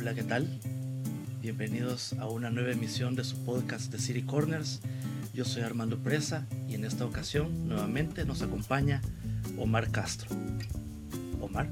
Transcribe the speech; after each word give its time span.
Hola, 0.00 0.14
¿qué 0.14 0.22
tal? 0.22 0.46
Bienvenidos 1.42 2.12
a 2.20 2.28
una 2.28 2.50
nueva 2.50 2.70
emisión 2.70 3.16
de 3.16 3.24
su 3.24 3.36
podcast 3.44 3.90
de 3.90 3.98
City 3.98 4.22
Corners. 4.22 4.80
Yo 5.34 5.44
soy 5.44 5.62
Armando 5.64 5.98
Presa 5.98 6.46
y 6.68 6.76
en 6.76 6.84
esta 6.84 7.04
ocasión 7.04 7.66
nuevamente 7.66 8.24
nos 8.24 8.40
acompaña 8.42 9.02
Omar 9.58 9.90
Castro. 9.90 10.30
Omar. 11.40 11.68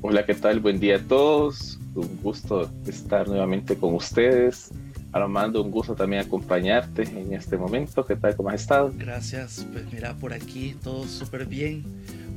Hola, 0.00 0.24
¿qué 0.24 0.34
tal? 0.34 0.60
Buen 0.60 0.80
día 0.80 0.96
a 0.96 1.00
todos. 1.00 1.78
Un 1.94 2.18
gusto 2.22 2.70
estar 2.86 3.28
nuevamente 3.28 3.76
con 3.76 3.92
ustedes. 3.92 4.70
Armando, 5.12 5.62
un 5.62 5.70
gusto 5.70 5.94
también 5.94 6.22
acompañarte 6.22 7.02
en 7.02 7.34
este 7.34 7.58
momento. 7.58 8.06
¿Qué 8.06 8.16
tal? 8.16 8.34
¿Cómo 8.36 8.48
has 8.48 8.62
estado? 8.62 8.90
Gracias. 8.96 9.66
Pues 9.70 9.92
mira, 9.92 10.14
por 10.14 10.32
aquí 10.32 10.76
todo 10.82 11.06
súper 11.06 11.44
bien. 11.44 11.84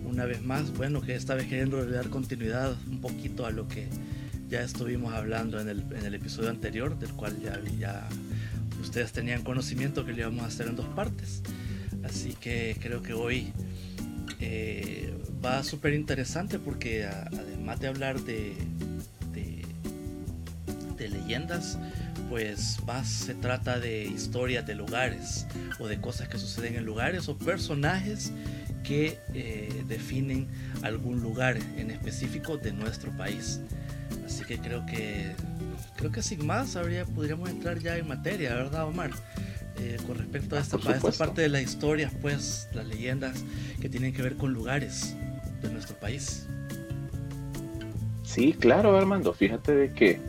Una 0.08 0.26
vez 0.26 0.42
más, 0.42 0.74
bueno, 0.74 1.02
que 1.02 1.16
esta 1.16 1.36
vez 1.36 1.48
queriendo 1.48 1.86
dar 1.86 2.10
continuidad 2.10 2.76
un 2.90 3.02
poquito 3.02 3.46
a 3.46 3.52
lo 3.52 3.68
que 3.68 3.88
ya 4.50 4.62
estuvimos 4.62 5.14
hablando 5.14 5.60
en 5.60 5.68
el, 5.68 5.82
en 5.92 6.06
el 6.06 6.16
episodio 6.16 6.50
anterior, 6.50 6.98
del 6.98 7.12
cual 7.12 7.40
ya, 7.42 7.60
ya 7.78 8.08
ustedes 8.82 9.12
tenían 9.12 9.44
conocimiento 9.44 10.06
que 10.06 10.14
lo 10.14 10.20
íbamos 10.20 10.44
a 10.44 10.48
hacer 10.48 10.68
en 10.68 10.76
dos 10.76 10.88
partes. 10.88 11.42
Así 12.04 12.34
que 12.34 12.78
creo 12.82 13.04
que 13.04 13.14
hoy 13.14 13.52
eh, 14.40 15.14
va 15.44 15.64
súper 15.64 15.94
interesante 15.94 16.60
porque 16.60 17.06
además 17.06 17.80
de 17.80 17.88
hablar 17.88 18.20
de, 18.22 18.56
de, 19.34 21.10
leyendas, 21.10 21.78
pues 22.30 22.80
más 22.86 23.08
se 23.08 23.34
trata 23.34 23.80
de 23.80 24.04
historias 24.06 24.68
de 24.68 24.76
lugares 24.76 25.48
o 25.80 25.88
de 25.88 26.02
cosas 26.02 26.28
que 26.28 26.38
suceden 26.38 26.76
en 26.76 26.86
lugares 26.86 27.30
o 27.30 27.38
personajes 27.38 28.34
que 28.88 29.20
eh, 29.34 29.84
definen 29.88 30.48
algún 30.82 31.22
lugar 31.22 31.58
en 31.78 31.92
específico 31.92 32.58
de 32.58 32.72
nuestro 32.72 33.12
país. 33.18 33.60
Así 34.26 34.46
que 34.46 34.58
creo 34.58 34.86
que 34.86 35.34
creo 35.98 36.12
que 36.12 36.22
sin 36.22 36.46
más 36.46 36.76
habría, 36.76 37.06
podríamos 37.06 37.50
entrar 37.50 37.80
ya 37.80 37.98
en 37.98 38.08
materia, 38.08 38.54
¿verdad, 38.54 38.86
Omar? 38.86 39.12
Eh, 39.80 39.98
con 40.08 40.18
respecto 40.18 40.56
a 40.56 40.60
esta, 40.60 40.78
a 40.78 40.96
esta, 40.96 41.12
parte 41.12 41.42
de 41.42 41.50
las 41.50 41.62
historias, 41.62 42.12
pues, 42.22 42.68
las 42.74 42.88
leyendas 42.88 43.44
que 43.82 43.90
tienen 43.90 44.14
que 44.14 44.22
ver 44.22 44.36
con 44.36 44.54
lugares 44.54 45.16
de 45.62 45.70
nuestro 45.70 45.96
país. 45.98 46.48
Sí, 48.24 48.54
claro, 48.54 48.98
Armando. 48.98 49.34
Fíjate 49.34 49.76
de 49.76 49.94
que, 49.94 50.20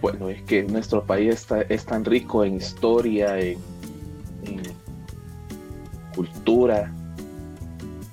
bueno, 0.00 0.28
es 0.28 0.42
que 0.42 0.62
nuestro 0.64 1.04
país 1.04 1.34
está, 1.34 1.62
es 1.62 1.84
tan 1.84 2.04
rico 2.04 2.44
en 2.44 2.56
historia, 2.56 3.38
en, 3.38 3.58
cultura, 6.14 6.92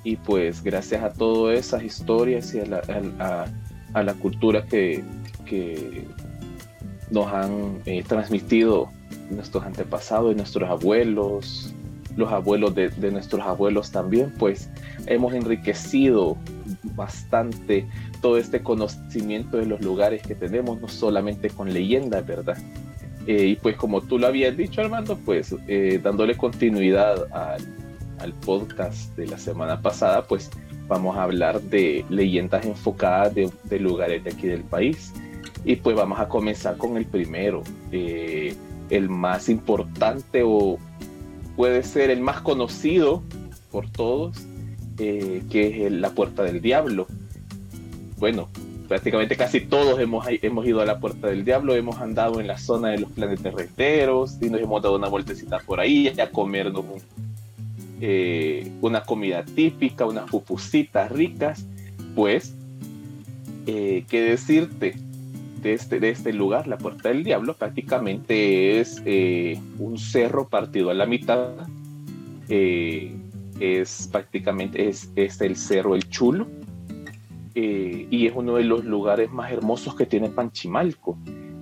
y 0.07 0.15
pues 0.15 0.63
gracias 0.63 1.03
a 1.03 1.11
todas 1.11 1.59
esas 1.59 1.83
historias 1.83 2.55
y 2.55 2.61
a 2.61 2.65
la, 2.65 3.51
a, 3.93 4.03
la 4.03 4.13
cultura 4.13 4.63
que, 4.63 5.03
que 5.45 6.05
nos 7.11 7.27
han 7.27 7.81
eh, 7.85 8.05
transmitido 8.07 8.89
nuestros 9.29 9.65
antepasados 9.65 10.31
y 10.31 10.35
nuestros 10.35 10.69
abuelos, 10.69 11.73
los 12.15 12.31
abuelos 12.31 12.73
de, 12.73 13.11
nuestros 13.11 13.41
abuelos 13.41 13.91
también, 13.91 14.33
pues 14.39 14.69
hemos 15.07 15.33
enriquecido 15.33 16.37
bastante 16.95 17.85
todo 18.21 18.37
este 18.37 18.63
conocimiento 18.63 19.57
de 19.57 19.65
los 19.65 19.81
lugares 19.81 20.21
que 20.21 20.35
tenemos, 20.35 20.79
no 20.79 20.87
solamente 20.87 21.49
con 21.49 21.73
leyendas, 21.73 22.25
¿verdad? 22.25 22.57
Eh, 23.27 23.47
y 23.47 23.55
pues 23.57 23.75
como 23.75 23.99
tú 23.99 24.17
lo 24.17 24.27
habías 24.27 24.55
dicho, 24.55 24.79
Armando, 24.79 25.17
pues 25.25 25.53
eh, 25.67 25.99
dándole 26.01 26.37
continuidad 26.37 27.25
al, 27.33 27.86
al, 28.19 28.33
podcast 28.33 29.15
de 29.15 29.27
la 29.27 29.37
semana 29.37 29.81
pasada, 29.81 30.25
pues 30.25 30.49
vamos 30.87 31.17
a 31.17 31.23
hablar 31.23 31.61
de 31.61 32.05
leyendas 32.09 32.65
enfocadas 32.65 33.33
de, 33.35 33.51
de, 33.63 33.79
lugares 33.79 34.23
de 34.23 34.31
aquí 34.31 34.47
del 34.47 34.63
país. 34.63 35.13
Y 35.65 35.75
pues 35.77 35.95
vamos 35.95 36.19
a 36.19 36.27
comenzar 36.27 36.77
con 36.77 36.97
el 36.97 37.05
primero. 37.05 37.63
Eh, 37.91 38.55
el 38.89 39.09
más 39.09 39.49
importante 39.49 40.43
o 40.45 40.77
puede 41.55 41.83
ser 41.83 42.09
el 42.09 42.21
más 42.21 42.41
conocido 42.41 43.23
por 43.71 43.89
todos, 43.89 44.37
eh, 44.99 45.43
que 45.49 45.85
es 45.85 45.91
la 45.91 46.11
Puerta 46.11 46.43
del 46.43 46.61
Diablo. 46.61 47.07
Bueno, 48.17 48.47
prácticamente 48.87 49.35
casi 49.35 49.61
todos 49.61 49.99
hemos, 49.99 50.25
hemos 50.29 50.65
ido 50.65 50.81
a 50.81 50.85
la 50.85 50.99
Puerta 50.99 51.27
del 51.27 51.43
Diablo, 51.43 51.75
hemos 51.75 51.97
andado 51.97 52.39
en 52.39 52.47
la 52.47 52.57
zona 52.57 52.89
de 52.89 52.99
los 52.99 53.11
planetas 53.11 53.53
renteros 53.53 54.37
y 54.41 54.49
nos 54.49 54.61
hemos 54.61 54.81
dado 54.81 54.95
una 54.95 55.09
vueltecita 55.09 55.59
por 55.59 55.79
ahí 55.79 56.07
a 56.19 56.29
comernos 56.29 56.85
eh, 57.99 58.71
una 58.81 59.03
comida 59.03 59.43
típica, 59.43 60.05
unas 60.05 60.29
pupusitas 60.29 61.11
ricas. 61.11 61.65
Pues, 62.15 62.55
eh, 63.65 64.05
¿qué 64.09 64.21
decirte? 64.21 64.95
de 65.61 65.73
este, 65.73 65.99
de 65.99 66.11
este 66.11 66.33
lugar, 66.33 66.67
la 66.67 66.77
Puerta 66.77 67.09
del 67.09 67.23
Diablo, 67.23 67.55
prácticamente 67.55 68.79
es 68.79 69.01
eh, 69.05 69.59
un 69.79 69.97
cerro 69.97 70.47
partido 70.47 70.91
a 70.91 70.93
la 70.93 71.07
mitad. 71.07 71.67
Es 72.47 74.07
prácticamente 74.11 74.87
es, 74.87 75.11
es, 75.15 75.41
el 75.41 75.55
cerro 75.55 75.95
El 75.95 76.07
Chulo 76.09 76.47
y 77.55 78.27
es 78.27 78.33
uno 78.35 78.55
de 78.55 78.63
los 78.63 78.85
lugares 78.85 79.31
más 79.31 79.51
hermosos 79.51 79.95
que 79.95 80.05
tiene 80.05 80.29
Panchimalco. 80.29 81.17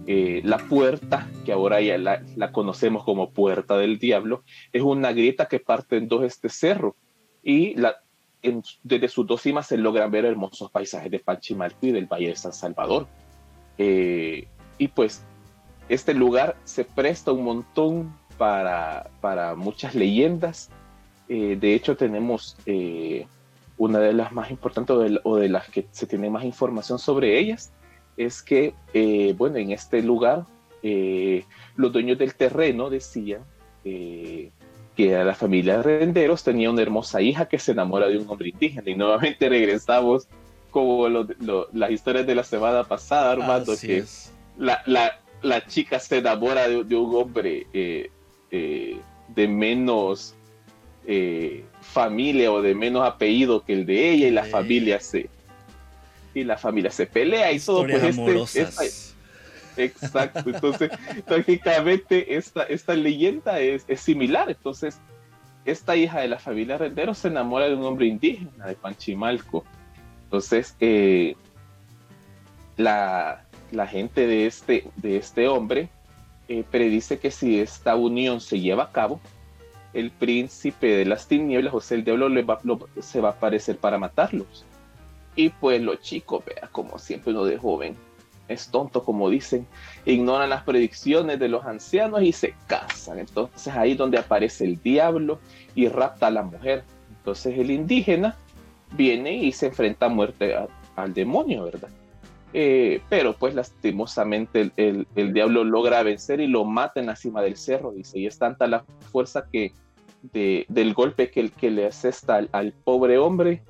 La 0.07 0.57
puerta, 0.57 1.27
que 1.45 1.51
ahora 1.51 1.81
ya 1.81 1.97
la, 1.97 2.51
conocemos 2.51 3.03
como 3.03 3.31
Puerta 3.31 3.77
del 3.77 3.97
Diablo, 3.97 4.43
es 4.71 4.81
una 4.81 5.11
grieta 5.13 5.47
que 5.47 5.59
parte 5.59 5.97
en 5.97 6.07
dos 6.07 6.23
este 6.23 6.49
cerro 6.49 6.95
y 7.43 7.75
desde 8.83 9.07
sus 9.07 9.25
dos 9.25 9.41
cimas 9.41 9.67
se 9.67 9.77
logran 9.77 10.11
ver 10.11 10.25
hermosos 10.25 10.69
paisajes 10.71 11.11
de 11.11 11.19
Panchimalco 11.19 11.87
y 11.87 11.91
del 11.91 12.05
Valle 12.05 12.29
de 12.29 12.35
San 12.35 12.53
Salvador. 12.53 13.07
Eh, 13.77 14.47
y 14.77 14.87
pues 14.87 15.23
este 15.89 16.13
lugar 16.13 16.55
se 16.63 16.85
presta 16.85 17.31
un 17.31 17.43
montón 17.43 18.15
para, 18.37 19.09
para 19.21 19.55
muchas 19.55 19.95
leyendas. 19.95 20.69
Eh, 21.29 21.57
de 21.59 21.73
hecho, 21.73 21.95
tenemos 21.95 22.57
eh, 22.65 23.27
una 23.77 23.99
de 23.99 24.13
las 24.13 24.31
más 24.31 24.51
importantes 24.51 25.19
o 25.23 25.37
de, 25.37 25.49
las 25.49 25.69
que 25.69 25.87
se 25.91 26.07
tiene 26.07 26.29
más 26.29 26.43
información 26.43 26.99
sobre 26.99 27.39
ellas, 27.39 27.71
es 28.17 28.41
que, 28.41 28.73
bueno, 29.37 29.57
en 29.57 29.71
este 29.71 30.01
lugar 30.01 30.45
los 31.75 31.91
dueños 31.91 32.17
del 32.17 32.35
terreno 32.35 32.89
decían 32.89 33.41
que 34.95 35.15
a 35.15 35.23
la 35.23 35.35
familia 35.35 35.77
de 35.77 35.99
renderos 35.99 36.43
tenía 36.43 36.71
una 36.71 36.81
hermosa 36.81 37.21
hija 37.21 37.47
que 37.47 37.59
se 37.59 37.73
enamora 37.73 38.07
de 38.07 38.17
un 38.17 38.29
hombre 38.29 38.49
indígena. 38.49 38.89
Y 38.89 38.95
nuevamente 38.95 39.49
regresamos 39.49 40.27
como 40.71 41.07
las 41.07 41.91
historias 41.91 42.25
de 42.25 42.35
la 42.35 42.43
semana 42.43 42.83
pasada, 42.83 43.31
Armando, 43.31 43.73
que 43.79 44.03
la, 44.57 44.81
la, 44.85 45.19
la, 45.41 45.65
chica 45.65 45.99
se 45.99 46.17
enamora 46.17 46.67
de, 46.67 46.95
un 46.95 47.15
hombre 47.15 47.67
eh, 47.73 48.09
eh, 48.51 48.97
de 49.29 49.47
menos 49.47 50.35
eh, 51.07 51.63
familia 51.81 52.51
o 52.51 52.61
de 52.61 52.75
menos 52.75 53.07
apellido 53.07 53.63
que 53.63 53.73
el 53.73 53.85
de 53.85 54.11
ella 54.11 54.27
y 54.27 54.31
la 54.31 54.43
familia 54.43 54.99
se 54.99 55.29
y 56.35 56.43
la 56.43 56.57
familia 56.57 56.91
se 56.91 57.07
pelea 57.07 57.51
y 57.51 57.59
todo 57.59 57.87
pues 57.87 58.55
este, 58.55 59.15
exacto 59.77 60.43
entonces 60.45 60.91
prácticamente 61.25 62.35
esta, 62.35 62.63
esta 62.63 62.93
leyenda 62.93 63.59
es, 63.59 63.83
es, 63.87 64.01
similar 64.01 64.49
entonces 64.51 64.99
esta 65.65 65.95
hija 65.95 66.19
de 66.19 66.27
la 66.27 66.37
familia 66.37 66.77
Rendero 66.77 67.15
se 67.15 67.29
enamora 67.29 67.67
de 67.67 67.73
un 67.73 67.83
hombre 67.83 68.05
indígena 68.05 68.67
de 68.67 68.75
Panchimalco 68.75 69.65
entonces, 70.25 70.75
eh, 70.79 71.35
la, 72.75 73.41
gente 73.87 74.27
de 74.27 74.47
este, 74.47 74.89
de 74.97 75.17
este 75.17 75.47
hombre 75.47 75.89
eh, 76.47 76.65
predice 76.69 77.19
que 77.19 77.31
si 77.31 77.59
esta 77.59 77.95
unión 77.95 78.41
se 78.41 78.59
lleva 78.59 78.83
a 78.83 78.91
cabo, 78.91 79.21
el 79.93 80.11
príncipe 80.11 80.87
de 80.87 81.05
las 81.05 81.27
tinieblas, 81.27 81.71
José 81.71 81.95
el 81.95 82.03
Diablo, 82.03 82.27
le 82.27 82.43
va, 82.43 82.59
se 82.99 83.21
va 83.21 83.29
a 83.29 83.31
aparecer 83.31 83.77
para 83.77 83.97
matarlos. 83.97 84.65
Y 85.35 85.49
pues 85.49 85.81
los 85.81 85.99
chicos, 86.01 86.43
vea, 86.45 86.69
como 86.71 86.97
siempre 86.97 87.31
uno 87.31 87.45
de 87.45 87.57
joven, 87.57 87.95
es 88.47 88.69
tonto, 88.69 89.03
como 89.03 89.29
dicen, 89.29 89.65
ignoran 90.05 90.49
las 90.49 90.63
predicciones 90.63 91.39
de 91.39 91.49
los 91.49 91.65
ancianos 91.65 92.21
y 92.21 92.31
se 92.31 92.53
casan. 92.67 93.19
Entonces 93.19 93.73
ahí 93.73 93.95
donde 93.95 94.17
aparece 94.17 94.65
el 94.65 94.81
diablo 94.81 95.39
y 95.73 95.87
rapta 95.87 96.27
a 96.27 96.31
la 96.31 96.43
mujer. 96.43 96.83
Entonces 97.17 97.57
el 97.57 97.71
indígena 97.71 98.37
viene 98.95 99.33
y 99.33 99.51
se 99.51 99.67
enfrenta 99.67 100.05
a 100.05 100.09
muerte 100.09 100.55
al 100.95 101.13
demonio, 101.13 101.65
¿verdad? 101.65 101.89
Eh, 102.53 103.01
pero 103.09 103.33
pues 103.33 103.53
lastimosamente 103.53 104.71
el, 104.77 105.33
diablo 105.33 105.65
logra 105.65 106.03
vencer 106.03 106.39
y 106.39 106.47
lo 106.47 106.63
mata 106.63 107.01
en 107.01 107.07
la 107.07 107.17
cima 107.17 107.41
del 107.41 107.57
cerro, 107.57 107.91
dice, 107.91 108.19
y 108.19 108.27
es 108.27 108.37
tanta 108.37 108.65
la 108.67 108.85
fuerza 109.11 109.45
que 109.51 109.73
del 110.31 110.93
golpe 110.95 111.29
que, 111.29 111.49
que 111.49 111.69
le 111.69 111.85
hace 111.85 112.11
al, 112.29 112.49
al 112.51 112.71
pobre 112.71 113.17
hombre 113.17 113.61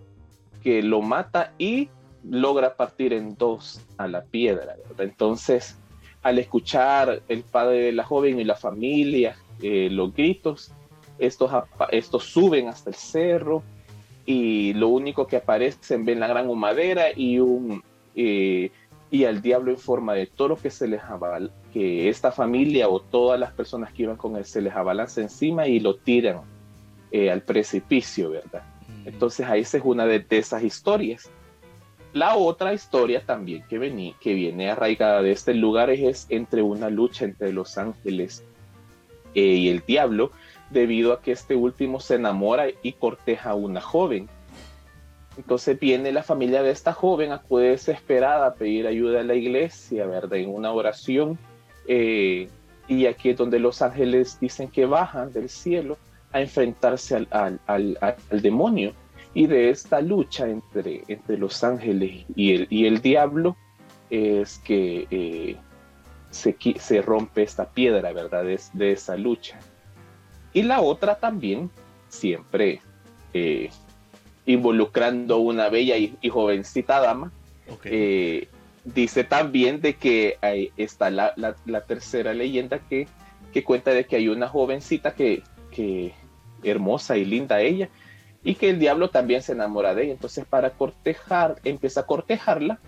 que 0.65 0.81
lo 0.81 1.03
mata 1.03 1.53
y 1.59 1.89
logra 2.27 2.75
partir 2.75 3.13
en 3.13 3.35
dos 3.37 3.79
a 3.97 4.07
la 4.07 4.23
piedra. 4.23 4.75
Entonces, 4.97 5.77
al 6.23 6.39
escuchar 6.39 7.21
el 7.29 7.43
padre 7.43 7.83
de 7.83 7.91
la 7.91 8.03
joven 8.03 8.39
y 8.39 8.43
la 8.43 8.55
familia, 8.55 9.35
eh, 9.61 9.89
los 9.91 10.11
gritos, 10.11 10.71
estos, 11.19 11.51
estos 11.91 12.23
suben 12.23 12.67
hasta 12.67 12.89
el 12.89 12.95
cerro, 12.95 13.61
y 14.25 14.73
lo 14.73 14.87
único 14.87 15.27
que 15.27 15.35
aparecen 15.35 16.03
ven 16.03 16.19
la 16.19 16.25
gran 16.25 16.49
humadera 16.49 17.09
y 17.15 17.37
un, 17.37 17.83
eh, 18.15 18.71
y 19.11 19.25
al 19.25 19.43
diablo 19.43 19.69
en 19.69 19.77
forma 19.77 20.15
de 20.15 20.25
toro 20.25 20.55
que 20.55 20.71
se 20.71 20.87
les 20.87 21.03
avala, 21.03 21.51
que 21.71 22.09
esta 22.09 22.31
familia 22.31 22.89
o 22.89 23.01
todas 23.01 23.39
las 23.39 23.51
personas 23.51 23.93
que 23.93 24.01
iban 24.01 24.17
con 24.17 24.35
él 24.35 24.45
se 24.45 24.63
les 24.63 24.73
abalanza 24.73 25.21
encima 25.21 25.67
y 25.67 25.79
lo 25.79 25.97
tiran 25.97 26.41
eh, 27.11 27.29
al 27.29 27.43
precipicio, 27.43 28.31
¿verdad? 28.31 28.63
Entonces 29.05 29.45
ahí 29.47 29.61
es 29.61 29.77
una 29.83 30.05
de, 30.05 30.25
esas 30.29 30.63
historias. 30.63 31.29
La 32.13 32.35
otra 32.35 32.73
historia 32.73 33.23
también 33.25 33.63
que, 33.69 34.13
que 34.19 34.33
viene 34.33 34.71
arraigada 34.71 35.21
de 35.21 35.31
este 35.31 35.53
lugar 35.53 35.89
es 35.89 36.25
entre 36.29 36.61
una 36.61 36.89
lucha 36.89 37.25
entre 37.25 37.51
los 37.53 37.77
ángeles 37.77 38.43
eh, 39.33 39.41
y 39.41 39.69
el 39.69 39.83
diablo, 39.85 40.31
debido 40.69 41.13
a 41.13 41.21
que 41.21 41.31
este 41.33 41.55
último 41.55 41.99
se 41.99 42.15
enamora 42.15 42.67
y 42.81 42.93
corteja 42.93 43.51
a 43.51 43.55
una 43.55 43.81
joven. 43.81 44.29
Entonces 45.37 45.77
viene 45.77 46.13
la 46.13 46.23
familia 46.23 46.63
de 46.63 46.71
esta 46.71 46.93
joven, 46.93 47.33
acude 47.33 47.71
desesperada 47.71 48.47
a 48.47 48.53
pedir 48.53 48.87
ayuda 48.87 49.19
a 49.19 49.23
la 49.23 49.35
iglesia, 49.35 50.05
¿verdad? 50.07 50.39
En 50.39 50.49
una 50.49 50.71
oración. 50.71 51.37
Eh, 51.87 52.47
y 52.87 53.05
aquí 53.07 53.29
es 53.31 53.37
donde 53.37 53.59
los 53.59 53.81
ángeles 53.81 54.39
dicen 54.39 54.69
que 54.69 54.85
bajan 54.85 55.33
del 55.33 55.49
cielo 55.49 55.97
a 56.35 56.41
enfrentarse 56.41 57.25
al, 57.31 58.17
demonio. 58.29 58.93
Y 59.33 59.47
de 59.47 59.69
esta 59.69 60.01
lucha 60.01 60.47
entre, 60.49 61.03
entre 61.07 61.37
los 61.37 61.63
ángeles 61.63 62.25
y 62.35 62.53
el, 62.53 62.67
y 62.69 62.85
el 62.85 63.01
diablo 63.01 63.55
es 64.09 64.59
que 64.59 65.07
eh, 65.11 65.55
se, 66.31 66.57
se, 66.77 67.01
rompe 67.01 67.43
esta 67.43 67.69
piedra, 67.69 68.11
¿verdad? 68.11 68.43
De, 68.43 68.91
esa 68.91 69.15
lucha. 69.15 69.57
Y 70.51 70.63
la 70.63 70.81
otra 70.81 71.15
también, 71.15 71.69
siempre 72.09 72.81
eh, 73.33 73.69
involucrando 74.45 75.37
una 75.37 75.69
bella 75.69 75.97
y, 75.97 76.17
jovencita 76.29 76.99
dama, 76.99 77.31
eh, 77.85 78.49
dice 78.83 79.23
también 79.23 79.79
de 79.79 79.95
que 79.95 80.37
ahí 80.41 80.71
está 80.75 81.09
la, 81.09 81.33
tercera 81.87 82.33
leyenda 82.33 82.79
que, 82.79 83.07
que, 83.53 83.63
cuenta 83.63 83.91
de 83.91 84.05
que 84.05 84.17
hay 84.17 84.27
una 84.27 84.47
jovencita 84.49 85.13
que, 85.13 85.43
que 85.71 86.13
hermosa 86.65 87.17
y 87.17 87.25
linda 87.25 87.61
ella, 87.61 87.89
y 88.43 88.55
que 88.55 88.69
el 88.69 88.79
diablo 88.79 89.09
también 89.09 89.41
se 89.41 89.53
enamora 89.53 89.95
de 89.95 90.03
ella. 90.03 90.13
Entonces, 90.13 90.45
para 90.45 90.71
cortejar, 90.71 91.55
empieza 91.63 92.01
a 92.01 92.05
cortejarla 92.05 92.79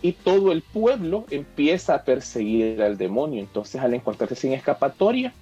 y 0.00 0.12
todo 0.12 0.52
el 0.52 0.62
pueblo 0.62 1.26
empieza 1.30 1.94
a 1.94 2.04
perseguir 2.04 2.82
al 2.82 2.96
demonio. 2.96 3.40
Entonces, 3.40 3.80
al 3.80 3.94
encontrarse 3.94 4.34
sin 4.34 4.52
escapatoria, 4.52 5.32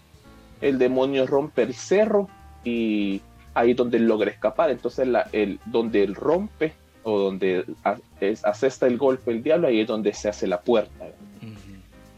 el 0.60 0.78
demonio 0.78 1.26
rompe 1.26 1.62
el 1.62 1.74
cerro 1.74 2.28
y 2.64 3.20
ahí 3.54 3.74
donde 3.74 3.98
él 3.98 4.06
logra 4.06 4.30
escapar. 4.30 4.70
Entonces, 4.70 5.06
la, 5.06 5.28
el, 5.32 5.60
donde 5.66 6.02
él 6.02 6.14
rompe 6.14 6.72
o 7.04 7.18
donde 7.18 7.64
asesta 8.42 8.86
el 8.86 8.98
golpe 8.98 9.30
el 9.30 9.42
diablo, 9.42 9.68
ahí 9.68 9.80
es 9.80 9.86
donde 9.86 10.12
se 10.12 10.28
hace 10.28 10.46
la 10.48 10.60
puerta. 10.60 11.06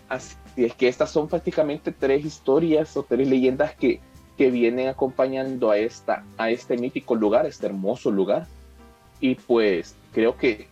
Así 0.08 0.36
es 0.56 0.74
que 0.74 0.88
estas 0.88 1.10
son 1.10 1.28
prácticamente 1.28 1.92
tres 1.92 2.24
historias 2.24 2.96
o 2.96 3.02
tres 3.02 3.28
leyendas 3.28 3.74
que 3.74 4.00
que 4.38 4.52
vienen 4.52 4.86
acompañando 4.86 5.72
a, 5.72 5.78
esta, 5.78 6.24
a 6.38 6.48
este 6.50 6.78
mítico 6.78 7.16
lugar, 7.16 7.44
este 7.44 7.66
hermoso 7.66 8.12
lugar. 8.12 8.46
Y 9.20 9.34
pues 9.34 9.96
creo 10.14 10.36
que, 10.36 10.68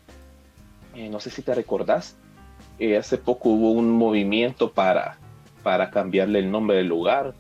eh, 0.95 1.09
no 1.11 1.19
sé 1.19 1.31
si 1.31 1.43
te 1.43 1.53
recordás, 1.53 2.17
eh, 2.79 2.97
hace 2.97 3.19
poco 3.19 3.49
hubo 3.49 3.73
un 3.73 3.91
movimiento 3.91 4.71
para, 4.71 5.19
para 5.65 5.91
cambiarle 5.91 6.39
el 6.39 6.51
nombre 6.51 6.77
del 6.77 6.87
lugar, 6.87 7.35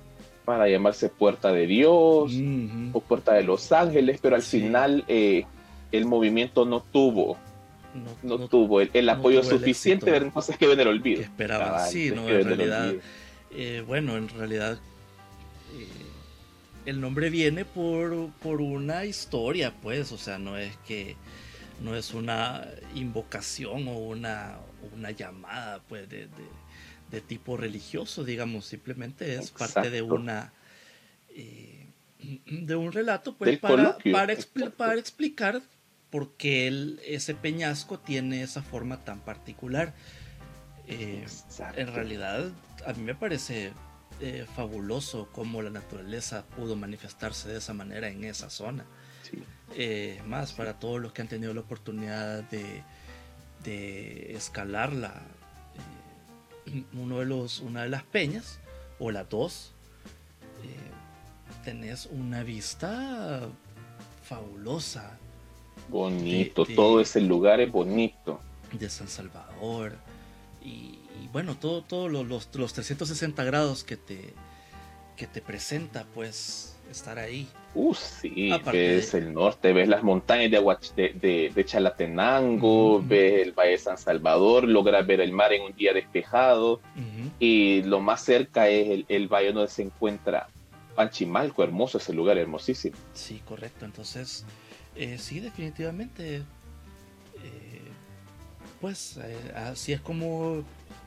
para 0.44 0.68
llamarse 0.68 1.08
Puerta 1.08 1.52
de 1.52 1.68
Dios 1.68 2.32
o 2.92 3.00
Puerta 3.00 3.34
de 3.34 3.44
los 3.44 3.70
Ángeles, 3.70 4.18
pero 4.20 4.34
al 4.34 4.42
final 4.42 5.04
eh, 5.06 5.44
el 5.92 6.06
movimiento 6.06 6.64
no 6.64 6.80
tuvo 6.80 7.38
no, 8.22 8.38
tuvo 8.48 8.82
el, 8.82 9.08
apoyo 9.08 9.42
suficiente, 9.42 10.14
entonces 10.14 10.58
que 10.58 10.66
ven 10.66 10.78
el 10.80 10.88
olvido. 10.88 11.22
esperaba, 11.22 11.86
sí, 11.86 12.10
no, 12.10 12.28
en 12.28 12.44
realidad, 12.44 12.92
bueno, 13.86 14.18
en 14.18 14.28
realidad 14.28 14.78
el 16.86 17.00
nombre 17.00 17.30
viene 17.30 17.64
por, 17.64 18.30
por 18.34 18.60
una 18.60 19.04
historia, 19.04 19.74
pues, 19.82 20.12
o 20.12 20.18
sea, 20.18 20.38
no 20.38 20.56
es 20.56 20.76
que 20.86 21.16
no 21.82 21.94
es 21.94 22.14
una 22.14 22.66
invocación 22.94 23.88
o 23.88 23.98
una, 23.98 24.58
una 24.94 25.10
llamada, 25.10 25.82
pues, 25.88 26.08
de, 26.08 26.28
tipo 27.26 27.56
religioso, 27.56 28.24
digamos, 28.24 28.66
simplemente 28.66 29.36
es 29.36 29.50
parte 29.50 29.88
de 29.88 30.02
una 30.02 30.52
eh, 31.30 31.86
de 32.46 32.76
un 32.76 32.92
relato, 32.92 33.34
pues, 33.36 33.58
para, 33.58 33.96
para, 34.12 34.36
para, 34.76 34.94
explicar 34.98 35.62
por 36.10 36.34
qué 36.36 36.68
el, 36.68 37.00
ese 37.04 37.34
peñasco 37.34 37.98
tiene 37.98 38.42
esa 38.42 38.62
forma 38.62 39.02
tan 39.04 39.20
particular. 39.20 39.94
Eh, 40.88 41.24
en 41.76 41.94
realidad, 41.94 42.52
a 42.86 42.92
mí 42.92 43.02
me 43.02 43.14
parece 43.14 43.72
eh, 44.20 44.46
fabuloso 44.54 45.28
cómo 45.32 45.60
la 45.60 45.70
naturaleza 45.70 46.44
pudo 46.56 46.74
manifestarse 46.74 47.48
de 47.48 47.58
esa 47.58 47.74
manera 47.74 48.08
en 48.08 48.24
esa 48.24 48.48
zona. 48.50 48.86
Eh, 49.74 50.22
más 50.26 50.52
para 50.52 50.78
todos 50.78 51.00
los 51.00 51.12
que 51.12 51.22
han 51.22 51.28
tenido 51.28 51.52
la 51.52 51.60
oportunidad 51.60 52.44
de, 52.44 52.82
de 53.64 54.34
escalarla, 54.34 55.22
eh, 56.66 56.84
uno 56.94 57.18
de 57.18 57.26
los, 57.26 57.60
una 57.60 57.82
de 57.82 57.90
las 57.90 58.04
peñas, 58.04 58.60
o 58.98 59.10
las 59.10 59.28
dos, 59.28 59.72
tenés 61.64 62.06
una 62.06 62.42
vista 62.44 63.48
fabulosa. 64.22 65.18
Bonito, 65.88 66.64
todo 66.64 67.00
ese 67.00 67.20
lugar 67.20 67.60
es 67.60 67.70
bonito. 67.70 68.40
De 68.72 68.88
San 68.88 69.08
Salvador. 69.08 69.96
Y, 70.64 71.00
bueno, 71.36 71.54
todos 71.54 71.86
todo 71.86 72.08
los, 72.08 72.26
los, 72.26 72.72
360 72.72 73.44
grados 73.44 73.84
que 73.84 73.98
te, 73.98 74.32
que 75.18 75.26
te 75.26 75.42
presenta, 75.42 76.06
pues, 76.14 76.78
estar 76.90 77.18
ahí. 77.18 77.46
Uh, 77.74 77.92
sí, 77.92 78.50
ves 78.72 79.12
el 79.12 79.34
norte, 79.34 79.74
ves 79.74 79.86
las 79.86 80.02
montañas 80.02 80.50
de, 80.50 81.12
de, 81.12 81.52
de, 81.54 81.64
Chalatenango, 81.66 83.02
ves 83.02 83.42
el 83.42 83.52
Valle 83.52 83.72
de 83.72 83.76
San 83.76 83.98
Salvador, 83.98 84.64
logras 84.64 85.06
ver 85.06 85.20
el 85.20 85.32
mar 85.32 85.52
en 85.52 85.60
un 85.64 85.76
día 85.76 85.92
despejado 85.92 86.80
y 87.38 87.82
lo 87.82 88.00
más 88.00 88.24
cerca 88.24 88.70
es 88.70 88.88
el, 88.88 89.04
el, 89.10 89.28
valle 89.28 89.52
donde 89.52 89.70
se 89.70 89.82
encuentra 89.82 90.48
Panchimalco, 90.94 91.62
hermoso 91.62 91.98
ese 91.98 92.14
lugar, 92.14 92.38
hermosísimo. 92.38 92.96
Sí, 93.12 93.42
correcto, 93.44 93.84
entonces, 93.84 94.46
eh, 94.94 95.18
sí, 95.18 95.40
definitivamente, 95.40 96.36
eh, 96.36 97.82
pues 98.80 99.18
eh, 99.18 99.52
así 99.54 99.92
es 99.92 100.00
como 100.00 100.64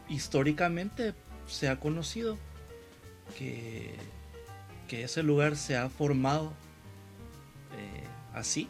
históricamente 0.09 1.13
se 1.47 1.69
ha 1.69 1.79
conocido 1.79 2.37
que, 3.37 3.93
que 4.87 5.03
ese 5.03 5.23
lugar 5.23 5.55
se 5.55 5.77
ha 5.77 5.89
formado 5.89 6.53
eh, 7.77 8.03
así. 8.33 8.67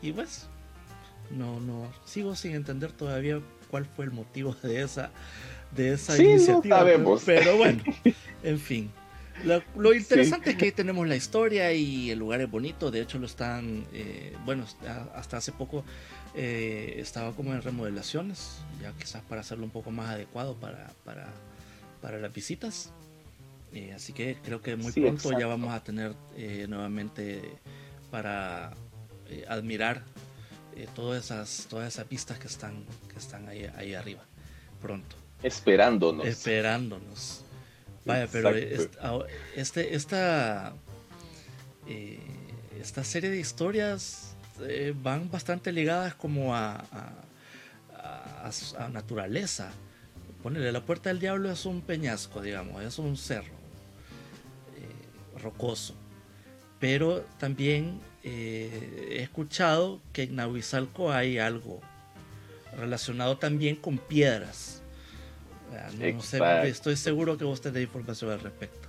Y 0.00 0.12
pues, 0.12 0.46
no, 1.30 1.60
no, 1.60 1.90
sigo 2.04 2.34
sin 2.36 2.54
entender 2.54 2.92
todavía 2.92 3.40
cuál 3.70 3.84
fue 3.84 4.04
el 4.04 4.12
motivo 4.12 4.54
de 4.62 4.82
esa, 4.82 5.10
de 5.74 5.92
esa 5.94 6.20
iniciativa. 6.22 6.84
Pero, 7.24 7.56
bueno, 7.56 7.82
en 8.42 8.58
fin. 8.58 8.90
Lo, 9.44 9.94
interesante 9.94 10.50
es 10.50 10.56
que 10.56 10.72
tenemos 10.72 11.06
la 11.06 11.16
historia 11.16 11.72
y 11.72 12.10
el 12.10 12.18
lugar 12.18 12.40
es 12.40 12.50
bonito. 12.50 12.90
De 12.90 13.00
hecho, 13.00 13.18
lo 13.18 13.26
están, 13.26 13.86
eh, 13.92 14.34
bueno, 14.44 14.64
hasta 15.14 15.36
hace 15.36 15.52
poco 15.52 15.84
eh, 16.34 16.94
estaba 16.98 17.32
como 17.32 17.52
en 17.52 17.62
remodelaciones, 17.62 18.58
ya 18.80 18.92
quizás 18.92 19.22
para 19.22 19.40
hacerlo 19.40 19.64
un 19.64 19.70
poco 19.70 19.90
más 19.90 20.10
adecuado 20.10 20.54
para, 20.56 20.92
para, 21.04 22.18
las 22.18 22.32
visitas. 22.32 22.92
Eh, 23.72 23.92
así 23.94 24.12
que 24.12 24.36
creo 24.42 24.62
que 24.62 24.76
muy 24.76 24.92
pronto 24.92 25.38
ya 25.38 25.46
vamos 25.46 25.74
a 25.74 25.82
tener 25.82 26.14
eh, 26.36 26.66
nuevamente 26.68 27.42
para 28.10 28.72
admirar 29.46 30.04
todas 30.94 31.24
esas 31.24 31.66
todas 31.68 31.92
esas 31.92 32.06
pistas 32.06 32.38
que 32.38 32.46
están 32.46 32.86
que 33.12 33.18
están 33.18 33.46
ahí, 33.46 33.68
ahí 33.76 33.94
arriba 33.94 34.22
pronto. 34.80 35.16
Esperándonos. 35.42 36.26
Esperándonos 36.26 37.44
vaya 38.08 38.26
pero 38.30 38.54
este 39.56 39.94
esta 39.94 40.74
esta 42.80 43.04
serie 43.04 43.30
de 43.30 43.38
historias 43.38 44.36
eh, 44.62 44.94
van 45.02 45.30
bastante 45.30 45.72
ligadas 45.72 46.14
como 46.14 46.54
a, 46.54 46.84
a, 48.02 48.88
naturaleza. 48.88 49.70
Ponerle 50.42 50.72
la 50.72 50.82
puerta 50.82 51.10
del 51.10 51.20
diablo 51.20 51.50
es 51.50 51.66
un 51.66 51.80
peñasco, 51.80 52.40
digamos, 52.40 52.82
es 52.82 52.98
un 52.98 53.16
cerro 53.16 53.52
eh, 54.76 55.38
rocoso. 55.40 55.94
Pero 56.80 57.22
también 57.38 58.00
eh, 58.22 59.16
he 59.18 59.22
escuchado 59.22 60.00
que 60.12 60.24
en 60.24 60.36
Nahuizalco 60.36 61.12
hay 61.12 61.38
algo 61.38 61.80
relacionado 62.76 63.36
también 63.38 63.76
con 63.76 63.98
piedras. 63.98 64.82
Estoy 66.64 66.96
seguro 66.96 67.36
que 67.36 67.44
vos 67.44 67.60
tenés 67.60 67.82
información 67.82 68.30
al 68.30 68.40
respecto. 68.40 68.88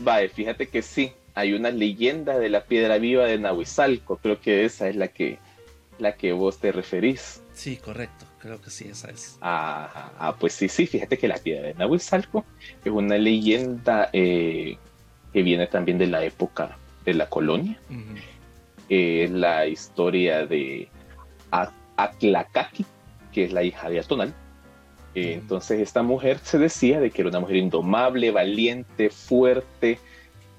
Vale, 0.00 0.28
fíjate 0.28 0.68
que 0.68 0.82
sí, 0.82 1.12
hay 1.34 1.54
una 1.54 1.70
leyenda 1.70 2.38
de 2.38 2.48
la 2.48 2.64
piedra 2.64 2.98
viva 2.98 3.24
de 3.26 3.38
Nahuizalco, 3.38 4.16
creo 4.16 4.40
que 4.40 4.64
esa 4.64 4.88
es 4.88 4.96
la 4.96 5.08
que, 5.08 5.38
la 5.98 6.14
que 6.16 6.32
vos 6.32 6.58
te 6.58 6.72
referís. 6.72 7.42
Sí, 7.54 7.76
correcto, 7.76 8.24
creo 8.40 8.60
que 8.60 8.70
sí, 8.70 8.88
esa 8.88 9.10
es. 9.10 9.38
Ah, 9.40 10.36
pues 10.38 10.52
sí, 10.52 10.68
sí, 10.68 10.86
fíjate 10.86 11.18
que 11.18 11.26
la 11.26 11.38
piedra 11.38 11.68
de 11.68 11.74
Nahuizalco 11.74 12.44
es 12.84 12.92
una 12.92 13.18
leyenda 13.18 14.10
eh, 14.12 14.78
que 15.32 15.42
viene 15.42 15.66
también 15.66 15.98
de 15.98 16.06
la 16.06 16.24
época 16.24 16.76
de 17.04 17.14
la 17.14 17.28
colonia. 17.28 17.78
Es 18.88 19.30
la 19.30 19.66
historia 19.66 20.46
de 20.46 20.88
Atlacaki, 21.96 22.86
que 23.32 23.44
es 23.44 23.52
la 23.52 23.62
hija 23.62 23.90
de 23.90 24.00
Atonal. 24.00 24.34
Eh, 25.18 25.34
entonces 25.34 25.80
esta 25.80 26.02
mujer 26.02 26.38
se 26.38 26.58
decía 26.58 27.00
de 27.00 27.10
que 27.10 27.22
era 27.22 27.30
una 27.30 27.40
mujer 27.40 27.56
indomable, 27.56 28.30
valiente, 28.30 29.10
fuerte, 29.10 29.98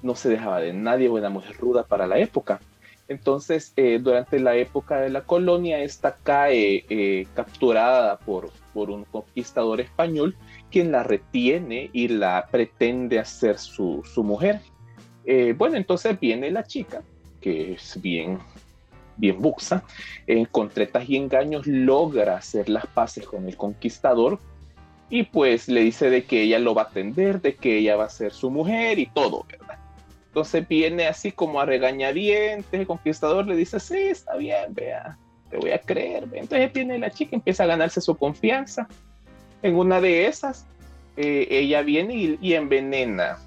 no 0.02 0.14
se 0.14 0.28
dejaba 0.28 0.60
de 0.60 0.74
nadie, 0.74 1.08
una 1.08 1.30
mujer 1.30 1.56
ruda 1.56 1.84
para 1.84 2.06
la 2.06 2.18
época. 2.18 2.60
Entonces, 3.08 3.72
eh, 3.76 3.98
durante 4.00 4.38
la 4.38 4.54
época 4.56 5.00
de 5.00 5.08
la 5.08 5.22
colonia, 5.22 5.82
esta 5.82 6.14
cae 6.22 6.84
eh, 6.90 7.26
capturada 7.34 8.18
por, 8.18 8.50
por 8.74 8.90
un 8.90 9.04
conquistador 9.04 9.80
español, 9.80 10.36
quien 10.70 10.92
la 10.92 11.02
retiene 11.02 11.88
y 11.92 12.08
la 12.08 12.46
pretende 12.50 13.18
hacer 13.18 13.58
su, 13.58 14.02
su 14.04 14.22
mujer. 14.22 14.60
Eh, 15.24 15.54
bueno, 15.56 15.76
entonces 15.76 16.20
viene 16.20 16.50
la 16.50 16.64
chica, 16.64 17.02
que 17.40 17.72
es 17.72 18.00
bien, 18.00 18.38
bien 19.16 19.40
buxa, 19.40 19.82
con 20.52 20.68
tretas 20.68 21.08
y 21.08 21.16
engaños 21.16 21.66
logra 21.66 22.36
hacer 22.36 22.68
las 22.68 22.86
paces 22.86 23.26
con 23.26 23.48
el 23.48 23.56
conquistador 23.56 24.38
y 25.10 25.24
pues 25.24 25.68
le 25.68 25.80
dice 25.80 26.08
de 26.08 26.24
que 26.24 26.42
ella 26.42 26.60
lo 26.60 26.74
va 26.74 26.82
a 26.82 26.84
atender, 26.86 27.40
de 27.40 27.56
que 27.56 27.78
ella 27.78 27.96
va 27.96 28.04
a 28.04 28.10
ser 28.10 28.32
su 28.32 28.50
mujer 28.50 28.98
y 28.98 29.06
todo, 29.06 29.44
¿verdad? 29.50 29.78
Entonces 30.28 30.66
viene 30.68 31.08
así 31.08 31.32
como 31.32 31.60
a 31.60 31.66
regañadientes, 31.66 32.72
el 32.72 32.86
conquistador 32.86 33.48
le 33.48 33.56
dice, 33.56 33.80
sí, 33.80 33.98
está 33.98 34.36
bien, 34.36 34.72
vea, 34.72 35.18
te 35.50 35.56
voy 35.56 35.72
a 35.72 35.80
creer. 35.80 36.28
Entonces 36.32 36.72
viene 36.72 36.98
la 36.98 37.10
chica, 37.10 37.34
empieza 37.34 37.64
a 37.64 37.66
ganarse 37.66 38.00
su 38.00 38.16
confianza. 38.16 38.86
En 39.62 39.74
una 39.74 40.00
de 40.00 40.26
esas, 40.26 40.66
eh, 41.16 41.48
ella 41.50 41.82
viene 41.82 42.38
y, 42.40 42.54
envenena 42.54 43.38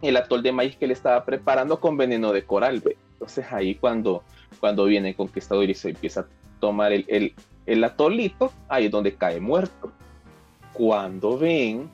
el 0.00 0.16
atol 0.16 0.42
de 0.42 0.52
maíz 0.52 0.76
que 0.76 0.86
le 0.86 0.94
estaba 0.94 1.24
preparando 1.26 1.78
con 1.78 1.98
veneno 1.98 2.32
de 2.32 2.44
coral. 2.44 2.82
Entonces 3.12 3.44
ahí 3.50 3.74
cuando, 3.74 4.24
cuando 4.58 4.86
viene 4.86 5.10
el 5.10 5.14
conquistador 5.14 5.68
y 5.68 5.74
se 5.74 5.90
empieza 5.90 6.20
a 6.20 6.26
tomar 6.58 6.92
el, 6.92 7.34
el, 7.66 7.84
atolito, 7.84 8.50
ahí 8.68 8.86
es 8.86 8.90
donde 8.90 9.14
cae 9.14 9.38
muerto. 9.40 9.92
Cuando 10.72 11.38
ven 11.38 11.90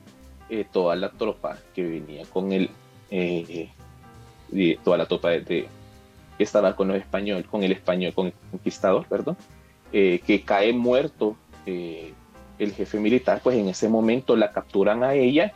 eh, 0.49 0.65
toda 0.71 0.95
la 0.95 1.09
tropa 1.11 1.57
que 1.73 1.83
venía 1.83 2.25
con 2.25 2.51
el, 2.51 2.69
eh, 3.11 3.69
toda 4.83 4.97
la 4.97 5.05
tropa 5.05 5.29
de, 5.29 5.67
que 6.39 6.43
estaba 6.43 6.73
con 6.73 6.87
los 6.87 6.97
español, 6.97 7.43
con 7.43 7.63
el 7.63 7.73
español, 7.73 8.13
con 8.13 8.27
el 8.27 8.33
conquistador, 8.49 9.05
perdón, 9.07 9.35
eh, 9.91 10.21
que 10.25 10.41
cae 10.41 10.71
muerto 10.71 11.35
eh, 11.65 12.13
el 12.57 12.71
jefe 12.71 12.97
militar, 12.97 13.41
pues 13.43 13.57
en 13.57 13.67
ese 13.67 13.89
momento 13.89 14.37
la 14.37 14.51
capturan 14.51 15.03
a 15.03 15.15
ella 15.15 15.51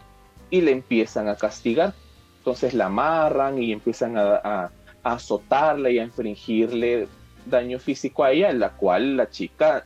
y 0.50 0.60
le 0.60 0.72
empiezan 0.72 1.30
a 1.30 1.38
castigar. 1.38 1.94
Entonces 2.40 2.74
la 2.74 2.88
amarran 2.88 3.64
y 3.64 3.72
empiezan 3.72 4.18
a, 4.18 4.36
a, 4.44 4.72
azotarla 5.04 5.90
y 5.90 6.00
a 6.00 6.04
infringirle 6.04 7.08
daño 7.46 7.80
físico 7.80 8.26
a 8.26 8.32
ella, 8.32 8.50
en 8.50 8.60
la 8.60 8.72
cual 8.72 9.16
la 9.16 9.30
chica 9.30 9.86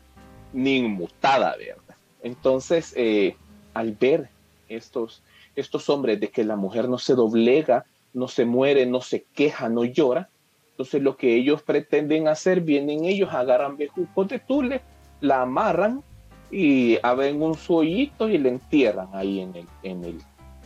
ni 0.51 0.77
inmutada, 0.77 1.55
¿verdad? 1.57 1.86
Entonces, 2.23 2.93
eh, 2.95 3.35
al 3.73 3.93
ver 3.93 4.29
estos, 4.69 5.21
estos 5.55 5.89
hombres 5.89 6.19
de 6.19 6.29
que 6.29 6.43
la 6.43 6.55
mujer 6.55 6.89
no 6.89 6.97
se 6.97 7.15
doblega 7.15 7.85
no 8.17 8.27
se 8.27 8.45
muere, 8.45 8.85
no 8.85 8.99
se 9.01 9.25
queja, 9.35 9.69
no 9.69 9.85
llora. 9.85 10.29
Entonces 10.71 11.01
lo 11.01 11.17
que 11.17 11.35
ellos 11.35 11.61
pretenden 11.61 12.27
hacer, 12.27 12.61
vienen 12.61 13.05
ellos, 13.05 13.33
agarran 13.33 13.77
bejucos 13.77 14.27
de 14.27 14.39
tule, 14.39 14.81
la 15.21 15.43
amarran 15.43 16.03
y 16.51 16.97
abren 17.03 17.41
un 17.41 17.57
hoyito 17.67 18.27
y 18.29 18.37
le 18.37 18.49
entierran 18.49 19.09
ahí 19.13 19.39
en, 19.39 19.55
el, 19.55 19.67
en, 19.83 20.03
el, 20.03 20.17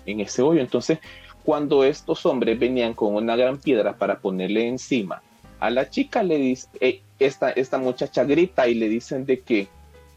en 0.05 0.19
ese 0.21 0.41
hoyo. 0.41 0.61
Entonces 0.61 0.99
cuando 1.43 1.83
estos 1.83 2.25
hombres 2.25 2.57
venían 2.59 2.93
con 2.93 3.15
una 3.15 3.35
gran 3.35 3.57
piedra 3.57 3.95
para 3.97 4.19
ponerle 4.19 4.67
encima 4.67 5.21
a 5.59 5.69
la 5.69 5.89
chica, 5.89 6.23
le 6.23 6.37
dice, 6.37 6.67
eh, 6.79 7.01
esta, 7.19 7.51
esta 7.51 7.77
muchacha 7.77 8.23
grita 8.23 8.67
y 8.67 8.75
le 8.75 8.89
dicen 8.89 9.25
de 9.25 9.39
que, 9.39 9.67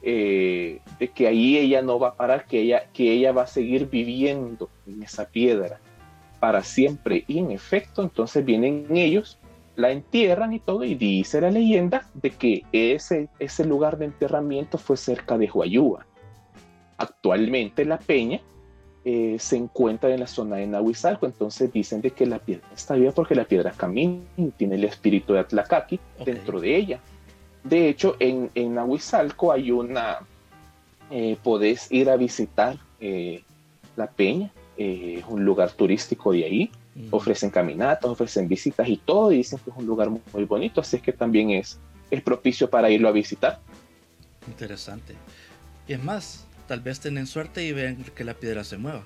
eh, 0.06 0.80
de 0.98 1.08
que 1.08 1.26
ahí 1.26 1.56
ella 1.56 1.80
no 1.80 1.98
va 1.98 2.08
a 2.08 2.14
parar, 2.14 2.44
que 2.44 2.60
ella, 2.60 2.84
que 2.92 3.10
ella 3.10 3.32
va 3.32 3.44
a 3.44 3.46
seguir 3.46 3.88
viviendo 3.88 4.68
en 4.86 5.02
esa 5.02 5.26
piedra 5.26 5.80
para 6.40 6.62
siempre. 6.62 7.24
Y 7.26 7.38
en 7.38 7.50
efecto, 7.50 8.02
entonces 8.02 8.44
vienen 8.44 8.86
ellos, 8.90 9.38
la 9.76 9.90
entierran 9.92 10.52
y 10.52 10.60
todo, 10.60 10.84
y 10.84 10.94
dice 10.94 11.40
la 11.40 11.50
leyenda 11.50 12.06
de 12.12 12.30
que 12.30 12.64
ese, 12.72 13.30
ese 13.38 13.64
lugar 13.64 13.96
de 13.96 14.04
enterramiento 14.04 14.76
fue 14.76 14.98
cerca 14.98 15.38
de 15.38 15.50
Huayúa. 15.50 16.06
Actualmente 16.98 17.86
la 17.86 17.98
peña 17.98 18.42
eh, 19.06 19.36
se 19.38 19.56
encuentra 19.56 20.12
en 20.12 20.20
la 20.20 20.26
zona 20.26 20.56
de 20.56 20.66
Nahuizalco, 20.66 21.24
entonces 21.24 21.72
dicen 21.72 22.02
de 22.02 22.10
que 22.10 22.26
la 22.26 22.40
piedra 22.40 22.68
está 22.74 22.94
viva 22.94 23.12
porque 23.12 23.34
la 23.34 23.44
piedra 23.44 23.70
camina 23.70 24.22
y 24.36 24.50
tiene 24.50 24.74
el 24.74 24.84
espíritu 24.84 25.32
de 25.32 25.40
Atlacaqui 25.40 25.98
dentro 26.26 26.60
de 26.60 26.76
ella. 26.76 27.00
De 27.64 27.88
hecho, 27.88 28.16
en, 28.20 28.50
en 28.54 28.74
Nahuizalco 28.74 29.50
hay 29.50 29.70
una, 29.70 30.20
eh, 31.10 31.36
podés 31.42 31.90
ir 31.90 32.10
a 32.10 32.16
visitar 32.16 32.78
eh, 33.00 33.42
la 33.96 34.06
peña, 34.06 34.50
eh, 34.76 35.16
es 35.18 35.24
un 35.26 35.44
lugar 35.44 35.72
turístico 35.72 36.32
de 36.32 36.44
ahí. 36.44 36.70
Ofrecen 37.10 37.50
caminatas, 37.50 38.08
ofrecen 38.08 38.46
visitas 38.46 38.88
y 38.88 38.98
todo, 38.98 39.32
y 39.32 39.38
dicen 39.38 39.58
que 39.64 39.70
es 39.70 39.76
un 39.76 39.84
lugar 39.84 40.10
muy, 40.10 40.44
bonito, 40.44 40.80
así 40.80 40.94
es 40.96 41.02
que 41.02 41.12
también 41.12 41.50
es, 41.50 41.76
es 42.08 42.22
propicio 42.22 42.70
para 42.70 42.88
irlo 42.88 43.08
a 43.08 43.12
visitar. 43.12 43.58
Interesante. 44.46 45.16
Y 45.88 45.94
es 45.94 46.04
más, 46.04 46.46
tal 46.68 46.80
vez 46.80 47.00
tienen 47.00 47.26
suerte 47.26 47.64
y 47.64 47.72
vean 47.72 47.96
que 47.96 48.22
la 48.22 48.34
piedra 48.34 48.62
se 48.62 48.78
mueva. 48.78 49.02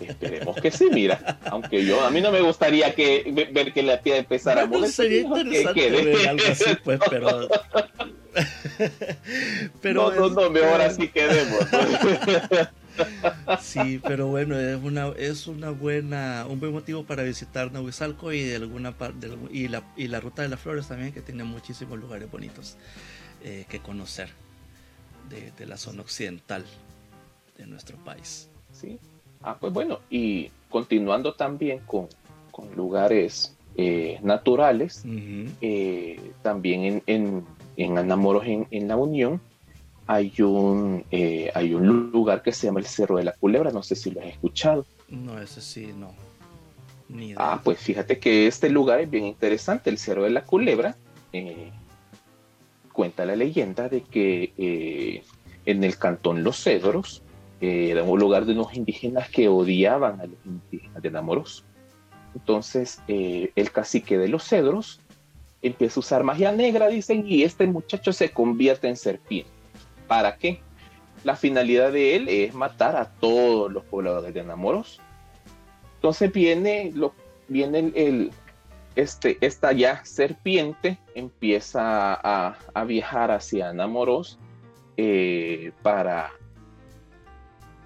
Esperemos 0.00 0.56
que 0.60 0.70
sí, 0.70 0.88
mira. 0.92 1.38
Aunque 1.46 1.84
yo, 1.84 2.04
a 2.04 2.10
mí 2.10 2.20
no 2.20 2.30
me 2.30 2.40
gustaría 2.40 2.94
que 2.94 3.48
ver 3.52 3.72
que 3.72 3.82
la 3.82 4.00
piedra 4.00 4.20
empezara 4.20 4.62
a 4.62 4.66
mover. 4.66 4.90
Sería 4.90 5.22
interesante 5.22 5.90
ver 5.90 6.28
algo 6.28 6.44
así, 6.50 6.64
pues, 6.84 7.00
pero. 7.10 7.48
pero 9.82 10.12
no, 10.12 10.28
no, 10.28 10.42
no, 10.42 10.50
mejor 10.50 10.80
así 10.80 11.08
quedemos. 11.08 11.66
Sí, 13.60 14.00
pero 14.02 14.26
bueno, 14.26 14.58
es 14.58 14.82
una, 14.82 15.08
es 15.16 15.46
una 15.46 15.70
buena, 15.70 16.46
un 16.48 16.60
buen 16.60 16.72
motivo 16.72 17.04
para 17.04 17.22
visitar 17.22 17.72
Nahuizalco 17.72 18.32
y 18.32 18.42
de 18.42 18.56
alguna 18.56 18.96
parte 18.96 19.28
y 19.50 19.68
la, 19.68 19.84
y 19.96 20.08
la 20.08 20.20
ruta 20.20 20.42
de 20.42 20.48
las 20.48 20.60
flores 20.60 20.88
también, 20.88 21.12
que 21.12 21.20
tiene 21.20 21.44
muchísimos 21.44 21.98
lugares 21.98 22.30
bonitos 22.30 22.76
eh, 23.44 23.66
que 23.68 23.80
conocer 23.80 24.30
de, 25.28 25.66
la 25.66 25.76
zona 25.76 26.02
occidental 26.02 26.64
de 27.56 27.66
nuestro 27.66 27.96
país. 27.98 28.48
Sí. 28.72 28.98
Ah, 29.42 29.56
pues 29.58 29.72
bueno, 29.72 30.00
y 30.10 30.50
continuando 30.68 31.34
también 31.34 31.80
con, 31.86 32.08
con 32.50 32.74
lugares 32.74 33.56
eh, 33.76 34.18
naturales, 34.22 35.04
eh, 35.60 36.32
también 36.42 36.82
en, 36.82 37.02
en, 37.06 37.44
en 37.76 37.98
Anamoros 37.98 38.44
en, 38.46 38.66
en 38.70 38.88
la 38.88 38.96
Unión, 38.96 39.40
hay 40.06 40.32
un, 40.40 41.04
eh, 41.10 41.50
hay 41.54 41.74
un 41.74 42.10
lugar 42.10 42.42
que 42.42 42.52
se 42.52 42.66
llama 42.66 42.80
el 42.80 42.86
Cerro 42.86 43.18
de 43.18 43.24
la 43.24 43.32
Culebra, 43.32 43.70
no 43.70 43.82
sé 43.82 43.94
si 43.94 44.10
lo 44.10 44.20
has 44.20 44.28
escuchado. 44.28 44.84
No, 45.08 45.40
ese 45.40 45.60
sí, 45.60 45.92
no. 45.96 46.12
Ni 47.08 47.34
ah, 47.36 47.60
pues 47.62 47.78
fíjate 47.78 48.18
que 48.18 48.46
este 48.46 48.68
lugar 48.68 49.00
es 49.00 49.10
bien 49.10 49.24
interesante, 49.24 49.90
el 49.90 49.98
Cerro 49.98 50.24
de 50.24 50.30
la 50.30 50.44
Culebra. 50.44 50.96
Cuenta 52.92 53.24
la 53.24 53.36
leyenda 53.36 53.88
de 53.88 54.02
que 54.02 55.22
en 55.64 55.84
el 55.84 55.96
cantón 55.98 56.42
Los 56.42 56.64
Cedros 56.64 57.22
era 57.60 58.02
un 58.02 58.18
lugar 58.18 58.44
de 58.44 58.52
unos 58.52 58.74
indígenas 58.74 59.28
que 59.30 59.48
odiaban 59.48 60.20
a 60.20 60.26
los 60.26 60.38
indígenas 60.44 61.02
de 61.02 61.10
Namoros. 61.10 61.64
Entonces 62.34 63.00
el 63.08 63.72
cacique 63.72 64.18
de 64.18 64.28
Los 64.28 64.44
Cedros 64.44 65.00
empieza 65.62 65.98
a 65.98 66.00
usar 66.00 66.24
magia 66.24 66.52
negra, 66.52 66.88
dicen, 66.88 67.24
y 67.26 67.42
este 67.42 67.66
muchacho 67.66 68.12
se 68.12 68.30
convierte 68.30 68.88
en 68.88 68.96
serpiente 68.96 69.50
¿Para 70.08 70.36
qué? 70.36 70.60
La 71.22 71.36
finalidad 71.36 71.92
de 71.92 72.16
él 72.16 72.28
es 72.28 72.54
matar 72.54 72.96
a 72.96 73.04
todos 73.04 73.70
los 73.70 73.84
pobladores 73.84 74.32
de 74.32 74.40
Enamoros. 74.40 75.00
Entonces 75.96 76.32
viene, 76.32 76.92
lo, 76.94 77.12
viene 77.48 77.92
el, 77.94 78.30
este, 78.96 79.36
esta 79.40 79.72
ya 79.72 80.04
serpiente 80.04 80.98
empieza 81.14 82.14
a, 82.14 82.84
viajar 82.84 83.30
hacia 83.30 83.70
Enamoros 83.70 84.38
eh, 84.96 85.72
para 85.82 86.32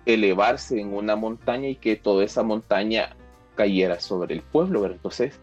elevarse 0.07 0.81
en 0.81 0.95
una 0.95 1.17
montaña 1.17 1.69
y 1.69 1.77
que 1.77 1.97
toda 1.97 2.25
esa 2.25 2.43
montaña 2.43 3.17
cayera 3.55 4.01
sobre 4.01 4.35
el 4.35 4.43
pueblo. 4.43 4.87
Entonces, 4.87 5.39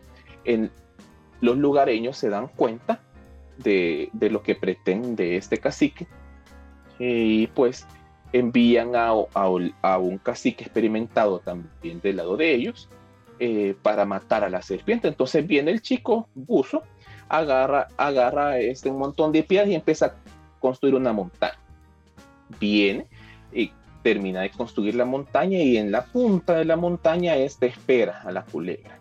en, 0.45 0.71
los 1.41 1.57
lugareños 1.57 2.17
se 2.17 2.29
dan 2.29 2.47
cuenta 2.47 3.01
de, 3.57 4.09
de, 4.13 4.29
lo 4.29 4.43
que 4.43 4.55
pretende 4.55 5.37
este 5.37 5.57
cacique 5.57 6.07
y 6.97 7.47
pues 7.47 7.87
envían 8.33 8.95
a, 8.95 9.13
un 9.13 10.17
cacique 10.21 10.63
experimentado 10.63 11.39
también 11.39 11.99
del 12.01 12.17
lado 12.17 12.37
de 12.37 12.53
ellos 12.53 12.89
eh, 13.39 13.75
para 13.81 14.05
matar 14.05 14.43
a 14.43 14.49
la 14.49 14.61
serpiente. 14.61 15.07
Entonces 15.07 15.47
viene 15.47 15.71
el 15.71 15.81
chico 15.81 16.27
buzo, 16.35 16.83
agarra, 17.27 17.87
agarra 17.97 18.59
este, 18.59 18.89
un 18.89 18.99
montón 18.99 19.31
de 19.31 19.43
piedras 19.43 19.69
y 19.69 19.75
empieza 19.75 20.05
a 20.07 20.15
construir 20.59 20.95
una 20.95 21.13
montaña. 21.13 21.57
Viene 22.59 23.07
y 23.51 23.71
termina 24.01 24.41
de 24.41 24.51
construir 24.51 24.95
la 24.95 25.05
montaña 25.05 25.59
y 25.59 25.77
en 25.77 25.91
la 25.91 26.05
punta 26.05 26.55
de 26.55 26.65
la 26.65 26.75
montaña 26.75 27.35
este 27.35 27.67
espera 27.67 28.21
a 28.21 28.31
la 28.31 28.43
culebra. 28.43 28.97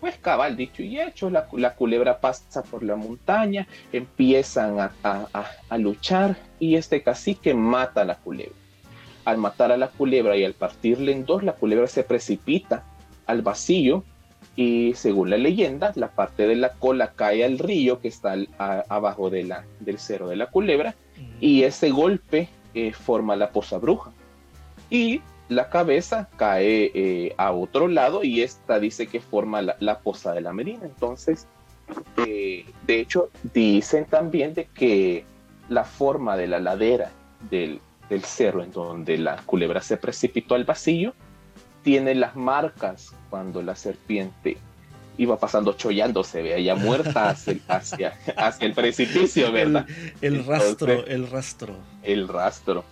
Pues 0.00 0.16
cabal, 0.18 0.56
dicho 0.56 0.82
y 0.82 1.00
hecho, 1.00 1.30
la, 1.30 1.46
culebra 1.76 2.20
pasa 2.20 2.62
por 2.64 2.82
la 2.82 2.96
montaña, 2.96 3.68
empiezan 3.92 4.80
a, 4.80 4.92
a, 5.04 5.78
luchar 5.78 6.36
y 6.58 6.74
este 6.74 7.04
cacique 7.04 7.54
mata 7.54 8.00
a 8.00 8.04
la 8.04 8.16
culebra. 8.16 8.54
Al 9.24 9.38
matar 9.38 9.70
a 9.70 9.76
la 9.76 9.88
culebra 9.88 10.36
y 10.36 10.44
al 10.44 10.54
partirle 10.54 11.12
en 11.12 11.24
dos, 11.24 11.44
la 11.44 11.52
culebra 11.52 11.86
se 11.86 12.02
precipita 12.02 12.84
al 13.26 13.42
vacío 13.42 14.02
y 14.56 14.92
según 14.94 15.30
la 15.30 15.36
leyenda, 15.36 15.92
la 15.94 16.08
parte 16.08 16.48
de 16.48 16.56
la 16.56 16.72
cola 16.72 17.12
cae 17.14 17.44
al 17.44 17.60
río 17.60 18.00
que 18.00 18.08
está 18.08 18.34
abajo 18.58 19.30
de 19.30 19.44
la, 19.44 19.64
del 19.78 19.98
cerro 19.98 20.28
de 20.28 20.36
la 20.36 20.46
culebra 20.46 20.96
y 21.40 21.62
ese 21.62 21.90
golpe 21.90 22.48
eh, 22.74 22.92
forma 22.92 23.36
la 23.36 23.50
poza 23.50 23.78
bruja. 23.78 24.12
Y 24.90 25.22
la 25.48 25.68
cabeza 25.68 26.28
cae 26.36 26.90
eh, 26.94 27.34
a 27.36 27.52
otro 27.52 27.88
lado 27.88 28.24
y 28.24 28.42
esta 28.42 28.78
dice 28.78 29.06
que 29.06 29.20
forma 29.20 29.62
la, 29.62 29.98
poza 30.00 30.32
de 30.32 30.40
la 30.40 30.52
Medina. 30.52 30.84
Entonces, 30.84 31.46
eh, 32.26 32.66
de 32.86 33.00
hecho, 33.00 33.30
dicen 33.54 34.06
también 34.06 34.54
de 34.54 34.66
que 34.66 35.24
la 35.68 35.84
forma 35.84 36.36
de 36.36 36.46
la 36.46 36.58
ladera 36.58 37.10
del, 37.50 37.80
del 38.08 38.24
cerro 38.24 38.62
en 38.62 38.72
donde 38.72 39.18
la 39.18 39.36
culebra 39.44 39.80
se 39.80 39.96
precipitó 39.96 40.54
al 40.54 40.64
vacío 40.64 41.14
tiene 41.82 42.14
las 42.14 42.36
marcas 42.36 43.14
cuando 43.30 43.62
la 43.62 43.74
serpiente 43.74 44.56
iba 45.22 45.38
pasando 45.38 45.74
chollándose, 45.74 46.42
veía 46.42 46.74
muerta 46.74 47.30
hacia, 47.30 47.58
hacia, 47.68 48.66
el 48.66 48.74
precipicio, 48.74 49.52
¿verdad? 49.52 49.86
El, 50.20 50.44
rastro, 50.44 51.06
el 51.06 51.30
rastro. 51.30 51.76
El 52.02 52.28
rastro. 52.28 52.84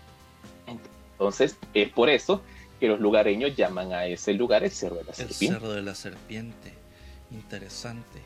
Entonces, 0.66 1.56
es 1.74 1.88
por 1.90 2.08
eso 2.08 2.42
que 2.78 2.88
los 2.88 3.00
lugareños 3.00 3.54
llaman 3.54 3.92
a 3.92 4.06
ese 4.06 4.32
lugar 4.32 4.64
el 4.64 4.70
Cerro 4.70 4.96
de 4.96 5.04
la 5.04 5.12
Serpiente. 5.12 5.44
El 5.44 5.52
Cerro 5.52 5.72
de 5.72 5.82
la 5.82 5.94
Serpiente. 5.94 6.72
Interesante. 7.30 8.20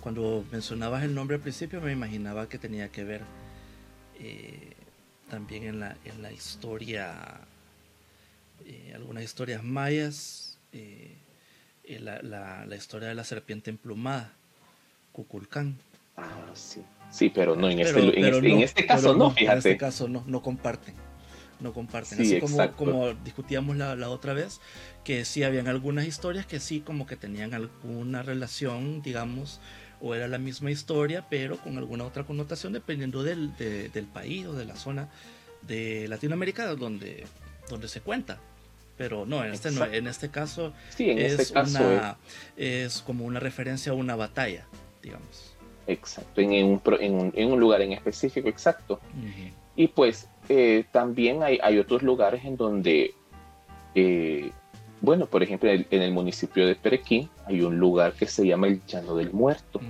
Cuando 0.00 0.44
mencionabas 0.50 1.04
el 1.04 1.14
nombre 1.14 1.36
al 1.36 1.42
principio 1.42 1.80
me 1.80 1.92
imaginaba 1.92 2.48
que 2.48 2.58
tenía 2.58 2.90
que 2.90 3.04
ver 3.04 3.22
eh, 4.18 4.72
también 5.30 5.62
en 5.64 5.80
la, 5.80 5.96
en 6.04 6.20
la 6.20 6.32
historia, 6.32 7.40
eh, 8.66 8.92
algunas 8.94 9.22
historias 9.22 9.62
mayas, 9.62 10.58
eh, 10.72 11.16
la, 11.88 12.22
la, 12.66 12.76
historia 12.76 13.08
de 13.08 13.14
la 13.14 13.24
serpiente 13.24 13.70
emplumada, 13.70 14.32
Cuculcán. 15.12 15.76
Ah, 16.16 16.50
sí. 16.54 16.82
Sí, 17.10 17.30
pero 17.30 17.56
no 17.56 17.68
en, 17.68 17.80
este, 17.80 18.00
en, 18.18 18.60
este, 18.60 18.86
caso 18.86 19.14
no, 19.14 19.30
fíjate. 19.30 19.52
En 19.52 19.58
este 19.58 19.76
caso 19.76 20.08
no, 20.08 20.24
no 20.26 20.42
comparten 20.42 20.94
no 21.62 21.72
comparten. 21.72 22.20
Así 22.20 22.40
como, 22.40 22.72
como 22.72 23.14
discutíamos 23.14 23.76
la, 23.76 23.96
la, 23.96 24.10
otra 24.10 24.34
vez, 24.34 24.60
que 25.04 25.24
sí 25.24 25.44
habían 25.44 25.68
algunas 25.68 26.06
historias 26.06 26.44
que 26.44 26.60
sí 26.60 26.80
como 26.80 27.06
que 27.06 27.16
tenían 27.16 27.54
alguna 27.54 28.22
relación, 28.22 29.00
digamos, 29.00 29.60
o 30.00 30.14
era 30.14 30.28
la 30.28 30.38
misma 30.38 30.70
historia, 30.70 31.26
pero 31.30 31.56
con 31.58 31.78
alguna 31.78 32.04
otra 32.04 32.24
connotación 32.24 32.72
dependiendo 32.72 33.22
del, 33.22 33.56
del 33.56 34.06
país 34.06 34.46
o 34.46 34.52
de 34.52 34.64
la 34.64 34.76
zona 34.76 35.08
de 35.62 36.08
Latinoamérica 36.08 36.74
donde, 36.74 37.24
donde 37.70 37.88
se 37.88 38.00
cuenta. 38.00 38.40
Pero 38.96 39.26
no, 39.26 39.44
en 39.44 39.52
este, 39.52 39.70
no, 39.70 39.84
en 39.84 40.06
este 40.06 40.30
caso, 40.30 40.72
es, 40.98 41.38
este 41.38 41.58
una, 41.58 42.18
es 42.56 43.00
como 43.00 43.24
una 43.24 43.40
referencia 43.40 43.92
a 43.92 43.94
una 43.94 44.16
batalla, 44.16 44.66
digamos. 45.02 45.56
Exacto, 45.86 46.40
en, 46.40 46.64
un, 46.66 46.80
en, 47.00 47.32
en 47.34 47.52
un, 47.52 47.58
lugar 47.58 47.82
en 47.82 47.92
específico, 47.92 48.48
exacto. 48.48 49.00
Y 49.74 49.88
pues 49.88 50.28
eh, 50.48 50.84
también 50.92 51.42
hay, 51.42 51.58
hay, 51.62 51.78
otros 51.78 52.02
lugares 52.02 52.44
en 52.44 52.56
donde, 52.56 53.14
eh, 53.94 54.50
bueno, 55.00 55.26
por 55.26 55.42
ejemplo, 55.42 55.70
en 55.70 55.86
el, 55.90 56.12
municipio 56.12 56.66
de 56.66 56.74
Perequín 56.74 57.28
hay 57.46 57.62
un 57.62 57.78
lugar 57.78 58.12
que 58.12 58.26
se 58.26 58.46
llama 58.46 58.68
el 58.68 58.84
Llano 58.86 59.16
del 59.16 59.32
Muerto. 59.32 59.80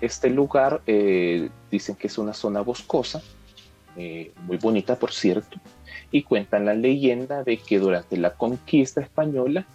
Este 0.00 0.30
lugar 0.30 0.80
eh, 0.86 1.50
dicen 1.70 1.94
que 1.94 2.06
es 2.06 2.16
una 2.18 2.32
zona 2.32 2.62
boscosa, 2.62 3.22
muy 3.94 4.56
bonita 4.56 4.96
por 4.96 5.12
cierto, 5.12 5.58
y 6.10 6.22
cuentan 6.22 6.66
la 6.66 6.74
leyenda 6.74 7.42
de 7.44 7.56
que 7.58 7.78
durante 7.78 8.16
la 8.16 8.34
conquista 8.34 9.00
española 9.00 9.66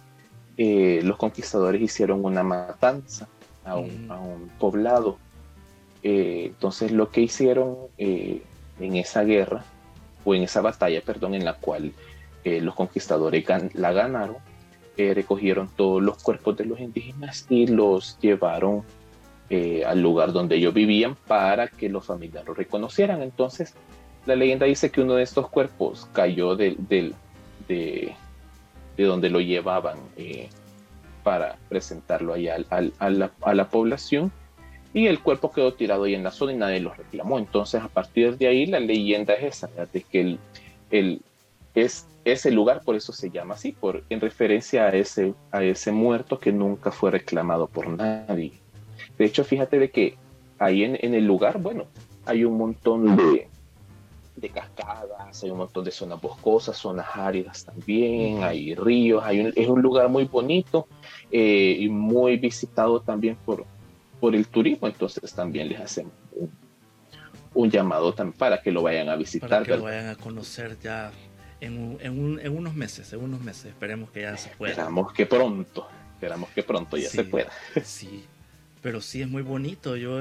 los 0.58 1.18
conquistadores 1.18 1.82
hicieron 1.82 2.24
una 2.24 2.42
matanza 2.42 3.28
a 3.64 3.76
un, 3.76 4.06
a 4.10 4.18
un 4.18 4.48
poblado. 4.58 5.18
entonces 6.02 6.92
lo 6.92 7.10
que 7.10 7.20
hicieron 7.20 7.76
en 7.98 8.96
esa 8.96 9.22
guerra, 9.22 9.64
o 10.26 10.34
en 10.34 10.42
esa 10.42 10.60
batalla, 10.60 11.00
perdón, 11.00 11.34
en 11.34 11.44
la 11.44 11.54
cual 11.54 11.92
eh, 12.44 12.60
los 12.60 12.74
conquistadores 12.74 13.44
la 13.74 13.92
ganaron, 13.92 14.36
eh, 14.96 15.14
recogieron 15.14 15.70
todos 15.74 16.02
los 16.02 16.22
cuerpos 16.22 16.56
de 16.56 16.64
los 16.64 16.80
indígenas 16.80 17.46
y 17.48 17.66
los 17.68 18.18
llevaron 18.20 18.82
eh, 19.48 19.84
al 19.86 20.02
lugar 20.02 20.32
donde 20.32 20.56
ellos 20.56 20.74
vivían 20.74 21.14
para 21.14 21.68
que 21.68 21.88
los 21.88 22.04
familiares 22.04 22.46
lo 22.48 22.54
reconocieran. 22.54 23.22
Entonces, 23.22 23.74
la 24.26 24.36
leyenda 24.36 24.66
dice 24.66 24.90
que 24.90 25.00
uno 25.00 25.14
de 25.14 25.22
estos 25.22 25.48
cuerpos 25.48 26.08
cayó 26.12 26.56
de, 26.56 26.76
de, 26.78 27.14
de 27.68 29.04
donde 29.04 29.30
lo 29.30 29.40
llevaban 29.40 29.98
para 31.22 31.56
presentarlo 31.68 32.34
allá 32.34 32.56
a, 32.70 33.10
la, 33.10 33.30
a 33.40 33.54
la 33.54 33.68
población 33.68 34.30
y 34.92 35.06
el 35.08 35.20
cuerpo 35.20 35.52
quedó 35.52 35.74
tirado 35.74 36.04
ahí 36.04 36.14
en 36.14 36.22
la 36.22 36.30
zona 36.30 36.52
y 36.52 36.56
nadie 36.56 36.80
lo 36.80 36.94
reclamó. 36.94 37.38
Entonces, 37.38 37.82
a 37.82 37.88
partir 37.88 38.38
de 38.38 38.46
ahí, 38.46 38.66
la 38.66 38.80
leyenda 38.80 39.34
es 39.34 39.56
esa, 39.56 39.68
de 39.92 40.02
que 40.02 40.20
el, 40.20 40.38
el, 40.90 41.20
es 41.74 42.06
ese 42.24 42.50
lugar, 42.50 42.82
por 42.82 42.96
eso 42.96 43.12
se 43.12 43.30
llama 43.30 43.54
así, 43.54 43.72
por, 43.72 44.04
en 44.08 44.20
referencia 44.20 44.86
a 44.86 44.90
ese, 44.90 45.34
a 45.52 45.62
ese 45.62 45.92
muerto 45.92 46.38
que 46.38 46.50
nunca 46.50 46.90
fue 46.90 47.10
reclamado 47.10 47.66
por 47.66 47.88
nadie. 47.88 48.52
De 49.18 49.24
hecho, 49.24 49.44
fíjate 49.44 49.78
de 49.78 49.90
que 49.90 50.16
ahí 50.58 50.82
en, 50.82 50.98
en 51.00 51.14
el 51.14 51.26
lugar, 51.26 51.60
bueno, 51.60 51.84
hay 52.24 52.44
un 52.44 52.56
montón 52.56 53.16
de, 53.16 53.48
de 54.36 54.50
cascadas, 54.50 55.42
hay 55.42 55.50
un 55.50 55.58
montón 55.58 55.84
de 55.84 55.90
zonas 55.90 56.20
boscosas, 56.20 56.76
zonas 56.76 57.06
áridas 57.14 57.64
también, 57.64 58.42
hay 58.42 58.74
ríos, 58.74 59.24
hay 59.24 59.52
es 59.54 59.68
un 59.68 59.80
lugar 59.80 60.08
muy 60.10 60.24
bonito 60.24 60.88
eh, 61.30 61.76
y 61.80 61.88
muy 61.88 62.36
visitado 62.36 63.00
también 63.00 63.36
por, 63.36 63.64
por 64.20 64.34
el 64.34 64.46
turismo, 64.46 64.88
entonces 64.88 65.32
también 65.32 65.68
les 65.68 65.80
hacen 65.80 66.10
un, 67.54 67.70
llamado 67.70 68.14
para 68.36 68.60
que 68.60 68.70
lo 68.70 68.82
vayan 68.82 69.08
a 69.08 69.16
visitar. 69.16 69.48
Para 69.48 69.64
que 69.64 69.76
lo 69.76 69.84
vayan 69.84 70.08
a 70.08 70.16
conocer 70.16 70.78
ya 70.78 71.10
en, 71.60 71.98
en, 72.02 72.56
unos 72.56 72.74
meses, 72.74 73.10
en 73.14 73.20
unos 73.20 73.40
meses, 73.40 73.66
esperemos 73.66 74.10
que 74.10 74.20
ya 74.20 74.36
se 74.36 74.50
pueda. 74.50 74.72
Esperamos 74.72 75.12
que 75.14 75.24
pronto, 75.24 75.88
esperamos 76.12 76.50
que 76.50 76.62
pronto 76.62 76.98
ya 76.98 77.08
se 77.08 77.24
pueda. 77.24 77.50
Sí, 77.82 78.26
pero 78.86 79.00
sí 79.00 79.20
es 79.20 79.28
muy 79.28 79.42
bonito, 79.42 79.96
yo 79.96 80.20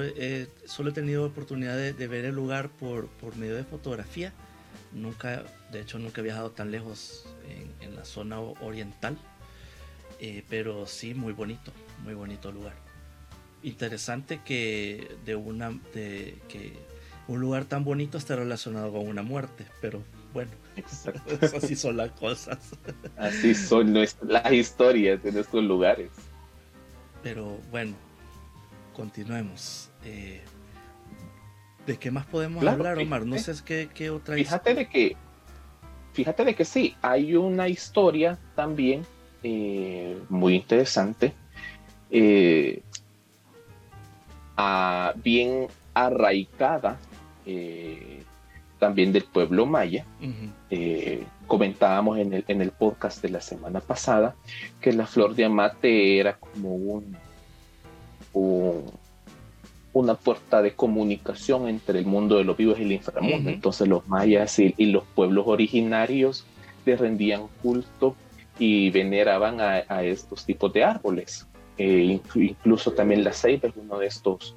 solo 0.65 0.89
he 0.89 0.91
tenido 0.91 1.23
oportunidad 1.23 1.78
de, 1.78 2.08
ver 2.08 2.25
el 2.25 2.34
lugar 2.34 2.69
por, 2.69 3.06
por 3.10 3.36
medio 3.36 3.56
de 3.56 3.63
fotografía, 3.63 4.34
nunca, 4.91 5.43
de 5.71 5.82
hecho 5.82 5.99
nunca 5.99 6.21
he 6.21 6.23
viajado 6.23 6.49
tan 6.49 6.71
lejos 6.71 7.28
en, 7.80 7.95
la 7.95 8.04
zona 8.06 8.39
oriental, 8.39 9.19
eh, 10.19 10.43
pero 10.49 10.88
sí 10.88 11.13
muy 11.13 11.32
bonito, 11.32 11.71
muy 12.04 12.15
bonito 12.15 12.51
lugar. 12.51 12.73
Interesante 13.62 14.41
que 14.43 15.15
de 15.25 15.36
una 15.36 15.69
de 15.93 16.39
que 16.49 16.73
un 17.28 17.41
lugar 17.41 17.65
tan 17.65 17.84
bonito 17.84 18.17
esté 18.17 18.36
relacionado 18.36 18.91
con 18.91 19.08
una 19.08 19.21
muerte, 19.21 19.67
pero 19.80 20.01
bueno, 20.34 20.49
así 21.56 21.75
son 21.75 21.97
las 21.97 22.10
cosas. 22.13 22.71
Así 23.15 23.54
son 23.54 23.93
las 23.93 24.51
historias 24.51 25.21
de 25.21 25.34
nuestros 25.34 25.63
lugares. 25.63 26.10
Pero 27.21 27.60
bueno, 27.69 27.95
continuemos. 28.95 29.89
Eh, 30.03 30.41
¿De 31.86 31.97
qué 31.97 32.10
más 32.10 32.25
podemos 32.25 32.65
hablar, 32.65 32.97
Omar? 32.97 33.25
No 33.25 33.38
sé 33.38 33.53
qué, 33.63 33.89
qué 33.93 34.10
otra 34.10 34.36
Fíjate 34.36 34.73
de 34.73 34.88
que, 34.88 35.15
fíjate 36.13 36.45
de 36.45 36.55
que 36.55 36.65
sí, 36.65 36.95
hay 37.01 37.36
una 37.36 37.67
historia 37.67 38.39
también 38.55 39.05
eh, 39.43 40.17
muy 40.29 40.55
interesante. 40.55 41.34
Eh, 42.10 42.81
bien 45.23 45.67
arraigada 45.93 46.97
eh, 47.45 48.23
también 48.79 49.12
del 49.13 49.23
pueblo 49.23 49.65
maya. 49.65 50.05
Eh, 50.69 51.23
comentábamos 51.47 52.17
en 52.17 52.34
el, 52.34 52.45
en 52.47 52.62
el 52.62 52.71
podcast 52.71 53.21
de 53.21 53.29
la 53.29 53.41
semana 53.41 53.79
pasada 53.79 54.36
que 54.81 54.93
la 54.93 55.05
flor 55.05 55.36
de 55.36 55.45
amate 55.45 56.19
era 56.19 56.38
como 56.38 56.75
un, 56.75 57.17
una 59.93 60.15
puerta 60.15 60.62
de 60.62 60.74
comunicación 60.74 61.67
entre 61.67 62.00
el 62.00 62.06
mundo 62.06 62.38
de 62.38 62.43
los 62.43 62.58
vivos 62.58 62.78
y 62.80 62.84
el 62.84 62.91
inframundo. 62.91 63.50
Entonces 63.50 63.88
los 63.88 64.08
mayas 64.08 64.60
y, 64.60 64.74
los 64.86 65.04
pueblos 65.15 65.45
originarios 65.48 66.45
le 66.86 66.98
rendían 66.98 67.48
culto 67.63 68.15
y 68.60 68.89
veneraban 68.91 69.62
a, 69.62 69.84
a 69.88 70.04
estos 70.04 70.45
tipos 70.45 70.71
de 70.74 70.84
árboles. 70.84 71.48
Eh, 71.78 72.19
incluso 72.36 72.93
también 72.93 73.24
la 73.24 73.34
ceiba 73.34 73.67
es 73.69 73.76
uno 73.76 74.00
de 74.00 74.08
estos 74.08 74.56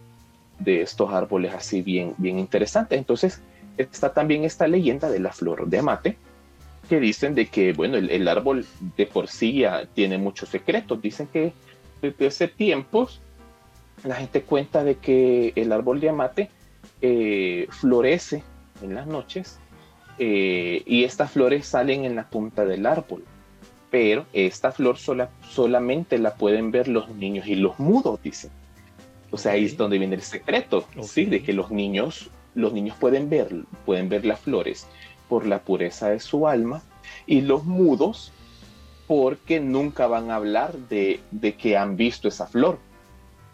de 0.58 0.82
estos 0.82 1.12
árboles 1.12 1.54
así 1.54 1.82
bien, 1.82 2.14
bien 2.18 2.38
interesantes. 2.38 2.98
Entonces 2.98 3.40
está 3.76 4.12
también 4.12 4.44
esta 4.44 4.66
leyenda 4.66 5.08
de 5.08 5.20
la 5.20 5.32
flor 5.32 5.68
de 5.68 5.78
amate, 5.78 6.16
que 6.88 7.00
dicen 7.00 7.34
de 7.34 7.46
que, 7.46 7.72
bueno, 7.72 7.96
el, 7.96 8.28
árbol 8.28 8.66
de 8.96 9.06
por 9.06 9.28
sí 9.28 9.60
ya 9.60 9.86
tiene 9.86 10.18
muchos 10.18 10.48
secretos. 10.48 11.00
Dicen 11.00 11.28
que 11.28 11.52
desde 12.02 12.26
ese 12.26 12.48
tiempo 12.48 13.08
la 14.04 14.16
gente 14.16 14.42
cuenta 14.42 14.84
de 14.84 14.96
que 14.96 15.52
el 15.56 15.72
árbol 15.72 16.00
de 16.00 16.08
amate 16.08 16.50
eh, 17.00 17.66
florece 17.70 18.42
en 18.82 18.94
las 18.94 19.06
noches 19.06 19.58
eh, 20.18 20.82
y 20.86 21.04
estas 21.04 21.30
flores 21.32 21.66
salen 21.66 22.04
en 22.04 22.16
la 22.16 22.28
punta 22.28 22.64
del 22.64 22.86
árbol. 22.86 23.24
Pero 23.90 24.26
esta 24.32 24.72
flor 24.72 24.98
sola, 24.98 25.30
solamente 25.48 26.18
la 26.18 26.34
pueden 26.34 26.70
ver 26.70 26.88
los 26.88 27.08
niños 27.10 27.46
y 27.46 27.54
los 27.54 27.78
mudos, 27.78 28.20
dicen. 28.22 28.50
O 29.30 29.38
sea, 29.38 29.52
ahí 29.52 29.64
es 29.64 29.76
donde 29.76 29.98
viene 29.98 30.16
el 30.16 30.22
secreto, 30.22 30.86
¿sí? 31.02 31.24
De 31.24 31.42
que 31.42 31.52
los 31.52 31.70
niños, 31.70 32.30
los 32.54 32.72
niños 32.72 32.96
pueden 32.98 33.30
ver, 33.30 33.48
pueden 33.84 34.08
ver 34.08 34.24
las 34.24 34.40
flores 34.40 34.86
por 35.28 35.46
la 35.46 35.60
pureza 35.60 36.10
de 36.10 36.20
su 36.20 36.48
alma 36.48 36.82
y 37.26 37.42
los 37.42 37.64
mudos 37.64 38.32
porque 39.06 39.58
nunca 39.60 40.06
van 40.06 40.30
a 40.30 40.36
hablar 40.36 40.74
de, 40.74 41.20
que 41.58 41.76
han 41.76 41.96
visto 41.96 42.28
esa 42.28 42.46
flor. 42.46 42.78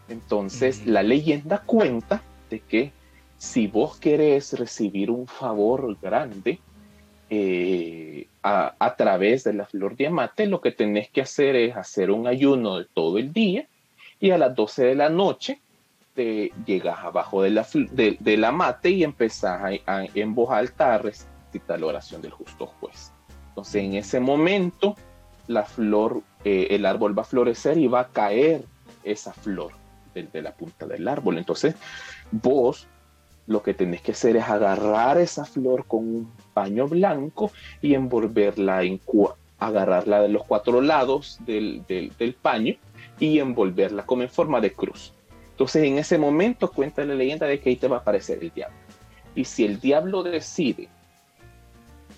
Entonces, 0.08 0.86
la 0.86 1.02
leyenda 1.02 1.58
cuenta 1.58 2.22
de 2.50 2.60
que 2.60 2.92
si 3.38 3.66
vos 3.66 3.96
querés 3.96 4.58
recibir 4.58 5.10
un 5.10 5.26
favor 5.26 5.96
grande 6.00 6.60
eh, 7.30 8.26
a, 8.42 8.74
a, 8.78 8.96
través 8.96 9.44
de 9.44 9.54
la 9.54 9.66
flor 9.66 9.96
diamante, 9.96 10.46
lo 10.46 10.60
que 10.60 10.72
tenés 10.72 11.10
que 11.10 11.22
hacer 11.22 11.56
es 11.56 11.76
hacer 11.76 12.10
un 12.10 12.26
ayuno 12.26 12.78
de 12.78 12.86
todo 12.92 13.18
el 13.18 13.32
día 13.32 13.66
y 14.20 14.30
a 14.30 14.38
las 14.38 14.54
12 14.54 14.84
de 14.84 14.94
la 14.94 15.08
noche 15.08 15.60
te 16.14 16.52
llegas 16.64 16.98
abajo 17.00 17.42
de 17.42 17.50
la, 17.50 17.66
de, 17.72 18.36
la 18.36 18.52
mate 18.52 18.90
y 18.90 19.04
empezás 19.04 19.80
a, 19.86 20.04
en 20.04 20.34
voz 20.34 20.50
alta 20.50 20.94
a 20.94 20.98
recitar 20.98 21.80
la 21.80 21.86
oración 21.86 22.22
del 22.22 22.30
justo 22.30 22.66
juez. 22.66 23.12
Entonces 23.48 23.82
en 23.82 23.94
ese 23.94 24.20
momento 24.20 24.96
la 25.48 25.64
flor, 25.64 26.22
eh, 26.44 26.68
el 26.70 26.86
árbol 26.86 27.16
va 27.16 27.22
a 27.22 27.26
florecer 27.26 27.78
y 27.78 27.88
va 27.88 28.00
a 28.00 28.08
caer 28.08 28.64
esa 29.02 29.32
flor 29.32 29.72
de, 30.14 30.42
la 30.42 30.52
punta 30.52 30.86
del 30.86 31.06
árbol. 31.08 31.38
Entonces 31.38 31.74
vos 32.30 32.86
lo 33.46 33.62
que 33.62 33.74
tenés 33.74 34.00
que 34.00 34.12
hacer 34.12 34.36
es 34.36 34.44
agarrar 34.44 35.18
esa 35.18 35.44
flor 35.44 35.84
con 35.86 36.00
un 36.00 36.32
paño 36.54 36.88
blanco 36.88 37.50
y 37.82 37.94
envolverla 37.94 38.82
en 38.82 39.00
agarrarla 39.58 40.22
de 40.22 40.28
los 40.28 40.44
cuatro 40.44 40.80
lados 40.80 41.38
del, 41.44 41.84
del 41.86 42.34
paño 42.34 42.74
y 43.18 43.38
envolverla 43.38 44.06
como 44.06 44.22
en 44.22 44.30
forma 44.30 44.60
de 44.60 44.72
cruz. 44.72 45.12
Entonces 45.50 45.84
en 45.84 45.98
ese 45.98 46.18
momento 46.18 46.70
cuenta 46.70 47.04
la 47.04 47.14
leyenda 47.14 47.46
de 47.46 47.60
que 47.60 47.70
ahí 47.70 47.76
te 47.76 47.86
va 47.86 47.98
a 47.98 48.00
aparecer 48.00 48.38
el 48.42 48.50
diablo. 48.50 48.76
Y 49.34 49.44
si 49.44 49.64
el 49.64 49.80
diablo 49.80 50.22
decide 50.22 50.88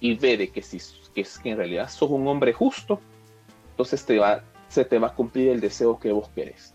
y 0.01 0.15
ve 0.15 0.37
de 0.37 0.49
que, 0.49 0.63
si, 0.63 0.79
que, 1.15 1.27
que 1.43 1.51
en 1.51 1.57
realidad 1.57 1.89
sos 1.89 2.11
un 2.11 2.27
hombre 2.29 2.53
justo, 2.53 3.01
entonces 3.71 4.05
te 4.05 4.19
va, 4.19 4.43
se 4.69 4.85
te 4.85 4.99
va 4.99 5.09
a 5.09 5.15
cumplir 5.15 5.49
el 5.49 5.61
deseo 5.61 5.99
que 5.99 6.13
vos 6.13 6.31
querés. 6.35 6.73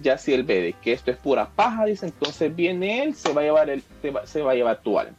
Ya 0.00 0.16
si 0.16 0.32
él 0.32 0.44
ve 0.44 0.62
de 0.62 0.72
que 0.74 0.92
esto 0.92 1.10
es 1.10 1.16
pura 1.16 1.48
paja, 1.48 1.84
dice, 1.86 2.06
entonces 2.06 2.54
viene 2.54 3.02
él, 3.02 3.14
se 3.14 3.32
va 3.32 3.40
a 3.40 3.44
llevar, 3.44 3.70
el, 3.70 3.82
se 4.24 4.42
va 4.42 4.52
a 4.52 4.54
llevar 4.54 4.80
tu 4.80 4.98
alma. 4.98 5.16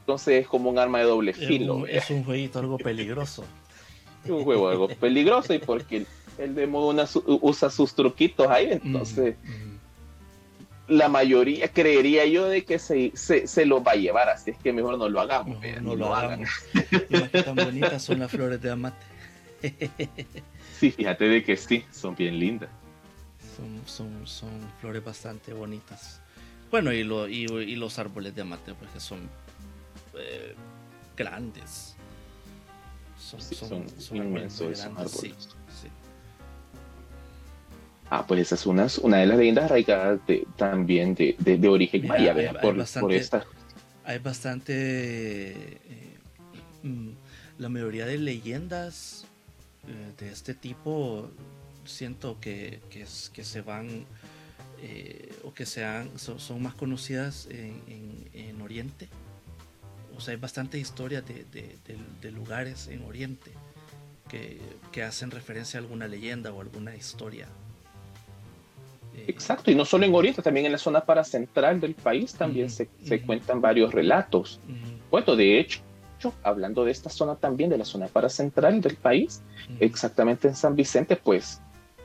Entonces 0.00 0.42
es 0.42 0.48
como 0.48 0.70
un 0.70 0.78
arma 0.78 0.98
de 0.98 1.04
doble 1.04 1.32
filo. 1.32 1.86
Es 1.86 2.10
un, 2.10 2.24
jueguito 2.24 2.58
algo 2.58 2.78
peligroso. 2.78 3.44
un 4.28 4.44
juego 4.44 4.68
algo 4.68 4.88
peligroso 4.88 5.54
y 5.54 5.58
porque 5.58 6.06
el 6.38 6.54
demo 6.54 6.94
usa 7.26 7.70
sus 7.70 7.94
truquitos 7.94 8.48
ahí, 8.48 8.68
entonces 8.70 9.36
la 10.90 11.08
mayoría 11.08 11.68
creería 11.68 12.26
yo 12.26 12.48
de 12.48 12.64
que 12.64 12.78
se, 12.78 13.12
se, 13.14 13.64
lo 13.64 13.82
va 13.82 13.92
a 13.92 13.96
llevar, 13.96 14.28
así 14.28 14.50
es 14.50 14.58
que 14.58 14.72
mejor 14.72 14.98
no 14.98 15.08
lo 15.08 15.20
hagamos. 15.20 15.58
No, 15.80 15.94
lo, 15.94 16.14
hagamos. 16.14 16.48
Hagan. 16.74 17.30
tan 17.30 17.54
bonitas 17.54 18.02
son 18.02 18.18
las 18.18 18.30
flores 18.30 18.60
de 18.60 18.70
amate. 18.70 19.06
sí, 20.78 20.90
fíjate 20.90 21.26
de 21.26 21.44
que 21.44 21.56
sí, 21.56 21.84
son 21.92 22.16
bien 22.16 22.38
lindas. 22.38 22.70
Son, 23.86 24.26
son, 24.26 24.50
flores 24.80 25.04
bastante 25.04 25.52
bonitas. 25.52 26.20
Bueno, 26.70 26.92
y, 26.92 27.02
lo, 27.02 27.28
y, 27.28 27.74
los 27.76 27.98
árboles 27.98 28.34
de 28.34 28.42
amate, 28.42 28.74
pues 28.74 28.90
que 28.90 29.00
son 29.00 29.20
eh, 30.16 30.54
grandes. 31.16 31.96
Son, 33.18 33.40
son, 33.40 33.88
son, 33.98 34.16
inmensos 34.16 34.80
árboles. 34.84 35.12
Sí. 35.20 35.88
Ah, 38.08 38.26
pues 38.26 38.40
esa 38.40 38.54
es 38.54 38.66
una, 38.66 38.86
una 39.02 39.18
de 39.18 39.26
las 39.26 39.38
leyendas 39.38 39.64
arraigadas 39.66 40.20
de, 40.26 40.46
también 40.56 41.14
de, 41.14 41.36
de, 41.38 41.68
origen 41.68 42.06
maya, 42.06 42.34
hay, 42.34 42.48
por, 42.60 42.84
por, 43.00 43.12
esta. 43.12 43.44
Hay 44.04 44.18
bastante. 44.18 44.72
Eh, 44.72 46.16
mm, 46.82 47.10
la 47.58 47.68
mayoría 47.68 48.06
de 48.06 48.18
leyendas 48.18 49.26
eh, 49.86 50.12
de 50.18 50.32
este 50.32 50.54
tipo 50.54 51.30
siento 51.90 52.38
que, 52.40 52.80
que, 52.90 53.06
que 53.32 53.44
se 53.44 53.60
van. 53.60 54.06
Eh, 54.82 55.34
o 55.44 55.52
que 55.52 55.66
sean, 55.66 56.10
son, 56.16 56.62
más 56.62 56.74
conocidas 56.74 57.46
en, 57.50 58.30
en, 58.32 58.62
Oriente. 58.62 59.08
O 60.16 60.22
sea, 60.22 60.32
hay 60.32 60.40
bastante 60.40 60.78
historias 60.78 61.22
de, 61.26 61.44
de, 61.52 61.76
de 62.22 62.30
lugares 62.32 62.88
en 62.88 63.04
Oriente 63.04 63.50
que, 64.30 64.58
que 64.90 65.02
hacen 65.02 65.30
referencia 65.30 65.78
a 65.78 65.82
alguna 65.82 66.08
leyenda 66.08 66.50
o 66.50 66.62
alguna 66.62 66.96
historia 66.96 67.46
Exacto, 69.26 69.70
y 69.70 69.74
no 69.74 69.84
solo 69.84 70.04
en 70.06 70.14
Oriente, 70.14 70.42
también 70.42 70.66
en 70.66 70.72
la 70.72 70.78
zona 70.78 71.00
paracentral 71.00 71.80
del 71.80 71.94
país 71.94 72.34
también 72.34 72.70
se, 72.70 72.88
cuentan 73.26 73.60
varios 73.60 73.92
relatos. 73.92 74.60
Bueno, 75.10 75.36
de 75.36 75.58
hecho, 75.58 75.80
hablando 76.42 76.84
de 76.84 76.92
esta 76.92 77.10
zona 77.10 77.36
también, 77.36 77.70
de 77.70 77.78
la 77.78 77.84
zona 77.84 78.06
paracentral 78.06 78.80
del 78.80 78.96
país, 78.96 79.42
exactamente 79.80 80.48
en 80.48 80.54
San 80.54 80.74
Vicente, 80.74 81.16
pues 81.16 81.60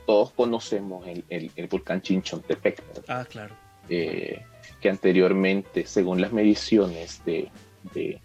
todos 0.06 0.32
conocemos 0.32 1.06
el, 1.06 1.24
el, 1.28 1.66
volcán 1.68 2.00
Chinchontepec. 2.00 2.82
Ah, 3.08 3.26
claro. 3.28 3.54
Eh, 3.88 4.40
que 4.80 4.88
anteriormente, 4.88 5.86
según 5.86 6.20
las 6.20 6.32
mediciones 6.32 7.24
de, 7.24 7.50
de 7.94 8.20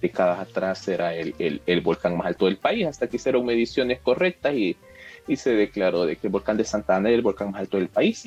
décadas 0.00 0.40
atrás, 0.40 0.86
era 0.88 1.14
el, 1.14 1.62
el, 1.66 1.80
volcán 1.80 2.16
más 2.16 2.26
alto 2.26 2.46
del 2.46 2.56
país, 2.56 2.86
hasta 2.86 3.08
que 3.08 3.16
hicieron 3.16 3.44
mediciones 3.44 4.00
correctas 4.00 4.54
y 4.54 4.76
y 5.26 5.36
se 5.36 5.54
declaró 5.54 6.04
de 6.04 6.16
que 6.16 6.26
el 6.26 6.32
volcán 6.32 6.56
de 6.56 6.64
Santa 6.64 6.96
Ana 6.96 7.10
es 7.10 7.14
el 7.14 7.22
volcán 7.22 7.50
más 7.50 7.60
alto 7.60 7.76
del 7.76 7.88
país. 7.88 8.24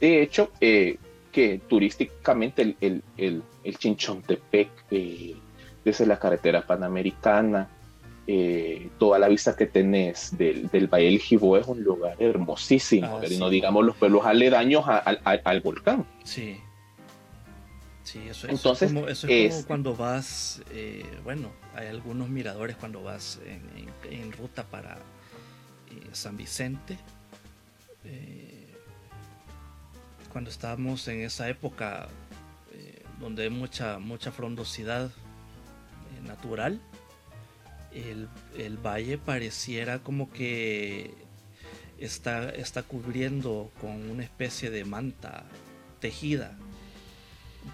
De 0.00 0.22
hecho, 0.22 0.50
eh, 0.60 0.98
que 1.32 1.60
turísticamente 1.68 2.62
el, 2.62 2.76
el, 2.80 3.02
el, 3.16 3.42
el 3.62 3.78
Chinchontepec, 3.78 4.68
eh, 4.90 5.34
desde 5.84 6.06
la 6.06 6.18
carretera 6.18 6.66
panamericana, 6.66 7.68
eh, 8.26 8.88
toda 8.98 9.18
la 9.18 9.28
vista 9.28 9.54
que 9.56 9.66
tenés 9.66 10.36
del, 10.36 10.68
del 10.68 10.86
Valle 10.86 11.06
del 11.06 11.18
Jibó 11.18 11.56
es 11.56 11.66
un 11.66 11.82
lugar 11.82 12.16
hermosísimo, 12.18 13.18
ah, 13.18 13.26
no 13.38 13.50
digamos 13.50 13.84
los 13.84 13.96
pueblos 13.96 14.24
aledaños 14.24 14.84
al 14.86 15.60
volcán. 15.60 16.06
Sí. 16.24 16.58
Sí, 18.02 18.20
eso, 18.28 18.48
Entonces, 18.48 18.90
eso 18.90 19.06
es, 19.08 19.20
como, 19.20 19.32
es 19.32 19.54
como 19.54 19.66
cuando 19.66 19.96
vas, 19.96 20.62
bueno, 21.24 21.50
hay 21.74 21.86
algunos 21.88 22.28
miradores 22.28 22.76
cuando 22.76 23.02
vas 23.02 23.40
en 24.10 24.30
ruta 24.32 24.64
para, 24.64 24.98
San 26.12 26.36
Vicente. 26.36 26.98
Eh, 28.04 28.66
cuando 30.32 30.50
estábamos 30.50 31.06
en 31.08 31.20
esa 31.20 31.48
época 31.48 32.08
eh, 32.72 33.02
donde 33.20 33.44
hay 33.44 33.50
mucha, 33.50 33.98
mucha 33.98 34.32
frondosidad 34.32 35.06
eh, 35.06 36.26
natural, 36.26 36.80
el, 37.94 38.78
valle 38.78 39.18
pareciera 39.18 40.00
como 40.00 40.30
que 40.30 41.14
está, 41.98 42.50
está 42.50 42.82
cubriendo 42.82 43.70
con 43.80 44.10
una 44.10 44.22
especie 44.22 44.70
de 44.70 44.84
manta 44.84 45.44
tejida 46.00 46.56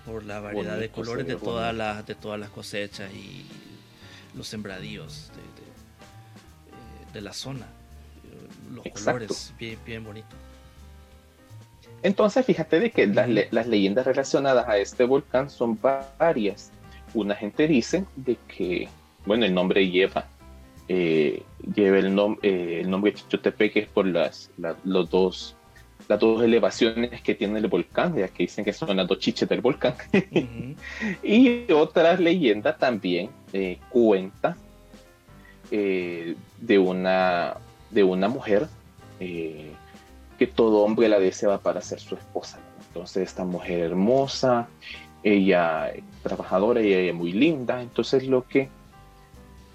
por 0.07 0.25
la 0.25 0.41
variedad 0.41 0.79
de 0.79 0.91
colores 0.91 1.27
de 1.27 1.37
todas, 1.37 1.75
las, 1.75 2.07
de 2.07 2.15
todas 2.15 2.39
las 2.39 2.51
cosechas 2.51 3.13
y 3.13 3.47
los 4.37 4.47
sembradíos 4.47 5.31
de 7.13 7.21
la 7.21 7.33
zona 7.33 7.67
los 8.71 8.85
colores, 9.05 9.53
bien, 9.59 9.79
bien 9.85 10.05
bonito. 10.05 10.37
Entonces, 12.03 12.47
fíjate 12.47 12.81
de 12.81 12.91
que 12.91 13.07
las, 13.07 13.67
leyendas 13.67 14.07
relacionadas 14.07 14.67
a 14.69 14.79
este 14.79 15.05
volcán 15.05 15.51
son 15.51 15.79
varias. 16.19 16.71
Una 17.13 17.35
gente 17.35 17.67
dice 17.67 18.05
de 18.17 18.39
que, 18.49 18.89
bueno, 19.31 19.47
el 19.47 19.55
nombre 19.55 19.89
lleva, 19.89 20.27
eh, 20.89 21.45
lleva 21.73 21.99
el, 21.99 22.19
eh, 22.43 22.81
el 22.81 22.91
nombre 22.91 23.15
Chichotepec 23.15 23.77
es 23.77 23.87
por 23.87 24.05
las, 24.05 24.51
los 24.83 25.09
dos, 25.09 25.55
las 26.09 26.19
dos 26.19 26.43
elevaciones 26.43 27.23
que 27.23 27.37
tiene 27.37 27.61
el 27.61 27.69
volcán, 27.69 28.17
ya 28.17 28.27
que 28.27 28.43
dicen 28.43 28.65
que 28.65 28.73
son 28.73 28.97
las 28.97 29.07
dos 29.07 29.21
chiches 29.21 29.49
del 29.49 29.61
volcán. 29.61 29.95
y 31.23 31.71
otra 31.71 32.17
leyenda 32.17 32.77
también 32.77 33.31
eh, 33.53 33.79
cuenta 33.89 34.57
de 35.71 36.79
una 36.81 37.55
de 37.89 38.03
una 38.03 38.29
mujer 38.29 38.67
que 39.21 40.47
todo 40.57 40.83
hombre 40.83 41.09
la 41.09 41.21
deseaba 41.21 41.59
para 41.59 41.81
ser 41.83 42.01
su 42.01 42.17
esposa. 42.17 42.59
Entonces 42.89 43.29
esta 43.29 43.45
mujer 43.45 43.79
hermosa, 43.79 44.67
ella 45.23 45.93
trabajadora 46.25 46.83
y 46.83 46.93
ella 46.93 47.13
muy 47.13 47.33
linda, 47.33 47.81
entonces 47.81 48.27
lo 48.27 48.45
que 48.49 48.69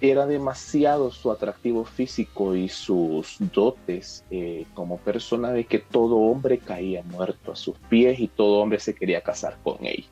era 0.00 0.26
demasiado 0.26 1.10
su 1.10 1.30
atractivo 1.30 1.84
físico 1.84 2.54
y 2.54 2.68
sus 2.68 3.36
dotes 3.38 4.24
eh, 4.30 4.66
como 4.74 4.98
persona 4.98 5.52
de 5.52 5.64
que 5.64 5.78
todo 5.78 6.16
hombre 6.16 6.58
caía 6.58 7.02
muerto 7.02 7.52
a 7.52 7.56
sus 7.56 7.78
pies 7.88 8.20
y 8.20 8.28
todo 8.28 8.60
hombre 8.60 8.78
se 8.78 8.94
quería 8.94 9.22
casar 9.22 9.56
con 9.62 9.78
ella. 9.80 10.06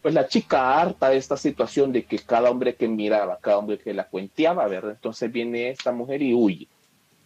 Pues 0.00 0.14
la 0.14 0.28
chica 0.28 0.80
harta 0.80 1.10
de 1.10 1.16
esta 1.16 1.36
situación 1.36 1.92
de 1.92 2.04
que 2.04 2.18
cada 2.20 2.50
hombre 2.50 2.74
que 2.74 2.88
miraba, 2.88 3.38
cada 3.40 3.58
hombre 3.58 3.78
que 3.78 3.92
la 3.92 4.08
cuenteaba, 4.08 4.66
¿verdad? 4.68 4.92
Entonces 4.92 5.30
viene 5.30 5.68
esta 5.68 5.92
mujer 5.92 6.22
y 6.22 6.32
huye 6.32 6.68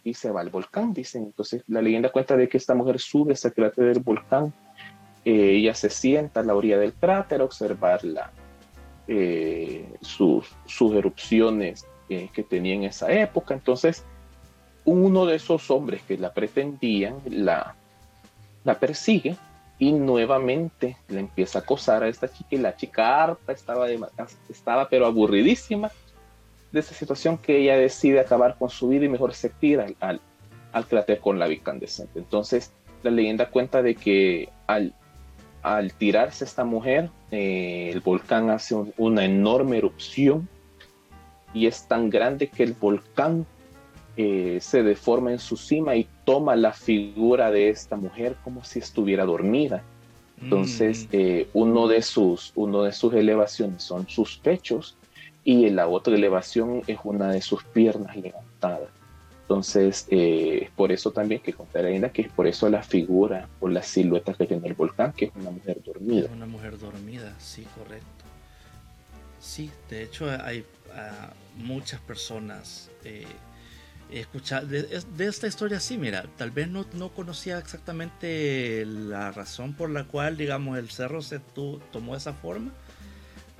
y 0.03 0.13
se 0.13 0.31
va 0.31 0.41
al 0.41 0.49
volcán, 0.49 0.93
dicen. 0.93 1.23
Entonces 1.23 1.63
la 1.67 1.81
leyenda 1.81 2.11
cuenta 2.11 2.35
de 2.35 2.49
que 2.49 2.57
esta 2.57 2.73
mujer 2.73 2.99
sube 2.99 3.33
ese 3.33 3.53
cráter 3.53 3.85
del 3.85 4.03
volcán, 4.03 4.51
eh, 5.23 5.57
ella 5.57 5.75
se 5.75 5.89
sienta 5.89 6.39
a 6.39 6.43
la 6.43 6.55
orilla 6.55 6.79
del 6.79 6.93
cráter 6.93 7.41
a 7.41 7.45
observar 7.45 8.03
la, 8.03 8.31
eh, 9.07 9.85
sus, 10.01 10.47
sus, 10.65 10.93
erupciones 10.95 11.85
que 12.07 12.43
tenía 12.43 12.75
en 12.75 12.83
esa 12.83 13.09
época. 13.11 13.53
Entonces, 13.53 14.03
uno 14.85 15.25
de 15.25 15.35
esos 15.35 15.69
hombres 15.71 16.01
que 16.03 16.17
la 16.17 16.33
pretendían 16.33 17.15
la, 17.29 17.75
la 18.63 18.79
persigue 18.79 19.35
y 19.79 19.91
nuevamente 19.93 20.97
le 21.07 21.19
empieza 21.19 21.59
a 21.59 21.61
acosar 21.61 22.03
a 22.03 22.07
esta 22.07 22.27
chica 22.27 22.49
y 22.51 22.57
la 22.57 22.75
chica 22.75 23.23
harta 23.23 23.51
estaba, 23.51 23.87
estaba 24.49 24.89
pero 24.89 25.05
aburridísima 25.05 25.91
de 26.71 26.79
esa 26.79 26.93
situación 26.93 27.37
que 27.37 27.57
ella 27.57 27.75
decide 27.77 28.19
acabar 28.19 28.57
con 28.57 28.69
su 28.69 28.87
vida 28.89 29.05
y 29.05 29.09
mejor 29.09 29.33
se 29.33 29.49
tira 29.49 29.87
al, 29.99 30.21
al, 30.71 30.85
cráter 30.85 31.19
con 31.19 31.37
la 31.39 31.51
incandescente. 31.51 32.19
Entonces, 32.19 32.71
la 33.03 33.11
leyenda 33.11 33.49
cuenta 33.49 33.81
de 33.81 33.95
que 33.95 34.49
al, 34.67 34.93
al 35.61 35.93
tirarse 35.93 36.43
esta 36.43 36.63
mujer, 36.63 37.09
eh, 37.31 37.89
el 37.91 37.99
volcán 37.99 38.49
hace 38.49 38.75
una 38.97 39.25
enorme 39.25 39.77
erupción 39.77 40.47
y 41.53 41.67
es 41.67 41.87
tan 41.87 42.09
grande 42.09 42.47
que 42.47 42.63
el 42.63 42.73
volcán 42.73 43.45
eh, 44.17 44.59
se 44.61 44.83
deforma 44.83 45.31
en 45.31 45.39
su 45.39 45.57
cima 45.57 45.95
y 45.95 46.07
toma 46.25 46.55
la 46.55 46.73
figura 46.73 47.51
de 47.51 47.69
esta 47.69 47.95
mujer 47.95 48.35
como 48.43 48.63
si 48.63 48.79
estuviera 48.79 49.25
dormida. 49.25 49.83
Entonces, 50.41 51.05
mm. 51.05 51.09
eh, 51.11 51.47
uno, 51.53 51.87
de 51.87 52.01
sus, 52.01 52.51
uno 52.55 52.83
de 52.83 52.91
sus 52.91 53.13
elevaciones 53.13 53.83
son 53.83 54.07
sus 54.09 54.37
pechos 54.37 54.97
y 55.43 55.69
la 55.69 55.87
otra 55.87 56.15
elevación 56.15 56.81
es 56.87 56.97
una 57.03 57.31
de 57.31 57.41
sus 57.41 57.63
piernas 57.63 58.15
levantadas. 58.15 58.89
Entonces, 59.51 60.07
eh, 60.09 60.69
por 60.77 60.93
eso 60.93 61.11
también 61.11 61.41
que 61.41 61.51
contar 61.51 61.83
que 62.13 62.21
es 62.21 62.31
por 62.31 62.47
eso 62.47 62.69
la 62.69 62.83
figura 62.83 63.49
o 63.59 63.67
la 63.67 63.83
silueta 63.83 64.33
que 64.33 64.47
tiene 64.47 64.65
el 64.65 64.75
volcán, 64.75 65.11
que 65.11 65.25
es 65.25 65.31
una 65.35 65.51
mujer 65.51 65.83
dormida. 65.83 66.29
Una 66.31 66.45
mujer 66.45 66.79
dormida, 66.79 67.35
sí, 67.37 67.67
correcto. 67.77 68.23
Sí, 69.41 69.69
de 69.89 70.03
hecho 70.03 70.29
hay 70.29 70.65
ah, 70.95 71.33
muchas 71.57 71.99
personas 71.99 72.89
eh, 73.03 73.25
escuchado 74.09 74.67
de, 74.67 75.01
esta 75.19 75.47
historia, 75.47 75.81
sí, 75.81 75.97
mira, 75.97 76.23
tal 76.37 76.51
vez 76.51 76.69
no, 76.69 76.85
no, 76.93 77.09
conocía 77.09 77.57
exactamente 77.57 78.85
la 78.85 79.33
razón 79.33 79.73
por 79.73 79.89
la 79.89 80.05
cual, 80.05 80.37
digamos, 80.37 80.77
el 80.77 80.89
cerro 80.89 81.21
se 81.21 81.39
tomó 81.91 82.15
esa 82.15 82.31
forma, 82.31 82.71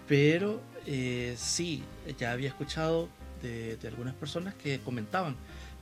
pero 0.08 0.62
eh, 0.86 1.36
sí, 1.38 1.84
ya 2.17 2.32
había 2.32 2.47
escuchado 2.47 3.10
de, 3.41 3.75
de 3.75 3.88
algunas 3.89 4.13
personas 4.13 4.54
que 4.54 4.80
comentaban 4.80 5.36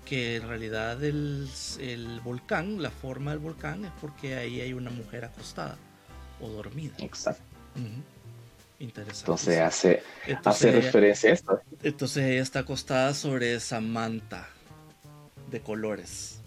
que 0.10 0.38
en 0.38 0.48
realidad 0.48 1.04
el, 1.04 1.48
el, 1.80 2.19
volcán, 2.22 2.82
la 2.82 2.89
forma 2.89 3.30
del 3.30 3.39
volcán 3.39 3.86
es 3.86 3.91
porque 4.02 4.36
ahí 4.36 4.60
hay 4.60 4.74
una 4.74 4.89
mujer 4.89 5.24
acostada 5.24 5.78
o 6.41 6.50
dormida. 6.50 6.95
Exacto. 6.98 7.43
Interesante. 8.80 9.19
Entonces 9.19 9.60
hace, 9.60 10.04
hace 10.43 10.72
referencia 10.72 11.30
a 11.30 11.34
esto. 11.34 11.62
Entonces 11.84 12.24
ella 12.24 12.41
está 12.41 12.60
acostada 12.60 13.13
sobre 13.13 13.54
esa 13.54 13.80
manta 13.82 14.50
de 15.52 15.62
colores. 15.62 16.41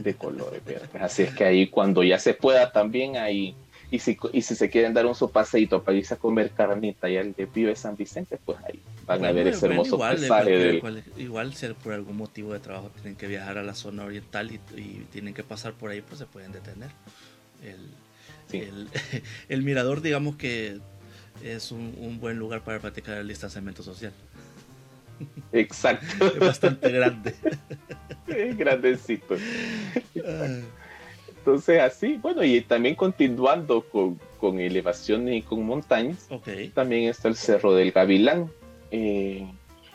De 0.00 0.14
colores, 0.14 0.60
así 1.00 1.22
es 1.22 1.34
que 1.34 1.44
ahí 1.44 1.66
cuando 1.68 2.04
ya 2.04 2.18
se 2.18 2.34
pueda 2.34 2.70
también 2.72 3.16
ahí 3.16 3.56
y 3.90 3.98
si, 3.98 4.18
y 4.30 4.42
si 4.42 4.54
se 4.54 4.68
quieren 4.68 4.92
dar 4.92 5.06
un 5.06 5.14
su 5.14 5.30
paseito 5.30 5.82
para 5.82 5.96
irse 5.96 6.12
a 6.12 6.18
comer 6.18 6.50
carnita 6.50 7.08
y 7.08 7.16
al 7.16 7.32
de 7.32 7.46
Vive 7.46 7.74
San 7.74 7.96
Vicente, 7.96 8.38
pues 8.44 8.58
ahí 8.66 8.82
van 9.16 9.24
a 9.24 9.32
ver 9.32 9.48
ese 9.48 9.66
hermoso 9.66 9.96
igual, 9.96 10.74
igual, 10.74 11.04
igual, 11.16 11.54
si 11.54 11.66
por 11.68 11.92
algún 11.92 12.16
motivo 12.16 12.52
de 12.52 12.60
trabajo 12.60 12.90
tienen 12.90 13.16
que 13.16 13.26
viajar 13.26 13.58
a 13.58 13.62
la 13.62 13.74
zona 13.74 14.04
oriental 14.04 14.50
y, 14.52 14.58
tienen 15.10 15.34
que 15.34 15.44
pasar 15.44 15.74
por 15.74 15.90
ahí, 15.90 16.00
pues 16.00 16.18
se 16.18 16.26
pueden 16.26 16.52
detener. 16.52 16.90
El, 17.62 17.78
el, 19.48 19.62
mirador, 19.62 20.02
digamos 20.02 20.36
que 20.36 20.78
es 21.42 21.72
un, 21.72 22.18
buen 22.20 22.38
lugar 22.38 22.62
para 22.62 22.78
practicar 22.80 23.18
el 23.18 23.28
distanciamiento 23.28 23.82
social. 23.82 24.12
Exacto. 25.52 26.26
es 26.34 26.38
bastante 26.38 26.90
grande. 26.90 27.34
Es 28.26 28.56
grandecito. 28.56 29.36
Entonces 31.42 31.80
así, 31.80 32.18
bueno, 32.22 32.44
y 32.44 32.60
también 32.62 32.94
continuando 32.94 33.82
con, 33.82 34.18
con 34.38 34.60
elevaciones 34.60 35.36
y 35.36 35.42
con 35.42 35.66
montañas, 35.66 36.28
también 36.72 37.10
está 37.10 37.28
el 37.28 37.36
Cerro 37.36 37.74
del 37.74 37.90
Gavilán. 37.90 38.50
Eh, 38.92 39.50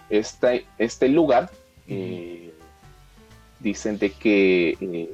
este, 0.09 0.65
este 0.79 1.07
lugar, 1.07 1.51
eh, 1.87 2.51
dicen 3.59 3.99
de 3.99 4.11
que, 4.11 4.75
eh, 4.81 5.09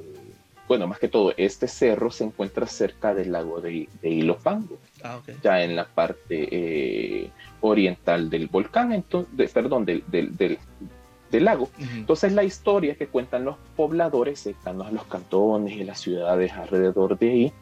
bueno, 0.70 0.88
más 0.88 1.00
que 1.00 1.10
todo, 1.10 1.34
este 1.36 1.68
cerro 1.68 2.10
se 2.10 2.24
encuentra 2.24 2.66
cerca 2.66 3.14
del 3.14 3.34
lago 3.34 3.60
de, 3.60 3.90
de 4.02 4.10
Ilopango, 4.10 4.78
ah, 5.04 5.20
ya 5.44 5.64
en 5.64 5.76
la 5.76 5.86
parte 5.86 7.30
oriental 7.60 8.30
del 8.30 8.48
volcán, 8.48 8.94
entonces, 8.94 9.52
perdón, 9.52 9.84
del, 9.84 10.04
del, 10.08 10.38
del 10.38 11.46
lago. 11.46 11.70
Entonces 11.96 12.32
la 12.32 12.44
historia 12.44 12.96
que 12.96 13.08
cuentan 13.08 13.44
los 13.44 13.58
pobladores 13.76 14.40
cercanos 14.40 14.88
a 14.88 14.92
los 14.92 15.04
cantones 15.06 15.74
y 15.74 15.84
las 15.84 16.00
ciudades 16.00 16.54
alrededor 16.54 17.18
de 17.18 17.30
ahí, 17.30 17.54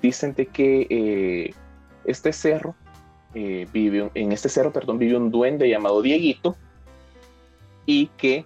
dicen 0.00 0.34
de 0.34 0.46
que 0.46 1.52
este 2.04 2.32
cerro 2.32 2.76
eh, 3.34 3.66
en 4.14 4.32
este 4.32 4.48
cerro, 4.48 4.72
perdón, 4.72 4.98
vive 4.98 5.16
un 5.16 5.30
duende 5.30 5.68
llamado 5.68 6.02
Dieguito 6.02 6.56
y 7.86 8.06
que 8.16 8.44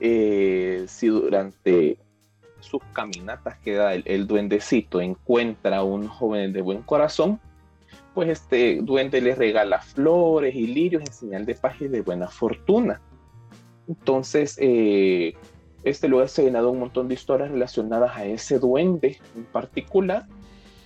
eh, 0.00 0.84
si 0.88 1.08
durante 1.08 1.98
sus 2.60 2.82
caminatas 2.92 3.58
que 3.58 3.74
da 3.74 3.94
el, 3.94 4.26
duendecito 4.26 5.00
encuentra 5.00 5.78
a 5.78 5.84
un 5.84 6.08
joven 6.08 6.52
de 6.52 6.62
buen 6.62 6.82
corazón, 6.82 7.40
pues 8.14 8.28
este 8.28 8.80
duende 8.82 9.20
le 9.20 9.34
regala 9.34 9.80
flores 9.80 10.54
y 10.54 10.66
lirios 10.66 11.02
en 11.02 11.12
señal 11.12 11.46
de 11.46 11.54
paz 11.54 11.76
y 11.80 11.88
de 11.88 12.00
buena 12.00 12.28
fortuna. 12.28 13.00
Entonces, 13.86 14.56
eh, 14.60 15.34
este 15.84 16.08
lugar 16.08 16.28
se 16.28 16.42
ha 16.42 16.44
llenado 16.44 16.70
un 16.70 16.80
montón 16.80 17.08
de 17.08 17.14
historias 17.14 17.50
relacionadas 17.50 18.16
a 18.16 18.24
ese 18.24 18.58
duende 18.58 19.18
en 19.36 19.44
particular. 19.44 20.26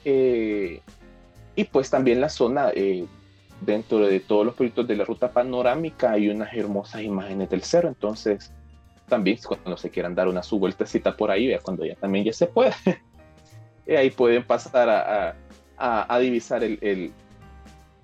Eh, 0.04 0.80
y 1.58 1.64
pues 1.64 1.90
también 1.90 2.20
la 2.20 2.28
zona, 2.28 2.70
eh, 2.72 3.04
dentro 3.60 3.98
de 3.98 4.20
todos 4.20 4.46
los 4.46 4.54
proyectos 4.54 4.86
de 4.86 4.94
la 4.94 5.04
ruta 5.04 5.32
panorámica, 5.32 6.12
hay 6.12 6.28
unas 6.28 6.54
hermosas 6.54 7.02
imágenes 7.02 7.50
del 7.50 7.64
cerro. 7.64 7.88
Entonces, 7.88 8.52
también 9.08 9.38
cuando 9.44 9.76
se 9.76 9.90
quieran 9.90 10.14
dar 10.14 10.28
una 10.28 10.44
su 10.44 10.60
vueltecita 10.60 11.16
por 11.16 11.32
ahí, 11.32 11.52
cuando 11.60 11.84
ya 11.84 11.96
también 11.96 12.24
ya 12.24 12.32
se 12.32 12.46
pueda, 12.46 12.76
ahí 13.88 14.10
pueden 14.10 14.44
pasar 14.44 14.88
a, 14.88 15.34
a, 15.76 16.18
divisar 16.20 16.62
el, 16.62 16.78
el, 16.80 17.10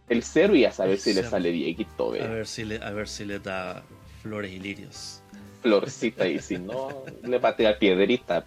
el, 0.08 0.22
cerro 0.24 0.56
y 0.56 0.64
a 0.64 0.72
saber 0.72 0.98
si 0.98 1.14
le 1.14 1.22
sale 1.22 1.52
Dieguito. 1.52 2.08
A 2.08 2.26
ver 2.26 2.48
si 2.48 2.64
le, 2.64 2.82
a 2.82 2.90
ver 2.90 3.06
si 3.06 3.24
le 3.24 3.38
da 3.38 3.84
flores 4.20 4.50
y 4.50 4.58
lirios. 4.58 5.22
Florecita, 5.62 6.26
y 6.26 6.40
si 6.40 6.58
no, 6.58 7.04
le 7.22 7.36
a 7.36 7.78
piedrita. 7.78 8.44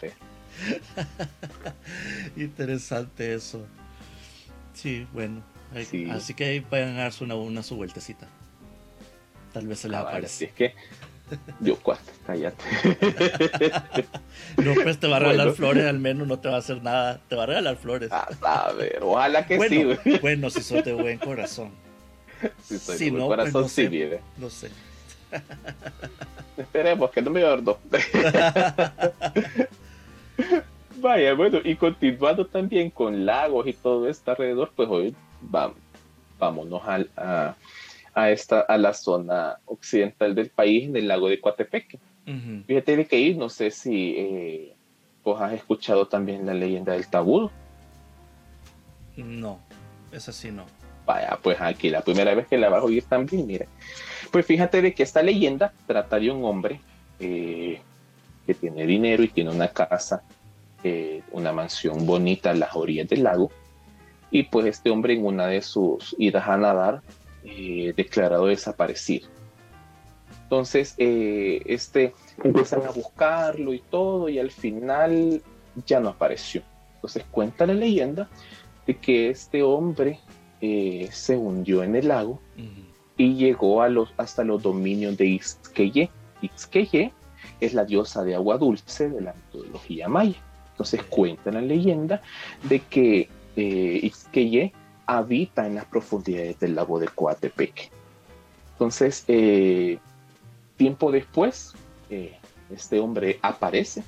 Interesante 2.35 3.33
eso. 3.33 3.65
Sí, 4.77 5.07
bueno. 5.11 5.41
Así 6.11 6.35
que 6.35 6.45
ahí 6.45 6.61
pueden 6.61 6.97
darse 6.97 7.23
una, 7.23 7.33
una 7.33 7.63
su 7.63 7.75
vueltecita. 7.75 8.27
Tal 9.51 9.65
vez 9.65 9.79
se 9.79 9.89
les 9.89 9.97
aparece. 9.97 10.45
es 10.45 10.51
que 10.51 10.75
yo 11.59 11.79
cuatro, 11.79 12.13
cállate. 12.27 12.63
no, 14.57 14.75
pues 14.75 14.99
te 14.99 15.07
va 15.07 15.17
a 15.17 15.19
regalar 15.19 15.53
flores, 15.53 15.85
al 15.85 15.97
menos 15.97 16.27
no 16.27 16.39
te 16.39 16.47
va 16.47 16.55
a 16.55 16.59
hacer 16.59 16.83
nada. 16.83 17.19
Te 17.27 17.35
va 17.35 17.43
a 17.43 17.45
regalar 17.47 17.75
flores. 17.77 18.11
a 18.11 18.71
ver, 18.73 18.99
ojalá 19.01 19.47
que 19.47 19.67
sí. 19.67 20.19
Bueno, 20.21 20.51
si 20.51 20.61
sos 20.61 20.85
de 20.85 20.93
buen 20.93 21.17
corazón. 21.17 21.71
Si 22.63 22.77
soy 22.77 22.99
de 22.99 23.09
buen 23.09 23.25
pues 23.25 23.37
corazón, 23.37 23.63
no 23.63 23.67
sí 23.67 23.83
sé, 23.83 23.89
vive. 23.89 24.21
No 24.37 24.49
sé. 24.51 24.69
Esperemos 26.55 27.09
que 27.09 27.23
no 27.23 27.31
me 27.31 27.43
ordo. 27.43 27.79
Vaya, 30.99 31.33
bueno, 31.33 31.59
y 31.63 31.75
continuando 31.75 32.45
también 32.47 32.89
con 32.89 33.25
lagos 33.25 33.67
y 33.67 33.73
todo 33.73 34.07
esto 34.07 34.31
alrededor, 34.31 34.71
pues 34.75 34.89
hoy 34.89 35.15
vamos, 35.41 35.77
vámonos 36.39 36.81
a, 36.85 37.55
a, 38.15 38.31
esta, 38.31 38.61
a 38.61 38.77
la 38.77 38.93
zona 38.93 39.57
occidental 39.65 40.33
del 40.33 40.49
país, 40.49 40.85
en 40.85 40.95
el 40.95 41.07
lago 41.07 41.29
de 41.29 41.39
Coatepeque. 41.39 41.99
Fíjate 42.65 42.97
de 42.97 43.05
que 43.05 43.19
ir, 43.19 43.37
no 43.37 43.47
sé 43.47 43.71
si 43.71 44.15
eh, 44.17 44.73
vos 45.23 45.41
has 45.41 45.53
escuchado 45.53 46.07
también 46.07 46.45
la 46.45 46.53
leyenda 46.53 46.91
del 46.91 47.07
tabú 47.07 47.49
No, 49.15 49.59
esa 50.11 50.33
sí 50.33 50.51
no. 50.51 50.65
Vaya, 51.05 51.39
pues 51.41 51.61
aquí 51.61 51.89
la 51.89 52.01
primera 52.01 52.35
vez 52.35 52.47
que 52.47 52.57
la 52.57 52.67
vas 52.67 52.81
a 52.81 52.85
oír 52.85 53.03
también, 53.05 53.47
mire. 53.47 53.69
Pues 54.29 54.45
fíjate 54.45 54.81
de 54.81 54.93
que 54.93 55.03
esta 55.03 55.23
leyenda 55.23 55.71
trata 55.85 56.19
de 56.19 56.29
un 56.31 56.43
hombre 56.43 56.81
eh, 57.19 57.79
que 58.45 58.53
tiene 58.53 58.85
dinero 58.85 59.23
y 59.23 59.29
tiene 59.29 59.51
una 59.51 59.69
casa, 59.69 60.23
eh, 60.83 61.23
una 61.31 61.51
mansión 61.53 62.05
bonita 62.05 62.51
a 62.51 62.55
las 62.55 62.75
orillas 62.75 63.09
del 63.09 63.23
lago. 63.23 63.51
Y 64.29 64.43
pues 64.43 64.65
este 64.65 64.89
hombre 64.89 65.13
en 65.13 65.25
una 65.25 65.47
de 65.47 65.61
sus 65.61 66.15
idas 66.17 66.47
a 66.47 66.57
nadar, 66.57 67.01
eh, 67.43 67.93
declarado 67.95 68.47
desaparecido. 68.47 69.29
Entonces, 70.43 70.95
este 70.97 72.13
empiezan 72.41 72.83
a 72.83 72.91
buscarlo 72.91 73.73
y 73.73 73.79
todo, 73.79 74.29
y 74.29 74.39
al 74.39 74.51
final 74.51 75.41
ya 75.85 75.99
no 75.99 76.09
apareció. 76.09 76.61
Entonces 76.95 77.25
cuenta 77.29 77.65
la 77.65 77.73
leyenda 77.73 78.29
de 78.85 78.97
que 78.97 79.29
este 79.29 79.61
hombre 79.61 80.19
eh, 80.61 81.09
se 81.11 81.37
hundió 81.37 81.83
en 81.83 81.95
el 81.95 82.07
lago 82.07 82.39
y 83.15 83.35
llegó 83.35 83.81
a 83.81 83.89
los, 83.89 84.13
hasta 84.17 84.43
los 84.43 84.63
dominios 84.63 85.17
de 85.17 85.27
Ixqueye. 85.27 86.09
Ixqueye 86.41 87.13
es 87.59 87.73
la 87.73 87.85
diosa 87.85 88.23
de 88.23 88.35
agua 88.35 88.57
dulce 88.57 89.09
de 89.09 89.21
la 89.21 89.33
mitología 89.33 90.07
maya. 90.07 90.41
Entonces 90.77 91.03
cuenta 91.03 91.51
la 91.51 91.61
leyenda 91.61 92.21
de 92.63 92.79
que 92.81 93.29
eh, 93.55 93.99
Ixqueye 94.03 94.73
habita 95.05 95.65
en 95.65 95.75
las 95.75 95.85
profundidades 95.85 96.59
del 96.59 96.75
lago 96.75 96.99
de 96.99 97.07
Coatepeque. 97.07 97.89
Entonces, 98.73 99.23
eh, 99.27 99.97
tiempo 100.75 101.11
después, 101.11 101.73
eh, 102.09 102.37
este 102.69 102.99
hombre 102.99 103.39
aparece, 103.41 104.03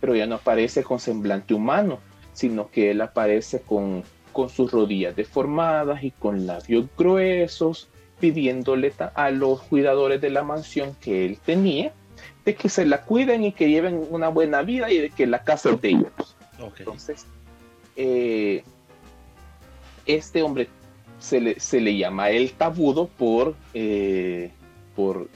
pero 0.00 0.14
ya 0.14 0.26
no 0.26 0.36
aparece 0.36 0.84
con 0.84 1.00
semblante 1.00 1.54
humano, 1.54 1.98
sino 2.34 2.70
que 2.70 2.90
él 2.90 3.00
aparece 3.00 3.62
con 3.62 4.04
con 4.32 4.48
sus 4.48 4.70
rodillas 4.70 5.16
deformadas 5.16 6.02
y 6.02 6.10
con 6.10 6.46
labios 6.46 6.86
gruesos, 6.96 7.88
pidiéndole 8.20 8.92
a 9.14 9.30
los 9.30 9.62
cuidadores 9.62 10.20
de 10.20 10.30
la 10.30 10.42
mansión 10.42 10.94
que 11.00 11.24
él 11.24 11.38
tenía 11.44 11.92
de 12.44 12.54
que 12.54 12.68
se 12.68 12.84
la 12.84 13.02
cuiden 13.02 13.44
y 13.44 13.52
que 13.52 13.68
lleven 13.68 14.06
una 14.10 14.28
buena 14.28 14.62
vida 14.62 14.90
y 14.90 14.98
de 14.98 15.10
que 15.10 15.26
la 15.26 15.42
casa 15.44 15.70
es 15.70 15.80
de 15.80 15.88
ellos. 15.90 16.36
Entonces, 16.78 17.26
eh, 17.96 18.62
este 20.06 20.42
hombre 20.42 20.68
se 21.18 21.40
le, 21.40 21.60
se 21.60 21.80
le, 21.80 21.96
llama 21.96 22.30
el 22.30 22.52
tabudo 22.52 23.06
por, 23.06 23.54
eh, 23.74 24.50
por 24.96 25.28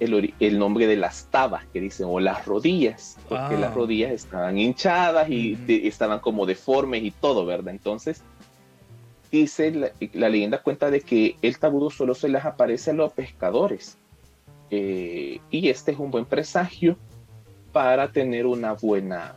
el, 0.00 0.34
el, 0.38 0.58
nombre 0.58 0.86
de 0.86 0.96
las 0.96 1.26
tabas 1.30 1.64
que 1.72 1.80
dicen, 1.80 2.06
o 2.08 2.20
las 2.20 2.46
rodillas, 2.46 3.18
porque 3.28 3.56
las 3.56 3.72
ah. 3.72 3.74
rodillas 3.74 4.12
estaban 4.12 4.58
hinchadas 4.58 5.28
y 5.28 5.58
estaban 5.68 6.20
como 6.20 6.46
deformes 6.46 7.02
y 7.02 7.10
todo, 7.10 7.46
¿verdad? 7.46 7.74
Entonces, 7.74 8.22
dice, 9.30 9.92
la, 10.12 10.28
leyenda 10.28 10.62
cuenta 10.62 10.90
de 10.90 11.00
que 11.00 11.36
el 11.42 11.58
tabudo 11.58 11.90
solo 11.90 12.14
se 12.14 12.28
les 12.28 12.44
aparece 12.44 12.90
a 12.90 12.94
los 12.94 13.12
pescadores. 13.12 13.98
Eh, 14.70 15.40
y 15.50 15.68
este 15.68 15.92
es 15.92 15.98
un 15.98 16.10
buen 16.10 16.24
presagio 16.24 16.96
para 17.72 18.10
tener 18.10 18.46
una 18.46 18.72
buena, 18.72 19.34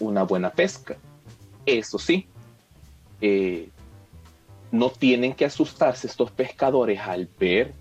una 0.00 0.22
buena 0.22 0.50
pesca. 0.50 0.96
Eso 1.64 1.98
sí, 1.98 2.26
eh, 3.20 3.68
no 4.70 4.90
tienen 4.90 5.34
que 5.34 5.44
asustarse 5.44 6.06
estos 6.06 6.30
pescadores 6.30 7.00
al 7.00 7.28
ver 7.38 7.74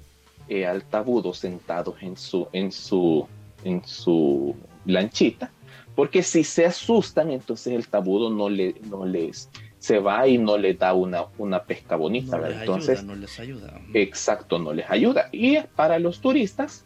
eh, 0.47 0.65
al 0.65 0.83
tabudo 0.83 1.33
sentados 1.33 1.95
en 2.01 2.15
su, 2.15 2.47
en 2.53 2.71
su, 2.71 3.27
en 3.63 3.83
su 3.83 4.55
lanchita, 4.85 5.51
porque 5.95 6.21
si 6.21 6.43
se 6.43 6.67
asustan, 6.67 7.31
entonces 7.31 7.73
el 7.73 7.87
tabudo 7.87 8.29
no, 8.29 8.47
le, 8.47 8.75
no 8.83 9.05
les 9.05 9.49
se 9.85 9.99
va 9.99 10.27
y 10.27 10.39
no 10.39 10.57
les 10.57 10.79
da 10.79 10.95
una, 10.95 11.25
una 11.37 11.61
pesca 11.61 11.95
bonita. 11.95 12.39
No 12.39 12.47
Entonces, 12.47 13.03
no 13.03 13.13
les 13.13 13.39
ayuda. 13.39 13.79
Exacto, 13.93 14.57
no 14.57 14.73
les 14.73 14.89
ayuda. 14.89 15.29
Y 15.31 15.59
para 15.75 15.99
los 15.99 16.21
turistas, 16.21 16.83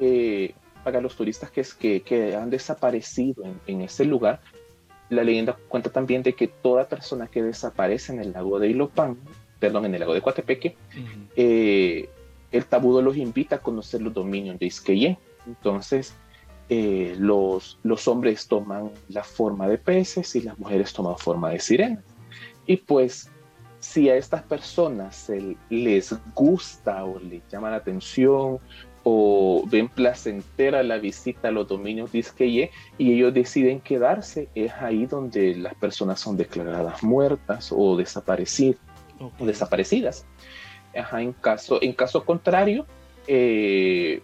eh, 0.00 0.52
para 0.84 1.00
los 1.00 1.16
turistas 1.16 1.50
que, 1.50 1.64
que, 1.78 2.02
que 2.02 2.36
han 2.36 2.50
desaparecido 2.50 3.42
en, 3.66 3.80
ese 3.80 4.04
lugar, 4.04 4.42
la 5.08 5.24
leyenda 5.24 5.56
cuenta 5.68 5.88
también 5.88 6.22
de 6.22 6.34
que 6.34 6.46
toda 6.46 6.86
persona 6.86 7.26
que 7.26 7.42
desaparece 7.42 8.12
en 8.12 8.20
el 8.20 8.32
lago 8.32 8.58
de 8.58 8.68
Ilopan, 8.68 9.16
perdón, 9.58 9.86
en 9.86 9.94
el 9.94 10.00
lago 10.00 10.12
de 10.12 10.20
Coatepeque, 10.20 10.76
eh, 11.36 12.06
el 12.52 12.66
tabudo 12.66 13.00
los 13.00 13.16
invita 13.16 13.56
a 13.56 13.60
conocer 13.60 14.02
los 14.02 14.12
dominios 14.12 14.58
de 14.58 14.66
Isqueye. 14.66 15.16
Entonces, 15.46 16.12
eh, 16.68 17.16
los, 17.18 17.78
los 17.82 18.06
hombres 18.08 18.46
toman 18.46 18.90
la 19.08 19.24
forma 19.24 19.66
de 19.68 19.78
peces 19.78 20.36
y 20.36 20.42
las 20.42 20.58
mujeres 20.58 20.92
toman 20.92 21.16
forma 21.16 21.48
de 21.48 21.60
sirenas. 21.60 22.04
Y 22.66 22.78
pues 22.78 23.30
si 23.78 24.08
a 24.10 24.16
estas 24.16 24.42
personas 24.42 25.30
les 25.70 26.14
gusta 26.34 27.04
o 27.04 27.18
les 27.20 27.46
llama 27.48 27.70
la 27.70 27.76
atención 27.76 28.58
o 29.04 29.62
ven 29.68 29.88
placentera 29.88 30.82
la 30.82 30.98
visita 30.98 31.48
a 31.48 31.50
los 31.52 31.68
dominios 31.68 32.10
de 32.10 32.18
Isqueye 32.18 32.70
y 32.98 33.12
ellos 33.12 33.32
deciden 33.32 33.80
quedarse, 33.80 34.48
es 34.56 34.72
ahí 34.72 35.06
donde 35.06 35.54
las 35.54 35.76
personas 35.76 36.18
son 36.18 36.36
declaradas 36.36 37.04
muertas 37.04 37.70
o, 37.70 37.96
desaparecidas. 37.96 38.80
O 39.38 39.46
desaparecidas. 39.46 40.26
en, 40.92 41.32
caso, 41.34 41.80
en 41.80 41.92
caso 41.92 42.24
contrario, 42.24 42.84
eh, 43.28 44.22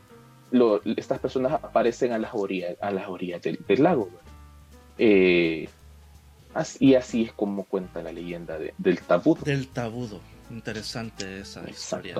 estas 0.97 1.21
personas 1.21 1.53
aparecen 1.53 2.13
a 2.13 2.19
las 2.19 2.35
orillas, 2.35 2.77
a 2.81 2.91
las 2.91 3.09
orillas 3.09 3.41
del, 3.41 3.59
lago. 3.79 4.09
Eh, 4.99 5.69
y 6.81 6.95
así 6.95 7.23
es 7.23 7.33
como 7.33 7.65
cuenta 7.65 8.03
la 8.03 8.13
leyenda 8.13 8.59
del 8.79 9.01
tabudo. 9.01 9.43
Del 9.45 9.69
tabudo. 9.69 10.21
Interesante 10.51 11.41
esa 11.41 11.69
historia. 11.69 12.17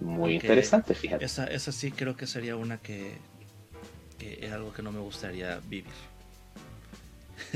Muy 0.00 0.34
interesante, 0.34 0.94
fíjate. 0.94 1.24
Esa, 1.24 1.46
esa 1.46 1.72
sí 1.72 1.92
creo 1.92 2.16
que 2.16 2.26
sería 2.26 2.56
una 2.56 2.78
que, 2.78 3.16
es 4.18 4.52
algo 4.52 4.72
que 4.72 4.82
no 4.82 4.92
me 4.92 5.00
gustaría 5.00 5.60
vivir. 5.68 5.92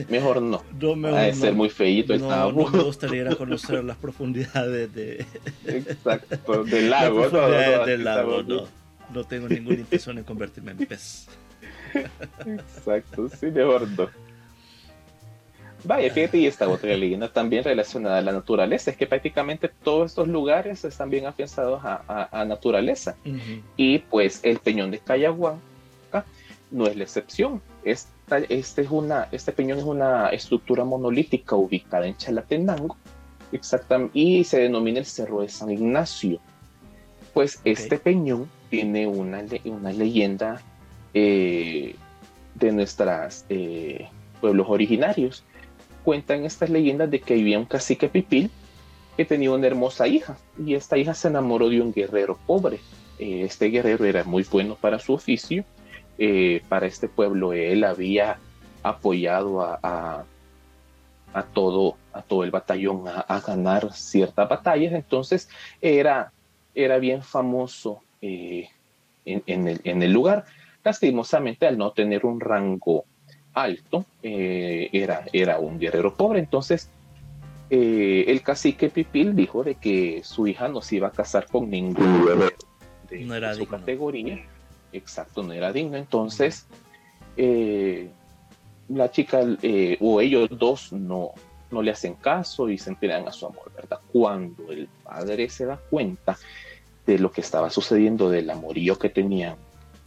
Mejor 0.08 0.42
no. 0.42 0.62
no 0.80 0.96
me, 0.96 1.34
ser 1.34 1.54
muy 1.54 1.70
feíto 1.70 2.14
el 2.14 2.20
no, 2.20 2.52
No 2.52 2.68
me 2.68 2.82
gustaría 2.82 3.22
ir 3.22 3.28
a 3.28 3.36
conocer 3.36 3.82
las 3.84 3.96
profundidades 3.96 4.92
de... 4.94 5.24
Exacto, 5.66 6.64
del 6.64 6.90
lago. 6.90 7.28
no, 7.28 7.86
del 7.86 8.04
lago, 8.04 8.42
no. 8.42 8.66
No 9.12 9.24
tengo 9.24 9.48
ninguna 9.48 9.76
intención 9.78 10.16
de 10.16 10.24
convertirme 10.24 10.72
en 10.72 10.78
pez. 10.78 11.28
Exacto, 12.46 13.30
sí, 13.30 13.46
mejor 13.46 13.88
no. 13.88 14.27
Vaya, 15.84 16.12
fíjate, 16.12 16.38
y 16.38 16.46
esta 16.46 16.68
otra 16.68 16.96
leyenda 16.96 17.32
también 17.32 17.64
relacionada 17.64 18.18
a 18.18 18.22
la 18.22 18.32
naturaleza, 18.32 18.90
es 18.90 18.96
que 18.96 19.06
prácticamente 19.06 19.70
todos 19.82 20.10
estos 20.10 20.28
lugares 20.28 20.84
están 20.84 21.10
bien 21.10 21.26
afianzados 21.26 21.80
a, 21.84 22.44
naturaleza. 22.46 23.16
Y 23.76 23.98
pues 23.98 24.40
el 24.42 24.58
Peñón 24.58 24.90
de 24.90 24.98
Cayaguán 24.98 25.60
no 26.70 26.86
es 26.86 26.96
la 26.96 27.04
excepción. 27.04 27.62
Esta, 27.84 28.38
este, 28.38 28.82
es 28.82 28.90
una, 28.90 29.28
este 29.32 29.52
peñón 29.52 29.78
es 29.78 29.84
una 29.84 30.28
estructura 30.28 30.84
monolítica 30.84 31.56
ubicada 31.56 32.06
en 32.06 32.16
Chalatenango, 32.16 32.96
exactamente, 33.52 34.18
y 34.18 34.44
se 34.44 34.60
denomina 34.60 34.98
el 34.98 35.06
Cerro 35.06 35.40
de 35.40 35.48
San 35.48 35.70
Ignacio. 35.70 36.40
Pues 37.32 37.60
este 37.64 37.98
peñón 37.98 38.48
tiene 38.70 39.06
una, 39.06 39.42
una 39.64 39.92
leyenda 39.92 40.60
eh, 41.14 41.94
de 42.54 42.72
nuestros 42.72 43.44
eh, 43.48 44.08
pueblos 44.40 44.66
originarios 44.68 45.44
cuentan 46.08 46.46
estas 46.46 46.70
leyendas 46.70 47.10
de 47.10 47.20
que 47.20 47.34
había 47.34 47.58
un 47.58 47.66
cacique 47.66 48.08
pipil 48.08 48.50
que 49.18 49.26
tenía 49.26 49.52
una 49.52 49.66
hermosa 49.66 50.08
hija 50.08 50.38
y 50.58 50.72
esta 50.72 50.96
hija 50.96 51.12
se 51.12 51.28
enamoró 51.28 51.68
de 51.68 51.82
un 51.82 51.92
guerrero 51.92 52.38
pobre. 52.46 52.80
Eh, 53.18 53.42
este 53.42 53.66
guerrero 53.66 54.06
era 54.06 54.24
muy 54.24 54.42
bueno 54.50 54.74
para 54.74 54.98
su 54.98 55.12
oficio, 55.12 55.66
eh, 56.16 56.62
para 56.70 56.86
este 56.86 57.08
pueblo 57.08 57.52
él 57.52 57.84
había 57.84 58.38
apoyado 58.82 59.60
a, 59.60 60.24
a, 61.34 61.42
todo, 61.52 61.98
a 62.14 62.22
todo 62.22 62.42
el 62.42 62.52
batallón 62.52 63.04
a, 63.06 63.40
ganar 63.46 63.92
ciertas 63.92 64.48
batallas, 64.48 64.94
entonces 64.94 65.50
era, 65.82 66.32
era 66.74 66.96
bien 66.96 67.22
famoso 67.22 68.00
eh, 68.22 68.70
en, 69.26 69.68
el, 69.68 69.82
en 69.84 70.02
el 70.02 70.10
lugar. 70.10 70.46
Lastimosamente 70.82 71.66
al 71.66 71.76
no 71.76 71.90
tener 71.90 72.24
un 72.24 72.40
rango 72.40 73.04
alto, 73.62 74.04
eh, 74.22 74.88
era, 74.92 75.24
era 75.32 75.58
un 75.58 75.78
guerrero 75.78 76.14
pobre, 76.14 76.40
entonces 76.40 76.90
eh, 77.70 78.24
el 78.28 78.42
cacique 78.42 78.88
Pipil 78.88 79.36
dijo 79.36 79.62
de 79.62 79.74
que 79.74 80.22
su 80.24 80.46
hija 80.46 80.68
no 80.68 80.80
se 80.80 80.96
iba 80.96 81.08
a 81.08 81.12
casar 81.12 81.46
con 81.46 81.70
ningún 81.70 82.26
guerrero 82.26 82.56
de, 83.10 83.54
su 83.54 83.66
categoría, 83.66 84.44
exacto, 84.92 85.42
no 85.42 85.52
era 85.52 85.72
digno, 85.72 85.96
entonces 85.96 86.66
eh, 87.36 88.10
la 88.88 89.10
chica 89.10 89.40
o 90.00 90.20
ellos 90.20 90.48
dos 90.50 90.92
no, 90.92 91.32
no 91.70 91.82
le 91.82 91.90
hacen 91.90 92.14
caso 92.14 92.68
y 92.68 92.78
se 92.78 92.90
entregan 92.90 93.26
a 93.28 93.32
su 93.32 93.46
amor, 93.46 93.70
¿verdad? 93.74 94.00
Cuando 94.12 94.70
el 94.70 94.88
padre 95.04 95.48
se 95.50 95.66
da 95.66 95.78
cuenta 95.90 96.38
de 97.06 97.18
lo 97.18 97.30
que 97.30 97.40
estaba 97.40 97.70
sucediendo, 97.70 98.30
del 98.30 98.50
amorío 98.50 98.98
que 98.98 99.08
tenían 99.08 99.56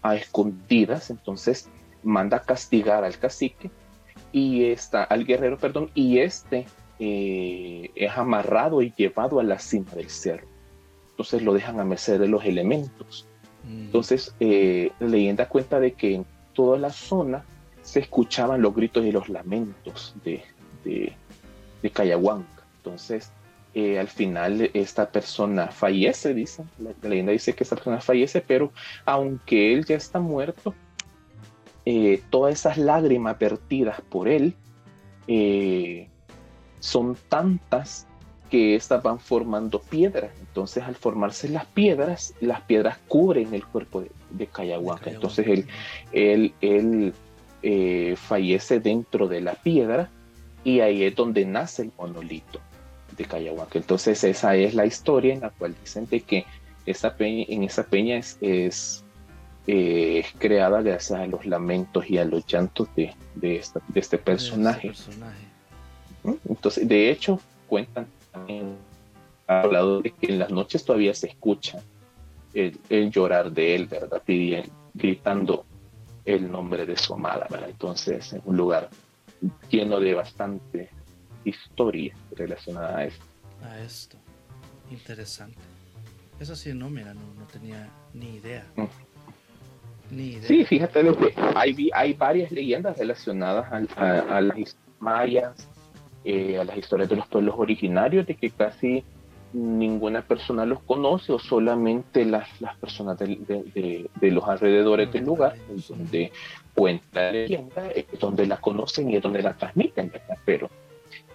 a 0.01 0.15
escondidas, 0.15 1.09
entonces 1.09 1.67
manda 2.03 2.41
castigar 2.41 3.03
al 3.03 3.17
cacique 3.17 3.69
y 4.31 4.65
está 4.65 5.03
al 5.03 5.25
guerrero, 5.25 5.57
perdón, 5.57 5.91
y 5.93 6.19
este 6.19 6.65
eh, 6.99 7.91
es 7.95 8.11
amarrado 8.17 8.81
y 8.81 8.93
llevado 8.95 9.39
a 9.39 9.43
la 9.43 9.59
cima 9.59 9.91
del 9.93 10.09
cerro. 10.09 10.47
Entonces 11.11 11.41
lo 11.41 11.53
dejan 11.53 11.79
a 11.79 11.85
merced 11.85 12.19
de 12.19 12.27
los 12.27 12.45
elementos. 12.45 13.27
Mm. 13.63 13.85
Entonces, 13.85 14.33
eh, 14.39 14.91
la 14.99 15.07
leyenda 15.07 15.47
cuenta 15.47 15.79
de 15.79 15.93
que 15.93 16.15
en 16.15 16.25
toda 16.53 16.77
la 16.77 16.91
zona 16.91 17.43
se 17.81 17.99
escuchaban 17.99 18.61
los 18.61 18.75
gritos 18.75 19.05
y 19.05 19.11
los 19.11 19.29
lamentos 19.29 20.15
de, 20.23 20.43
de, 20.83 21.13
de 21.81 21.89
Cayahuanca. 21.89 22.63
Entonces, 22.77 23.31
eh, 23.73 23.99
al 23.99 24.09
final 24.09 24.69
esta 24.73 25.09
persona 25.09 25.67
fallece, 25.67 26.33
dice, 26.33 26.63
la, 26.77 26.91
leyenda 27.07 27.31
dice 27.31 27.55
que 27.55 27.63
esta 27.63 27.77
persona 27.77 28.01
fallece, 28.01 28.41
pero 28.41 28.73
aunque 29.05 29.73
él 29.73 29.85
ya 29.85 29.95
está 29.95 30.19
muerto, 30.19 30.75
eh, 31.85 32.21
todas 32.29 32.53
esas 32.53 32.77
lágrimas 32.77 33.37
vertidas 33.39 34.01
por 34.01 34.27
él 34.27 34.55
eh, 35.27 36.07
son 36.79 37.17
tantas 37.29 38.07
que 38.49 38.75
estas 38.75 39.01
van 39.01 39.19
formando 39.19 39.79
piedras. 39.79 40.31
Entonces, 40.39 40.83
al 40.83 40.95
formarse 40.95 41.47
las 41.49 41.65
piedras, 41.65 42.33
las 42.41 42.61
piedras 42.61 42.97
cubren 43.07 43.53
el 43.53 43.65
cuerpo 43.65 44.01
de, 44.01 44.11
de 44.31 44.47
Cayahuanca. 44.47 45.09
Entonces, 45.09 45.47
él, 45.47 45.65
él, 46.11 46.53
él 46.61 48.17
fallece 48.17 48.79
dentro 48.79 49.27
de 49.27 49.41
la 49.41 49.53
piedra 49.53 50.09
y 50.63 50.79
ahí 50.81 51.03
es 51.03 51.15
donde 51.15 51.45
nace 51.45 51.83
el 51.83 51.91
monolito 51.97 52.59
de 53.17 53.25
Cayahuanca. 53.25 53.79
Entonces 53.79 54.23
esa 54.23 54.55
es 54.55 54.73
la 54.73 54.85
historia 54.85 55.33
en 55.33 55.41
la 55.41 55.49
cual 55.49 55.75
dicen 55.81 56.05
de 56.07 56.21
que 56.21 56.45
esa 56.85 57.15
peña, 57.15 57.45
en 57.47 57.63
esa 57.63 57.83
peña 57.83 58.17
es, 58.17 58.37
es, 58.41 59.03
eh, 59.67 60.25
creada 60.37 60.81
gracias 60.81 61.19
a 61.19 61.27
los 61.27 61.45
lamentos 61.45 62.09
y 62.09 62.17
a 62.17 62.25
los 62.25 62.45
llantos 62.45 62.87
de, 62.95 63.13
de, 63.35 63.63
de 63.87 63.99
este 63.99 64.17
personaje. 64.17 64.91
Entonces, 66.47 66.87
de 66.87 67.11
hecho, 67.11 67.39
cuentan 67.67 68.07
también 68.31 68.75
hablado 69.47 70.01
de 70.01 70.11
que 70.11 70.27
en 70.27 70.39
las 70.39 70.49
noches 70.49 70.83
todavía 70.85 71.13
se 71.13 71.27
escucha 71.27 71.79
el, 72.53 73.11
llorar 73.11 73.51
de 73.51 73.75
él, 73.75 73.87
¿verdad? 73.87 74.21
Pidiendo, 74.25 74.71
gritando 74.93 75.65
el 76.25 76.51
nombre 76.51 76.85
de 76.85 76.97
su 76.97 77.13
amada, 77.13 77.47
¿verdad? 77.49 77.69
Entonces, 77.69 78.33
en 78.33 78.41
un 78.45 78.57
lugar 78.57 78.89
lleno 79.69 79.99
de 79.99 80.13
bastante 80.13 80.89
historia 81.43 82.15
relacionada 82.35 82.97
a 82.99 83.05
esto. 83.05 83.25
A 83.63 83.79
esto. 83.79 84.17
Interesante. 84.91 85.57
Eso 86.39 86.55
sí, 86.55 86.73
no, 86.73 86.89
mira, 86.89 87.13
no, 87.13 87.21
tenía 87.51 87.89
ni 88.13 88.35
idea. 88.35 88.65
Mm. 88.75 88.85
Sí, 90.11 90.65
fíjate 90.65 91.03
que 91.03 91.33
hay, 91.55 91.89
hay 91.93 92.13
varias 92.13 92.51
leyendas 92.51 92.97
relacionadas 92.97 93.71
a, 93.95 94.41
las 94.41 94.75
mayas, 94.99 95.67
eh, 96.25 96.59
a 96.59 96.65
las 96.65 96.77
historias 96.77 97.09
de 97.09 97.15
los 97.15 97.27
pueblos 97.27 97.55
originarios, 97.57 98.27
de 98.27 98.35
que 98.35 98.49
casi 98.49 99.03
ninguna 99.53 100.21
persona 100.21 100.65
los 100.65 100.81
conoce 100.83 101.31
o 101.31 101.39
solamente 101.39 102.25
las, 102.25 102.61
las 102.61 102.75
personas 102.77 103.17
de, 103.19 104.09
los 104.21 104.43
alrededores 104.47 105.11
del 105.11 105.25
lugar, 105.25 105.55
donde 105.87 106.31
cuenta 106.73 107.23
la 107.23 107.31
leyenda, 107.31 107.83
donde 108.19 108.45
la 108.45 108.57
conocen 108.57 109.09
y 109.09 109.15
es 109.15 109.23
donde 109.23 109.41
la 109.41 109.53
transmiten. 109.53 110.11
Pero 110.45 110.69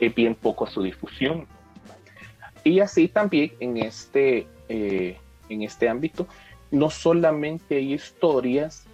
es 0.01 0.15
bien 0.15 0.35
poco 0.35 0.67
a 0.67 0.71
su 0.71 0.83
difusión. 0.83 1.47
Y 2.65 2.81
así 2.81 3.09
también 3.09 3.53
en 3.61 3.77
este, 3.79 4.47
eh, 4.69 5.17
en 5.49 5.63
este 5.63 5.89
ámbito, 5.89 6.27
no 6.79 6.91
solamente 6.91 7.77
hay 7.77 7.95
historias 7.95 8.85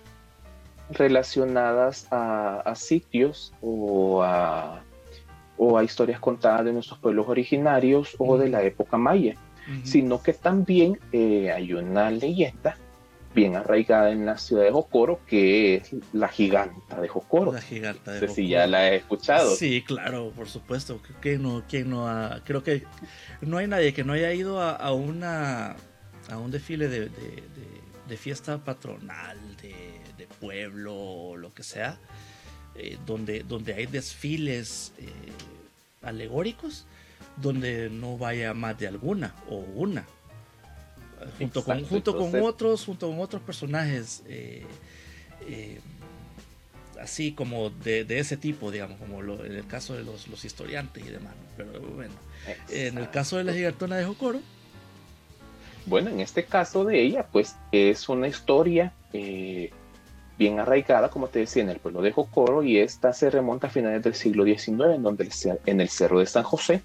relacionadas 0.90 2.06
a, 2.10 2.72
sitios 2.76 3.52
o 3.60 4.22
a, 4.22 4.82
o 5.56 5.78
a, 5.78 5.84
historias 5.84 6.20
contadas 6.20 6.64
de 6.64 6.72
nuestros 6.72 6.98
pueblos 6.98 7.28
originarios 7.28 8.14
o 8.18 8.36
de 8.38 8.48
la 8.48 8.62
época 8.62 8.96
maya, 8.96 9.36
sino 9.84 10.22
que 10.22 10.32
también 10.32 10.98
eh, 11.12 11.50
hay 11.52 11.72
una 11.72 12.10
leyenda 12.10 12.76
bien 13.34 13.56
arraigada 13.56 14.10
en 14.10 14.26
la 14.26 14.36
ciudad 14.36 14.64
de 14.64 14.70
Jocoro, 14.70 15.20
que 15.26 15.76
es 15.76 15.94
la 16.12 16.28
giganta 16.28 17.00
de 17.00 17.08
Jocoro. 17.08 17.52
La 17.52 17.60
giganta 17.60 18.12
de 18.12 18.20
no 18.20 18.28
sé 18.28 18.34
si 18.34 18.48
ya 18.48 18.66
la 18.66 18.90
he 18.90 18.96
escuchado. 18.96 19.54
Sí, 19.54 19.82
claro, 19.82 20.32
por 20.36 20.48
supuesto. 20.48 21.00
que 21.20 21.38
no, 21.38 21.62
quién 21.68 21.90
no 21.90 22.08
ha, 22.08 22.42
creo 22.44 22.62
que 22.62 22.84
no 23.40 23.58
hay 23.58 23.66
nadie 23.66 23.94
que 23.94 24.04
no 24.04 24.12
haya 24.12 24.32
ido 24.32 24.60
a, 24.60 24.92
una 24.92 25.76
a 26.30 26.38
un 26.38 26.50
desfile 26.50 26.88
de, 26.88 27.08
de, 28.08 28.16
fiesta 28.16 28.62
patronal, 28.62 29.38
de, 29.56 30.00
pueblo 30.40 30.94
o 30.94 31.36
lo 31.36 31.52
que 31.52 31.62
sea, 31.62 31.98
eh, 32.74 32.98
donde, 33.06 33.42
donde 33.42 33.74
hay 33.74 33.86
desfiles 33.86 34.92
eh, 34.98 35.08
alegóricos, 36.02 36.86
donde 37.36 37.90
no 37.90 38.18
vaya 38.18 38.54
más 38.54 38.78
de 38.78 38.88
alguna 38.88 39.34
o 39.48 39.56
una 39.56 40.06
junto 41.38 41.64
con, 41.64 41.84
junto 41.84 42.16
con 42.16 42.42
otros, 42.42 42.84
junto 42.84 43.08
con 43.08 43.20
otros 43.20 43.42
personajes 43.42 44.22
eh, 44.26 44.64
así 47.02 47.32
como 47.32 47.70
de, 47.70 48.06
ese 48.08 48.36
tipo, 48.36 48.70
digamos, 48.70 48.98
como 48.98 49.20
en 49.22 49.52
el 49.52 49.66
caso 49.66 49.94
de 49.94 50.04
los, 50.04 50.28
los 50.28 50.44
historiantes 50.44 51.04
y 51.04 51.10
demás. 51.10 51.34
Pero 51.56 51.80
bueno, 51.80 52.14
en 52.70 52.96
el 52.96 53.10
caso 53.10 53.36
de 53.36 53.44
la 53.44 53.52
gigantona 53.52 53.96
de 53.96 54.04
Jocoro. 54.04 54.40
Bueno, 55.86 56.10
en 56.10 56.20
este 56.20 56.44
caso 56.44 56.84
de 56.84 57.02
ella, 57.02 57.26
pues 57.30 57.56
es 57.72 58.08
una 58.08 58.28
historia 58.28 58.92
eh, 59.12 59.70
bien 60.38 60.60
arraigada, 60.60 61.08
como 61.08 61.28
te 61.28 61.40
decía, 61.40 61.62
en 61.62 61.70
el 61.70 61.78
pueblo 61.78 62.02
de 62.02 62.12
Jocoro, 62.12 62.62
y 62.62 62.78
esta 62.78 63.12
se 63.12 63.30
remonta 63.30 63.66
a 63.66 63.70
finales 63.70 64.02
del 64.02 64.14
siglo 64.14 64.44
XIX, 64.44 64.94
en 64.94 65.02
donde 65.02 65.28
en 65.66 65.80
el 65.80 65.88
cerro 65.88 66.20
de 66.20 66.26
San 66.26 66.44
José, 66.44 66.82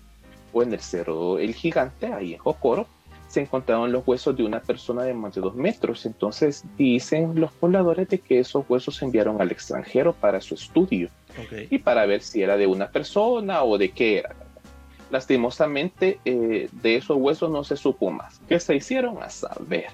o 0.53 0.63
en 0.63 0.73
el 0.73 0.79
cerro 0.79 1.37
El 1.39 1.53
Gigante, 1.53 2.07
ahí 2.07 2.33
en 2.33 2.39
Jocoro, 2.39 2.87
se 3.27 3.41
encontraron 3.41 3.91
los 3.91 4.07
huesos 4.07 4.35
de 4.37 4.43
una 4.43 4.61
persona 4.61 5.03
de 5.03 5.13
más 5.13 5.35
de 5.35 5.41
dos 5.41 5.55
metros. 5.55 6.05
Entonces 6.05 6.63
dicen 6.77 7.39
los 7.39 7.51
pobladores 7.51 8.07
de 8.07 8.19
que 8.19 8.39
esos 8.39 8.65
huesos 8.67 8.95
se 8.95 9.05
enviaron 9.05 9.41
al 9.41 9.51
extranjero 9.51 10.13
para 10.13 10.39
su 10.41 10.55
estudio 10.55 11.09
y 11.69 11.77
para 11.79 12.05
ver 12.05 12.21
si 12.21 12.41
era 12.41 12.57
de 12.57 12.67
una 12.67 12.89
persona 12.89 13.63
o 13.63 13.77
de 13.77 13.91
qué 13.91 14.19
era. 14.19 14.35
Lastimosamente 15.09 16.19
eh, 16.25 16.69
de 16.71 16.95
esos 16.95 17.17
huesos 17.17 17.49
no 17.49 17.63
se 17.63 17.77
supo 17.77 18.11
más. 18.11 18.39
¿Qué 18.47 18.59
se 18.59 18.75
hicieron? 18.75 19.21
A 19.21 19.29
saber. 19.29 19.87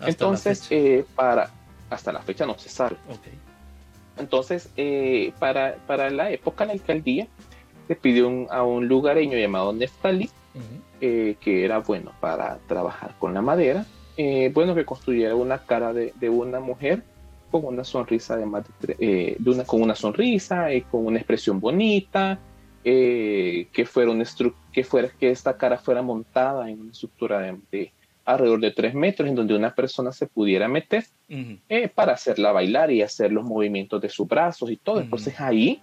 Entonces, 0.00 0.66
eh, 0.70 1.04
para 1.14 1.50
hasta 1.90 2.12
la 2.12 2.20
fecha 2.20 2.46
no 2.46 2.58
se 2.58 2.68
sabe. 2.68 2.96
Entonces, 4.18 4.68
eh, 4.76 5.32
para, 5.38 5.76
para 5.86 6.10
la 6.10 6.30
época 6.30 6.64
la 6.64 6.72
alcaldía 6.72 7.26
le 7.88 7.96
pidió 7.96 8.50
a 8.50 8.62
un 8.64 8.88
lugareño 8.88 9.38
llamado 9.38 9.72
Neftali 9.72 10.30
eh, 11.00 11.36
que 11.40 11.64
era 11.64 11.80
bueno 11.80 12.12
para 12.20 12.58
trabajar 12.66 13.14
con 13.18 13.34
la 13.34 13.42
madera, 13.42 13.84
eh, 14.16 14.50
bueno 14.54 14.74
que 14.74 14.86
construyera 14.86 15.34
una 15.34 15.58
cara 15.58 15.92
de, 15.92 16.30
una 16.30 16.58
mujer 16.58 17.02
con 17.50 17.66
una 17.66 17.84
sonrisa 17.84 18.36
de, 18.36 18.46
eh, 18.98 19.36
de 19.38 19.50
una, 19.50 19.64
con 19.64 19.82
una 19.82 19.94
sonrisa 19.94 20.72
y 20.72 20.80
con 20.80 21.04
una 21.06 21.18
expresión 21.18 21.60
bonita, 21.60 22.38
que 22.86 23.84
fuera 23.84 24.12
que 24.72 24.84
fuera 24.84 25.08
que 25.08 25.30
esta 25.30 25.56
cara 25.56 25.76
fuera 25.76 26.02
montada 26.02 26.70
en 26.70 26.80
una 26.80 26.92
estructura 26.92 27.40
de, 27.70 27.92
alrededor 28.24 28.60
de 28.60 28.70
tres 28.70 28.94
metros 28.94 29.28
en 29.28 29.34
donde 29.34 29.56
una 29.56 29.74
persona 29.74 30.12
se 30.12 30.26
pudiera 30.26 30.68
meter 30.68 31.04
para 31.96 32.12
hacerla 32.12 32.52
bailar 32.52 32.92
y 32.92 33.02
hacer 33.02 33.32
los 33.32 33.44
movimientos 33.44 34.00
de 34.00 34.08
sus 34.08 34.28
brazos 34.28 34.70
y 34.70 34.76
todo. 34.76 35.00
Entonces 35.00 35.40
ahí 35.40 35.82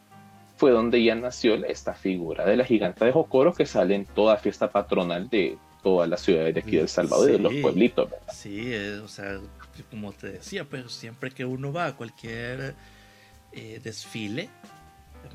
fue 0.56 0.72
donde 0.72 1.04
ya 1.04 1.16
nació 1.16 1.56
esta 1.66 1.94
figura 1.94 2.46
de 2.46 2.56
la 2.56 2.64
giganta 2.64 3.06
de 3.06 3.12
Jocoro 3.12 3.54
que 3.54 3.66
sale 3.66 3.96
en 3.96 4.06
toda 4.06 4.38
fiesta 4.38 4.72
patronal 4.72 5.30
de 5.30 5.58
todas 5.82 6.10
las 6.10 6.22
ciudades 6.22 6.54
de 6.54 6.62
aquí 6.62 6.78
de 6.78 6.84
El 6.84 6.88
Salvador 6.88 7.30
y 7.30 7.34
de 7.34 7.40
los 7.40 7.54
pueblitos. 7.56 8.10
Sí, 8.34 8.74
eh, 8.74 9.00
o 9.04 9.10
sea, 9.10 9.40
como 9.90 10.14
te 10.14 10.32
decía, 10.32 10.64
pues 10.64 10.90
siempre 10.94 11.32
que 11.32 11.44
uno 11.44 11.74
va 11.74 11.88
a 11.88 11.98
cualquier 11.98 12.76
eh, 13.52 13.82
desfile, 13.84 14.50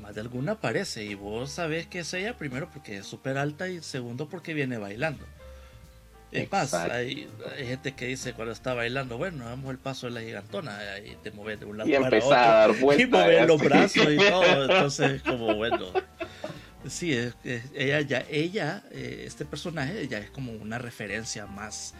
más 0.01 0.15
de 0.15 0.21
alguna 0.21 0.53
aparece 0.53 1.03
y 1.03 1.15
vos 1.15 1.51
sabés 1.51 1.87
que 1.87 1.99
es 1.99 2.13
ella 2.13 2.37
primero 2.37 2.69
porque 2.71 2.97
es 2.97 3.05
súper 3.05 3.37
alta 3.37 3.67
y 3.69 3.81
segundo 3.81 4.29
porque 4.29 4.53
viene 4.53 4.77
bailando. 4.77 5.25
Es 6.31 6.51
más, 6.51 6.73
hay, 6.75 7.27
gente 7.57 7.93
que 7.93 8.05
dice 8.05 8.33
cuando 8.33 8.51
está 8.51 8.75
bailando, 8.75 9.17
bueno, 9.17 9.45
damos 9.45 9.71
el 9.71 9.79
paso 9.79 10.05
de 10.05 10.13
la 10.13 10.21
gigantona 10.21 10.77
y 11.03 11.15
te 11.23 11.31
mueves 11.31 11.59
de 11.59 11.65
un 11.65 11.77
lado 11.77 11.89
y 11.89 11.93
para 11.93 12.17
otro. 12.17 12.33
A 12.33 12.37
dar 12.37 12.99
y 12.99 13.05
mover 13.07 13.47
los 13.47 13.61
brazos 13.61 14.07
y 14.07 14.17
todo. 14.17 14.63
Entonces, 14.63 15.21
como 15.23 15.55
bueno. 15.55 15.87
Sí, 16.87 17.13
ella 17.73 18.01
ya, 18.01 18.25
ella, 18.29 18.83
eh, 18.91 19.23
este 19.25 19.43
personaje 19.43 20.07
ya 20.07 20.19
es 20.19 20.29
como 20.29 20.53
una 20.53 20.77
referencia 20.77 21.45
más 21.45 21.93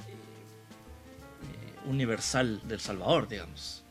eh, 0.00 1.88
universal 1.88 2.60
del 2.68 2.80
Salvador, 2.80 3.28
digamos. 3.28 3.84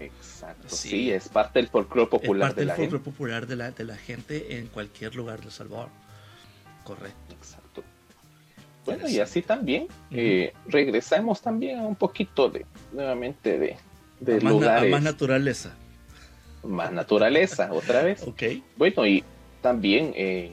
Exacto. 0.00 0.68
Sí, 0.68 1.10
es 1.10 1.28
parte 1.28 1.58
del 1.58 1.68
folclore 1.68 2.08
popular 2.08 2.54
de 2.54 2.64
la 2.64 2.74
gente. 2.74 2.90
folclore 2.90 3.04
popular 3.04 3.46
de 3.46 3.56
la, 3.56 3.70
de 3.70 3.84
la 3.84 3.96
gente 3.96 4.58
en 4.58 4.68
cualquier 4.68 5.14
lugar 5.14 5.40
del 5.40 5.50
Salvador. 5.50 5.88
Correcto. 6.84 7.34
Exacto. 7.34 7.82
Bueno, 8.84 9.08
y 9.08 9.20
así 9.20 9.42
también 9.42 9.86
eh, 10.10 10.54
regresamos 10.66 11.42
también 11.42 11.78
a 11.78 11.82
un 11.82 11.96
poquito 11.96 12.48
de, 12.48 12.64
nuevamente, 12.92 13.58
de, 13.58 13.76
de 14.20 14.40
lugares. 14.40 14.90
más 14.90 15.02
naturaleza. 15.02 15.74
Más 16.62 16.90
naturaleza, 16.90 17.70
otra 17.72 18.02
vez. 18.02 18.22
ok. 18.26 18.42
Bueno, 18.76 19.06
y 19.06 19.22
también 19.60 20.12
eh, 20.16 20.52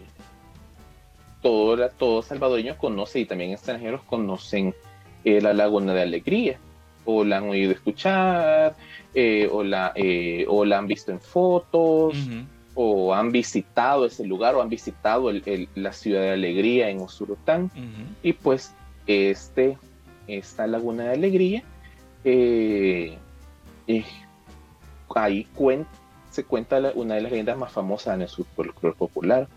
todo, 1.42 1.90
todo 1.92 2.22
salvadoreño 2.22 2.78
conoce 2.78 3.20
y 3.20 3.26
también 3.26 3.52
extranjeros 3.52 4.04
conocen 4.04 4.76
eh, 5.24 5.40
la 5.42 5.54
Laguna 5.54 5.94
de 5.94 6.02
Alegría, 6.02 6.60
o 7.06 7.24
la 7.24 7.38
han 7.38 7.50
oído 7.50 7.72
escuchar, 7.72 8.76
eh, 9.14 9.48
o, 9.52 9.64
la, 9.64 9.94
eh, 9.96 10.46
o 10.48 10.66
la 10.66 10.80
han 10.80 10.88
visto 10.88 11.12
en 11.12 11.20
fotos, 11.20 12.18
o 12.74 13.14
han 13.14 13.32
visitado 13.32 14.06
ese 14.06 14.26
lugar, 14.26 14.56
o 14.56 14.62
han 14.62 14.70
visitado 14.70 15.32
la 15.76 15.94
ciudad 15.94 16.22
de 16.22 16.32
Alegría 16.32 16.90
en 16.90 17.02
Usurután. 17.02 17.72
Y 18.22 18.34
pues 18.34 18.74
este, 19.08 19.78
esta 20.28 20.68
Laguna 20.68 21.06
de 21.06 21.12
Alegría, 21.12 21.64
ahí 25.16 25.48
se 26.30 26.44
cuenta 26.44 26.92
una 26.96 27.16
de 27.16 27.22
las 27.22 27.32
leyendas 27.32 27.58
más 27.58 27.72
famosas 27.72 28.16
en 28.16 28.24
el 28.24 28.28
folclore 28.28 28.96
popular. 28.98 29.48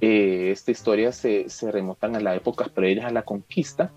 esta 0.00 0.70
historia 0.70 1.10
se, 1.12 1.48
se 1.48 1.72
remontan 1.72 2.14
a 2.14 2.20
las 2.20 2.36
épocas 2.36 2.68
previas 2.68 3.06
a 3.06 3.10
la 3.10 3.22
conquista, 3.22 3.90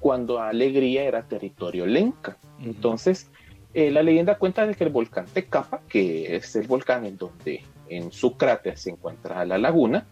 cuando 0.00 0.40
Alegría 0.40 1.04
era 1.04 1.22
territorio 1.22 1.86
lenca. 1.86 2.36
Entonces, 2.62 3.30
eh, 3.74 3.90
la 3.90 4.02
leyenda 4.02 4.38
cuenta 4.38 4.66
de 4.66 4.74
que 4.74 4.84
el 4.84 4.90
volcán 4.90 5.26
Tecapa, 5.26 5.80
que 5.88 6.36
es 6.36 6.56
el 6.56 6.66
volcán 6.66 7.04
en 7.04 7.16
donde 7.16 7.62
en 7.88 8.12
su 8.12 8.36
cráter 8.36 8.78
se 8.78 8.90
encuentra 8.90 9.44
la 9.44 9.58
laguna, 9.58 10.06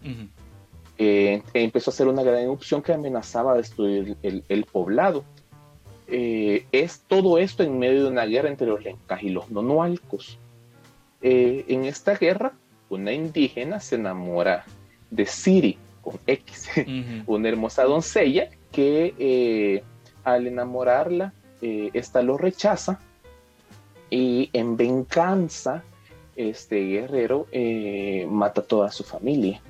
eh, 0.99 1.43
empezó 1.55 1.91
a 1.91 1.93
hacer 1.93 2.07
una 2.09 2.23
gran 2.23 2.39
erupción 2.39 2.83
que 2.83 2.93
amenazaba 2.93 3.57
destruir 3.57 4.17
el, 4.23 4.65
poblado. 4.65 5.25
Eh, 6.09 6.67
es 6.71 7.01
todo 7.09 7.39
esto 7.39 7.63
en 7.63 7.79
medio 7.79 8.05
de 8.05 8.11
una 8.11 8.25
guerra 8.27 8.49
entre 8.49 8.67
los 8.67 8.83
lencas 8.85 9.23
y 9.23 9.31
los 9.31 9.51
nonualcos. 9.51 10.39
en 11.23 11.85
esta 11.87 12.15
guerra, 12.15 12.53
una 12.89 13.13
indígena 13.13 13.81
se 13.81 13.97
enamora 13.97 14.65
de 15.11 15.27
Siri, 15.27 15.79
con 16.03 16.21
X, 16.27 16.71
una 17.27 17.49
hermosa 17.49 17.85
doncella 17.85 18.51
que 18.77 19.15
eh, 19.19 19.83
al 20.23 20.47
enamorarla, 20.47 21.33
eh, 21.63 21.89
esta 21.95 22.21
lo 22.21 22.37
rechaza 22.37 23.01
y 24.11 24.51
en 24.53 24.77
venganza, 24.77 25.83
este 26.37 26.85
guerrero 26.85 27.47
eh, 27.53 28.27
mata 28.29 28.61
a 28.61 28.65
toda 28.65 28.93
su 28.93 29.03
familia. 29.03 29.63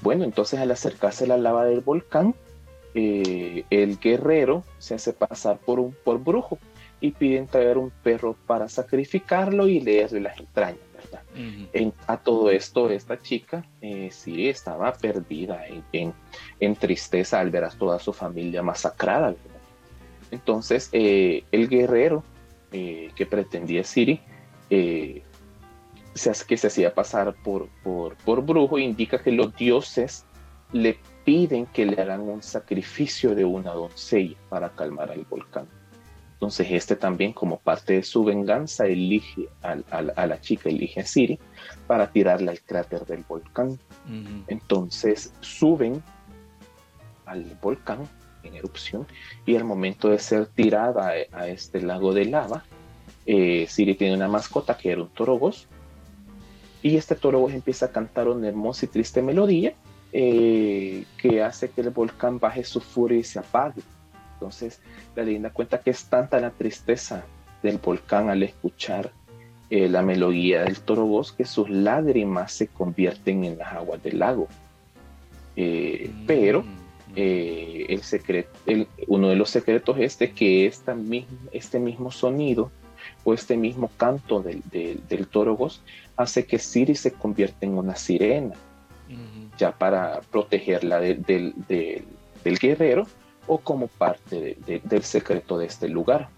bueno, 0.00 0.24
entonces 0.24 0.60
al 0.60 0.70
acercarse 0.70 1.24
a 1.24 1.28
la 1.28 1.36
lava 1.36 1.66
del 1.66 1.80
volcán, 1.80 2.34
el 2.94 3.98
guerrero 4.00 4.64
se 4.78 4.94
hace 4.94 5.12
pasar 5.12 5.58
por 5.58 5.78
un 5.78 5.94
por 6.04 6.24
brujo 6.24 6.58
y 7.00 7.10
piden 7.10 7.48
traer 7.48 7.76
un 7.76 7.90
perro 7.90 8.34
para 8.46 8.70
sacrificarlo 8.70 9.68
y 9.68 9.80
leerle 9.80 10.20
las 10.20 10.38
entrañas 10.38 10.91
a 12.06 12.16
todo 12.18 12.50
esto, 12.50 12.90
esta 12.90 13.20
chica 13.20 13.64
eh, 13.80 14.10
sí 14.10 14.48
estaba 14.48 14.92
perdida 14.92 15.66
en, 15.92 16.14
en, 16.60 16.76
tristeza 16.76 17.40
al 17.40 17.50
ver 17.50 17.64
a 17.64 17.70
toda 17.70 17.98
su 17.98 18.12
familia 18.12 18.62
masacrada. 18.62 19.34
Entonces, 20.30 20.88
eh, 20.92 21.44
el 21.52 21.68
guerrero 21.68 22.24
eh, 22.72 23.10
que 23.14 23.26
pretendía 23.26 23.84
Siri, 23.84 24.20
que 24.68 25.22
se 26.14 26.66
hacía 26.66 26.94
pasar 26.94 27.34
por, 27.34 27.68
por, 27.82 28.16
por 28.16 28.42
brujo, 28.42 28.78
indica 28.78 29.22
que 29.22 29.32
los 29.32 29.54
dioses 29.54 30.24
le 30.72 30.98
piden 31.24 31.66
que 31.66 31.86
le 31.86 32.00
hagan 32.00 32.20
un 32.20 32.42
sacrificio 32.42 33.34
de 33.34 33.44
una 33.44 33.72
doncella 33.72 34.36
para 34.48 34.70
calmar 34.70 35.10
al 35.10 35.24
volcán. 35.28 35.68
Entonces 36.42 36.66
este 36.72 36.96
también 36.96 37.32
como 37.32 37.60
parte 37.60 37.92
de 37.92 38.02
su 38.02 38.24
venganza 38.24 38.84
elige 38.86 39.48
a, 39.62 40.26
la 40.26 40.40
chica, 40.40 40.70
elige 40.70 40.98
a 40.98 41.06
Siri 41.06 41.38
para 41.86 42.10
tirarla 42.10 42.50
al 42.50 42.60
cráter 42.62 43.06
del 43.06 43.22
volcán. 43.28 43.78
Entonces 44.48 45.32
suben 45.38 46.02
al 47.26 47.44
volcán 47.62 48.08
en 48.42 48.56
erupción 48.56 49.06
y 49.46 49.54
al 49.54 49.62
momento 49.62 50.08
de 50.08 50.18
ser 50.18 50.46
tirada 50.46 51.12
a, 51.30 51.46
este 51.46 51.80
lago 51.80 52.12
de 52.12 52.24
lava, 52.24 52.64
eh, 53.24 53.66
Siri 53.68 53.94
tiene 53.94 54.16
una 54.16 54.26
mascota 54.26 54.76
que 54.76 54.90
era 54.90 55.02
un 55.02 55.10
torogos 55.10 55.68
y 56.82 56.96
este 56.96 57.14
torogos 57.14 57.52
empieza 57.52 57.86
a 57.86 57.92
cantar 57.92 58.26
una 58.26 58.48
hermosa 58.48 58.86
y 58.86 58.88
triste 58.88 59.22
melodía 59.22 59.74
eh, 60.12 61.04
que 61.18 61.40
hace 61.40 61.70
que 61.70 61.82
el 61.82 61.90
volcán 61.90 62.40
baje 62.40 62.64
su 62.64 62.80
furia 62.80 63.20
y 63.20 63.22
se 63.22 63.38
apague. 63.38 63.80
Entonces, 64.42 64.80
la 65.14 65.22
leyenda 65.22 65.50
cuenta 65.50 65.78
que 65.78 65.90
es 65.90 66.04
tanta 66.06 66.40
la 66.40 66.50
tristeza 66.50 67.24
del 67.62 67.78
volcán 67.78 68.28
al 68.28 68.42
escuchar 68.42 69.12
eh, 69.70 69.88
la 69.88 70.02
melodía 70.02 70.64
del 70.64 70.80
toro 70.80 71.22
que 71.36 71.44
sus 71.44 71.70
lágrimas 71.70 72.52
se 72.52 72.66
convierten 72.66 73.44
en 73.44 73.56
las 73.56 73.72
aguas 73.72 74.02
del 74.02 74.18
lago. 74.18 74.48
Eh, 75.54 76.10
mm. 76.12 76.26
Pero 76.26 76.64
eh, 77.14 77.86
el 77.88 78.02
secreto, 78.02 78.50
uno 79.06 79.28
de 79.28 79.36
los 79.36 79.48
secretos 79.48 79.96
es 79.98 80.18
de 80.18 80.32
que 80.32 80.66
esta 80.66 80.96
este 81.52 81.78
mismo 81.78 82.10
sonido 82.10 82.72
o 83.22 83.32
este 83.32 83.56
mismo 83.56 83.92
canto 83.96 84.42
del, 84.42 84.60
del, 84.72 85.26
hace 86.16 86.46
que 86.46 86.58
Siri 86.58 86.96
se 86.96 87.12
convierta 87.12 87.64
en 87.64 87.78
una 87.78 87.94
sirena, 87.94 88.56
ya 89.56 89.70
para 89.70 90.20
protegerla 90.32 90.98
del 90.98 91.54
guerrero 92.60 93.06
o 93.46 93.58
como 93.58 93.88
parte 93.88 94.56
del 94.66 95.02
secreto 95.02 95.58
de 95.58 95.66
este 95.66 95.88
lugar. 95.88 96.28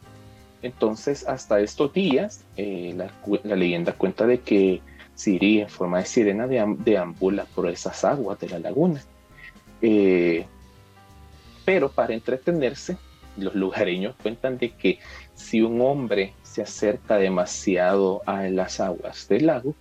Entonces, 0.63 1.27
hasta 1.29 1.61
estos 1.61 1.93
días, 1.93 2.45
eh, 2.57 2.95
la, 2.97 3.57
leyenda 3.57 3.93
cuenta 3.93 4.27
de 4.27 4.41
que 4.41 4.81
Siri, 5.15 5.61
en 5.61 5.69
forma 5.69 5.99
de 5.99 6.07
sirena, 6.07 6.47
deambula 6.47 7.45
por 7.55 7.69
esas 7.69 8.05
aguas 8.05 8.41
de 8.41 8.49
la 8.49 8.59
laguna. 8.59 9.03
Eh, 9.83 10.47
pero 11.65 11.91
para 11.91 12.15
entretenerse, 12.15 12.97
los 13.37 13.55
lugareños 13.55 14.15
cuentan 14.23 14.59
de 14.59 14.71
que 14.71 14.99
si 15.35 15.61
un 15.61 15.81
hombre 15.81 16.33
se 16.43 16.63
acerca 16.63 17.17
demasiado 17.17 18.23
a 18.27 18.45
las 18.45 18.81
aguas 18.81 19.29
del 19.29 19.47
lago, 19.47 19.75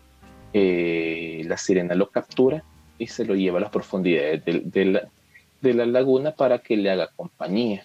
eh, 0.53 1.43
la 1.45 1.57
sirena 1.57 1.95
lo 1.95 2.09
captura 2.09 2.63
y 2.97 3.07
se 3.07 3.25
lo 3.25 3.35
lleva 3.35 3.57
a 3.57 3.61
las 3.61 3.71
profundidades 3.71 4.43
del, 4.45 4.69
del, 4.69 5.01
de 5.63 5.73
la 5.73 5.85
laguna 5.85 6.35
para 6.35 6.59
que 6.59 6.75
le 6.75 6.91
haga 6.91 7.07
compañía. 7.15 7.83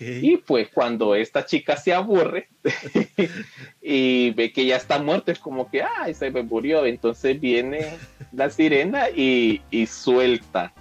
Y 0.00 0.36
pues 0.38 0.68
cuando 0.68 1.14
esta 1.14 1.46
chica 1.46 1.76
se 1.76 1.94
aburre 1.94 2.48
y 3.80 4.32
ve 4.32 4.52
que 4.52 4.66
ya 4.66 4.76
está 4.76 4.98
muerta, 4.98 5.30
es 5.30 5.38
como 5.38 5.70
que, 5.70 5.82
ay, 5.82 6.12
se 6.12 6.30
me 6.30 6.42
murió. 6.42 6.84
Entonces 6.84 7.40
viene 7.40 7.96
la 8.32 8.50
sirena 8.50 9.08
y, 9.08 9.62
suelta 9.86 10.72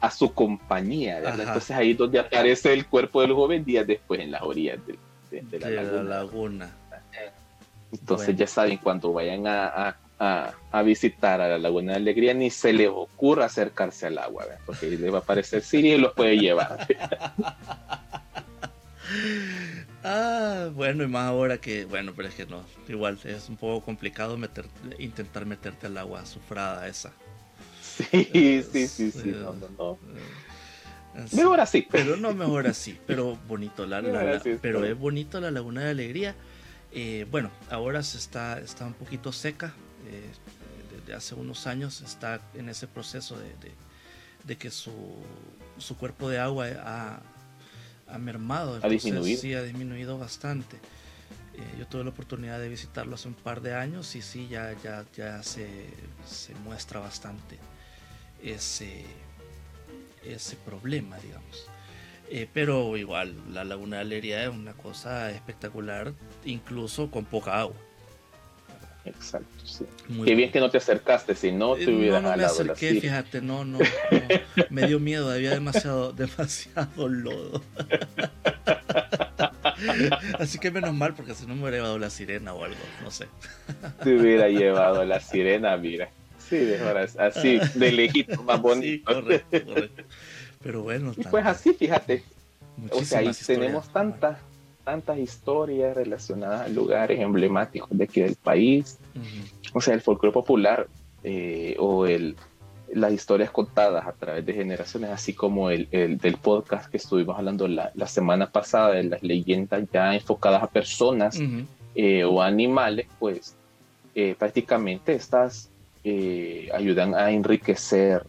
a 0.00 0.10
su 0.10 0.34
compañía. 0.34 1.18
Entonces 1.18 1.70
ahí 1.70 1.92
es 1.92 1.98
donde 1.98 2.18
aparece 2.18 2.72
el 2.72 2.86
cuerpo 2.86 3.22
del 3.22 3.32
joven 3.32 3.64
días 3.64 3.86
después 3.86 4.20
en 4.20 4.32
las 4.32 4.42
orillas 4.42 4.78
de, 5.30 5.60
la, 5.60 6.02
laguna. 6.02 6.74
Entonces 7.92 8.36
ya 8.36 8.46
saben, 8.48 8.78
cuando 8.78 9.12
vayan 9.12 9.46
a 9.46 9.88
a, 9.88 9.96
visitar 10.84 11.40
a 11.40 11.48
la 11.48 11.58
Laguna 11.58 11.92
de 11.92 11.98
Alegría, 11.98 12.34
ni 12.34 12.50
se 12.50 12.72
les 12.72 12.88
ocurra 12.88 13.46
acercarse 13.46 14.06
al 14.06 14.18
agua, 14.18 14.44
porque 14.66 14.88
le 14.90 15.10
va 15.10 15.18
a 15.18 15.20
aparecer 15.22 15.62
Siri 15.62 15.92
y 15.92 15.98
los 15.98 16.12
puede 16.12 16.36
llevar. 16.38 16.86
ah, 20.04 20.70
bueno, 20.74 21.04
y 21.04 21.08
más 21.08 21.26
ahora 21.26 21.58
que, 21.58 21.84
bueno, 21.84 22.12
pero 22.16 22.28
es 22.28 22.34
que 22.34 22.46
no, 22.46 22.64
igual 22.88 23.18
es 23.24 23.48
un 23.48 23.56
poco 23.56 23.84
complicado 23.84 24.36
meter, 24.36 24.66
intentar 24.98 25.46
meterte 25.46 25.86
al 25.86 25.98
agua 25.98 26.20
azufrada 26.20 26.88
esa. 26.88 27.12
Sí, 27.82 28.62
sí, 28.72 28.86
sí, 28.86 29.10
sí, 29.10 29.34
no, 29.36 29.54
no, 29.54 29.68
no. 29.78 29.98
Mejor 31.32 31.60
así. 31.60 31.86
Pero 31.90 32.16
no 32.16 32.32
mejor 32.34 32.66
así, 32.66 32.98
pero 33.06 33.36
bonito, 33.48 33.86
la, 33.86 34.02
pero 34.60 34.84
es 34.84 34.96
bonito 34.96 35.40
la 35.40 35.50
Laguna 35.50 35.82
de 35.82 35.90
Alegría. 35.90 36.34
Eh, 36.92 37.26
bueno, 37.30 37.50
ahora 37.70 38.02
se 38.02 38.18
está, 38.18 38.60
está 38.60 38.86
un 38.86 38.94
poquito 38.94 39.32
seca, 39.32 39.74
eh, 40.06 40.30
desde 40.96 41.14
hace 41.14 41.34
unos 41.34 41.66
años 41.66 42.00
está 42.00 42.40
en 42.54 42.68
ese 42.68 42.86
proceso 42.86 43.36
de, 44.46 44.56
que 44.56 44.70
su, 44.70 44.92
cuerpo 45.98 46.28
de 46.28 46.38
agua 46.38 46.66
ha, 48.06 48.18
mermado. 48.18 48.80
ha 48.82 48.88
disminuido. 48.88 49.40
Sí, 49.40 49.54
ha 49.54 49.62
disminuido 49.62 50.18
bastante. 50.18 50.76
Eh, 51.56 51.78
yo 51.78 51.86
tuve 51.86 52.04
la 52.04 52.10
oportunidad 52.10 52.60
de 52.60 52.68
visitarlo 52.68 53.16
hace 53.16 53.26
un 53.28 53.34
par 53.34 53.60
de 53.60 53.74
años 53.74 54.14
y 54.14 54.22
sí, 54.22 54.46
ya, 54.48 54.74
ya, 54.82 55.04
ya 55.16 55.42
se, 55.42 55.66
muestra 56.62 57.00
bastante 57.00 57.58
ese, 58.42 59.04
ese 60.24 60.56
problema, 60.56 61.18
digamos. 61.18 61.66
Eh, 62.30 62.48
pero 62.52 62.96
igual, 62.96 63.34
la 63.52 63.64
laguna 63.64 63.96
de 63.96 64.02
Aleria 64.02 64.44
es 64.44 64.50
una 64.50 64.74
cosa 64.74 65.30
espectacular, 65.30 66.12
incluso 66.44 67.10
con 67.10 67.24
poca 67.24 67.58
agua. 67.58 67.87
Exacto, 69.08 69.66
sí. 69.66 69.84
Qué 70.24 70.34
bien. 70.34 70.50
que 70.50 70.60
no 70.60 70.70
te 70.70 70.78
acercaste, 70.78 71.34
si 71.34 71.52
no 71.52 71.74
te 71.74 71.86
hubieras 71.86 72.22
no, 72.22 72.30
no 72.30 72.36
me 72.36 72.44
acerqué, 72.44 73.00
fíjate, 73.00 73.40
no, 73.40 73.64
no, 73.64 73.78
me 74.70 74.86
dio 74.86 75.00
miedo, 75.00 75.30
había 75.30 75.50
demasiado, 75.50 76.12
demasiado 76.12 77.08
lodo. 77.08 77.62
Así 80.38 80.58
que 80.58 80.70
menos 80.70 80.94
mal, 80.94 81.14
porque 81.14 81.34
si 81.34 81.46
no 81.46 81.54
me 81.54 81.62
hubiera 81.62 81.78
llevado 81.78 81.98
la 81.98 82.10
sirena 82.10 82.52
o 82.52 82.64
algo, 82.64 82.76
no 83.02 83.10
sé. 83.10 83.26
Te 84.02 84.16
hubiera 84.16 84.48
llevado 84.48 85.04
la 85.04 85.20
sirena, 85.20 85.76
mira. 85.76 86.10
así, 86.38 86.56
de 86.56 87.08
así, 87.18 87.60
de 87.74 87.92
lejito, 87.92 88.42
más 88.42 88.60
bonito. 88.60 89.14
correcto, 89.14 89.64
correcto. 89.64 90.02
Pero 90.62 90.82
bueno. 90.82 91.14
Y 91.16 91.22
pues 91.24 91.46
así, 91.46 91.74
fíjate. 91.74 92.24
O 92.90 93.04
sea, 93.04 93.20
ahí 93.20 93.30
tenemos 93.46 93.92
tantas, 93.92 94.38
tantas 94.88 95.18
historias 95.18 95.94
relacionadas 95.94 96.62
a 96.62 96.68
lugares 96.68 97.20
emblemáticos 97.20 97.90
de 97.90 98.04
aquí 98.04 98.22
del 98.22 98.36
país. 98.36 98.98
O 99.74 99.82
sea, 99.82 99.92
el 99.92 100.00
folclore 100.00 100.32
popular 100.32 100.88
eh, 101.22 101.76
o 101.78 102.06
el, 102.06 102.36
las 102.94 103.12
historias 103.12 103.50
contadas 103.50 104.06
a 104.06 104.12
través 104.12 104.46
de 104.46 104.54
generaciones, 104.54 105.10
así 105.10 105.34
como 105.34 105.68
el, 105.68 105.88
el 105.90 106.16
del 106.16 106.38
podcast 106.38 106.90
que 106.90 106.96
estuvimos 106.96 107.36
hablando 107.36 107.68
la, 107.68 107.92
la, 107.94 108.06
semana 108.06 108.50
pasada 108.50 108.92
de 108.92 109.02
las 109.02 109.22
leyendas 109.22 109.84
ya 109.92 110.14
enfocadas 110.14 110.62
a 110.62 110.68
personas 110.68 111.38
eh, 111.94 112.24
o 112.24 112.40
animales, 112.40 113.08
pues 113.18 113.56
eh, 114.14 114.34
prácticamente 114.38 115.12
estas 115.12 115.68
ayudan 116.72 117.14
a 117.14 117.30
enriquecer 117.30 118.24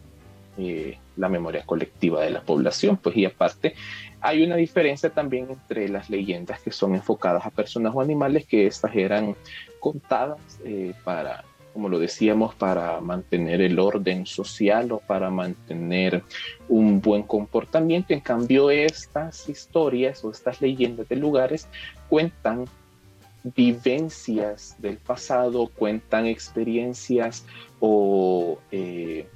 la 1.20 1.28
memoria 1.28 1.64
colectiva 1.64 2.22
de 2.22 2.30
la 2.30 2.40
población, 2.40 2.96
pues 2.96 3.16
y 3.16 3.24
aparte 3.24 3.74
hay 4.20 4.42
una 4.42 4.56
diferencia 4.56 5.10
también 5.10 5.48
entre 5.50 5.88
las 5.88 6.10
leyendas 6.10 6.60
que 6.60 6.72
son 6.72 6.94
enfocadas 6.94 7.46
a 7.46 7.50
personas 7.50 7.92
o 7.94 8.00
animales, 8.00 8.46
que 8.46 8.66
estas 8.66 8.94
eran 8.94 9.36
contadas 9.80 10.40
para 11.04 11.44
como 11.72 11.88
lo 11.88 11.98
decíamos, 11.98 12.54
para 12.54 13.00
mantener 13.00 13.60
el 13.60 13.78
orden 13.78 14.26
social 14.26 14.92
o 14.92 14.98
para 14.98 15.30
mantener 15.30 16.22
un 16.68 17.00
buen 17.00 17.22
comportamiento. 17.22 18.12
En 18.12 18.20
cambio, 18.20 18.70
estas 18.70 19.48
historias 19.48 20.24
o 20.24 20.30
estas 20.30 20.60
leyendas 20.60 21.08
de 21.08 21.16
lugares 21.16 21.68
cuentan 22.08 22.66
vivencias 23.42 24.76
del 24.78 24.98
pasado, 24.98 25.68
cuentan 25.68 26.26
experiencias 26.26 27.46
o 27.78 28.58
eh, 28.70 29.26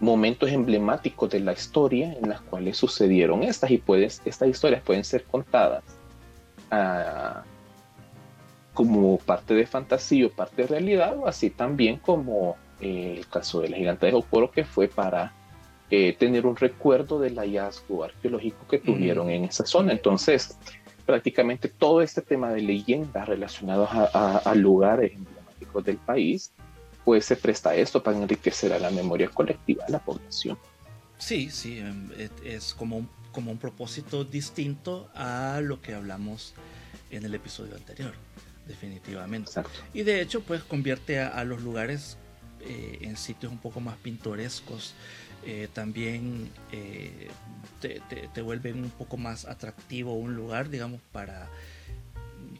momentos 0.00 0.50
emblemáticos 0.50 1.30
de 1.30 1.40
la 1.40 1.52
historia 1.52 2.12
en 2.12 2.28
las 2.28 2.40
cuales 2.40 2.76
sucedieron 2.76 3.42
estas 3.42 3.70
y 3.70 3.78
puedes, 3.78 4.22
estas 4.24 4.48
historias 4.48 4.82
pueden 4.82 5.04
ser 5.04 5.24
contadas 5.24 5.82
a, 6.70 7.42
como 8.74 9.18
parte 9.18 9.54
de 9.54 9.66
fantasía 9.66 10.26
o 10.26 10.30
parte 10.30 10.62
de 10.62 10.68
realidad, 10.68 11.16
o 11.18 11.26
así 11.26 11.50
también 11.50 11.96
como 11.96 12.56
eh, 12.80 13.16
el 13.18 13.26
caso 13.26 13.60
de 13.60 13.70
la 13.70 13.76
gigante 13.76 14.06
de 14.06 14.12
Jocoro, 14.12 14.50
que 14.50 14.64
fue 14.64 14.86
para 14.86 15.32
eh, 15.90 16.14
tener 16.16 16.46
un 16.46 16.54
recuerdo 16.54 17.18
del 17.18 17.36
hallazgo 17.36 18.04
arqueológico 18.04 18.68
que 18.68 18.78
tuvieron 18.78 19.30
en 19.30 19.44
esa 19.44 19.66
zona. 19.66 19.90
Entonces, 19.90 20.58
prácticamente 21.06 21.68
todo 21.68 22.02
este 22.02 22.20
tema 22.20 22.52
de 22.52 22.60
leyendas 22.60 23.26
relacionados 23.26 23.88
a, 23.90 24.54
lugares 24.54 25.12
emblemáticos 25.14 25.82
del 25.82 25.96
país, 25.96 26.52
pues 27.08 27.24
se 27.24 27.36
presta 27.36 27.70
a 27.70 27.74
esto 27.74 28.02
para 28.02 28.18
enriquecer 28.18 28.70
a 28.70 28.78
la 28.78 28.90
memoria 28.90 29.30
colectiva 29.30 29.82
de 29.86 29.92
la 29.92 29.98
población. 29.98 30.58
Sí, 31.16 31.48
sí, 31.48 31.78
em, 31.78 32.10
es 32.44 32.74
como 32.74 32.98
un, 32.98 33.08
como 33.32 33.50
un 33.50 33.56
propósito 33.56 34.24
distinto 34.24 35.08
a 35.14 35.62
lo 35.62 35.80
que 35.80 35.94
hablamos 35.94 36.52
en 37.10 37.24
el 37.24 37.34
episodio 37.34 37.76
anterior 37.76 38.12
definitivamente. 38.66 39.50
Y 39.94 40.02
de 40.02 40.20
hecho, 40.20 40.42
pues 40.42 40.62
convierte 40.62 41.18
a, 41.20 41.42
los 41.44 41.62
lugares 41.62 42.18
eh, 42.60 42.98
en 43.00 43.16
sitios 43.16 43.50
un 43.50 43.58
poco 43.58 43.80
más 43.80 43.96
pintorescos. 43.96 44.92
Eh, 45.46 45.66
también 45.72 46.50
eh, 46.72 47.28
te, 47.80 48.02
te, 48.34 48.42
vuelven 48.42 48.84
un 48.84 48.90
poco 48.90 49.16
más 49.16 49.46
atractivo 49.46 50.12
un 50.12 50.36
lugar, 50.36 50.68
digamos, 50.68 51.00
para 51.10 51.48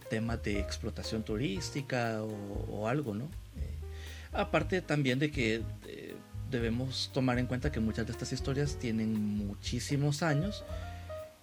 temas 0.09 0.43
de 0.43 0.59
explotación 0.59 1.23
turística 1.23 2.23
o, 2.23 2.89
algo, 2.89 3.15
¿no? 3.15 3.29
Aparte 4.33 4.83
también 4.83 5.19
de 5.19 5.31
que 5.31 5.63
debemos 6.51 7.11
tomar 7.13 7.39
en 7.39 7.47
cuenta 7.47 7.71
que 7.71 7.81
muchas 7.81 8.07
de 8.07 8.13
estas 8.13 8.33
historias 8.33 8.77
tienen 8.79 9.15
muchísimos 9.47 10.23
años 10.23 10.65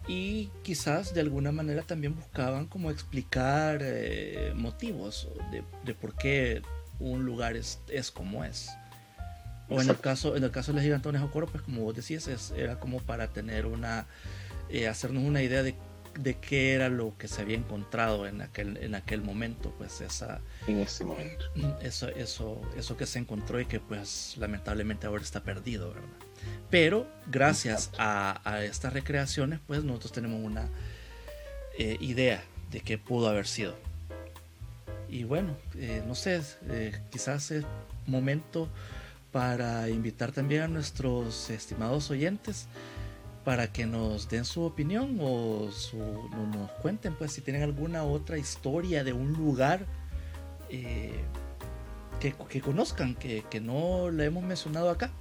y 0.08 0.50
quizás 0.64 1.14
de 1.14 1.22
alguna 1.22 1.52
manera 1.52 1.82
también 1.82 2.16
buscaban 2.16 2.68
como 2.68 2.92
explicar 2.92 3.80
eh, 3.82 4.54
motivos 4.56 5.30
de, 5.52 5.94
por 5.96 6.16
qué 6.16 6.62
un 7.00 7.26
lugar 7.26 7.56
es, 7.56 7.80
es 7.90 8.12
como 8.12 8.44
es. 8.44 8.70
O 9.68 9.82
en 9.82 9.90
el 9.90 10.00
caso 10.00 10.36
en 10.36 10.44
el 10.44 10.52
caso 10.52 10.72
de 10.72 10.76
los 10.76 10.84
gigantones 10.84 11.22
Jocoro, 11.22 11.48
pues 11.48 11.64
como 11.64 11.82
vos 11.82 11.96
decías, 11.96 12.28
es, 12.28 12.52
era 12.52 12.80
como 12.80 13.00
para 13.00 13.30
tener 13.30 13.66
una 13.66 14.06
eh, 14.70 14.88
hacernos 14.88 15.24
una 15.24 15.42
idea 15.42 15.64
de, 15.64 15.76
de, 16.18 16.36
qué 16.36 16.74
era 16.74 16.90
lo 16.90 17.18
que 17.18 17.28
se 17.28 17.42
había 17.42 17.58
encontrado 17.58 18.28
en 18.28 18.42
aquel 18.42 18.78
en 18.78 18.96
aquel 18.96 19.22
momento, 19.22 19.74
pues 19.78 20.02
esa 20.02 20.42
en 20.68 20.80
ese 20.80 21.04
momento. 21.06 21.46
Eso 21.82 22.10
eso 22.10 22.62
eso 22.78 22.98
que 22.98 23.06
se 23.06 23.20
encontró 23.20 23.60
y 23.60 23.66
que 23.66 23.80
pues 23.80 24.36
lamentablemente 24.38 25.08
ahora 25.08 25.24
está 25.24 25.44
perdido, 25.44 25.90
¿verdad? 25.90 26.10
Pero 26.70 27.08
gracias 27.28 27.92
a, 27.98 28.62
estas 28.64 28.94
recreaciones, 28.94 29.60
pues 29.66 29.84
nosotros 29.84 30.12
tenemos 30.12 30.44
una 30.44 30.68
eh, 31.78 31.98
idea 32.00 32.44
de 32.72 32.82
qué 32.82 32.98
pudo 32.98 33.30
haber 33.30 33.48
sido. 33.48 33.76
Y 35.10 35.24
bueno, 35.24 35.56
eh, 35.76 36.04
no 36.06 36.16
sé, 36.16 36.42
eh, 36.70 37.00
quizás 37.12 37.52
es 37.52 37.64
momento 38.08 38.70
para 39.32 39.90
invitar 39.90 40.32
también 40.32 40.64
a 40.64 40.68
nuestros 40.68 41.50
estimados 41.50 42.10
oyentes 42.10 42.68
para 43.46 43.72
que 43.72 43.86
nos 43.86 44.28
den 44.28 44.44
su 44.44 44.64
opinión 44.64 45.18
o 45.22 45.70
nos 46.52 46.72
cuenten 46.82 47.14
pues 47.14 47.32
si 47.32 47.42
tienen 47.42 47.62
alguna 47.62 48.04
otra 48.04 48.40
historia 48.40 49.04
de 49.04 49.14
un 49.14 49.34
lugar 49.34 49.86
que, 52.20 52.62
conozcan, 52.62 53.14
que, 53.14 53.44
que 53.50 53.62
no 53.62 54.10
la 54.10 54.26
hemos 54.26 54.44
mencionado 54.44 54.90
acá. 54.90 55.12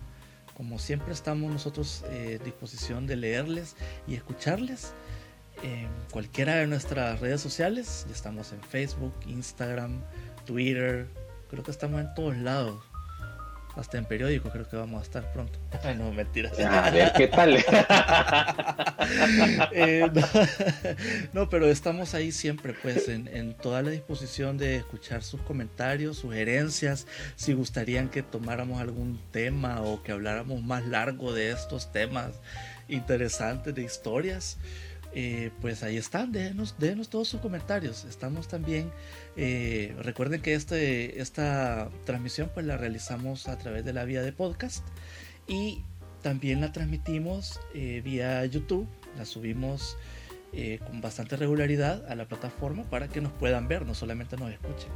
Como 0.56 0.78
siempre 0.78 1.12
estamos 1.12 1.52
nosotros 1.52 2.04
eh, 2.10 2.38
a 2.40 2.44
disposición 2.44 3.06
de 3.06 3.16
leerles 3.16 3.76
y 4.06 4.14
escucharles 4.14 4.92
en 5.62 5.88
cualquiera 6.10 6.56
de 6.56 6.66
nuestras 6.66 7.20
redes 7.20 7.40
sociales. 7.40 8.06
Ya 8.08 8.14
estamos 8.14 8.52
en 8.52 8.62
Facebook, 8.62 9.12
Instagram, 9.26 10.00
Twitter. 10.46 11.08
Creo 11.50 11.62
que 11.62 11.72
estamos 11.72 12.00
en 12.00 12.14
todos 12.14 12.36
lados 12.36 12.93
hasta 13.76 13.98
en 13.98 14.04
periódico 14.04 14.50
creo 14.50 14.68
que 14.68 14.76
vamos 14.76 15.00
a 15.00 15.02
estar 15.02 15.32
pronto. 15.32 15.58
no, 15.96 16.12
mentira. 16.12 16.50
A 16.68 16.90
ver, 16.90 17.12
¿qué 17.16 17.28
tal? 17.28 17.58
Eh, 19.72 20.08
no, 21.32 21.48
pero 21.50 21.66
estamos 21.66 22.14
ahí 22.14 22.32
siempre, 22.32 22.74
pues, 22.80 23.08
en, 23.08 23.54
toda 23.54 23.82
la 23.82 23.90
disposición 23.90 24.56
de 24.56 24.76
escuchar 24.76 25.22
sus 25.22 25.40
comentarios, 25.42 26.18
sugerencias, 26.18 27.06
si 27.36 27.52
gustarían 27.52 28.08
que 28.08 28.22
tomáramos 28.22 28.80
algún 28.80 29.20
tema 29.30 29.82
o 29.82 30.02
que 30.02 30.12
habláramos 30.12 30.62
más 30.62 30.86
largo 30.86 31.32
de 31.32 31.50
estos 31.50 31.92
temas 31.92 32.40
interesantes 32.88 33.74
de 33.74 33.82
historias. 33.82 34.58
Eh, 35.16 35.52
pues 35.60 35.84
ahí 35.84 35.96
están, 35.96 36.32
déjenos, 36.32 36.74
todos 37.08 37.28
sus 37.28 37.40
comentarios. 37.40 38.04
Estamos 38.04 38.48
también, 38.48 38.90
eh, 39.36 39.94
recuerden 40.00 40.42
que 40.42 40.54
este, 40.54 41.20
esta 41.20 41.88
transmisión 42.04 42.50
pues 42.52 42.66
la 42.66 42.76
realizamos 42.76 43.46
a 43.46 43.56
través 43.56 43.84
de 43.84 43.92
la 43.92 44.04
vía 44.04 44.22
de 44.22 44.32
podcast 44.32 44.84
y 45.46 45.84
también 46.20 46.60
la 46.60 46.72
transmitimos 46.72 47.60
eh, 47.74 48.00
vía 48.04 48.44
YouTube, 48.44 48.88
la 49.16 49.24
subimos 49.24 49.96
con 50.86 51.00
bastante 51.00 51.34
regularidad 51.34 52.08
a 52.08 52.14
la 52.14 52.26
plataforma 52.26 52.84
para 52.84 53.08
que 53.08 53.20
nos 53.20 53.32
puedan 53.32 53.66
ver, 53.66 53.84
no 53.84 53.92
solamente 53.92 54.36
nos 54.36 54.52
escuchen. 54.52 54.88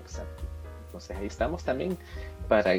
Exacto. 0.00 0.42
Entonces 0.86 1.18
ahí 1.18 1.26
estamos 1.26 1.62
también 1.64 1.98
para 2.48 2.72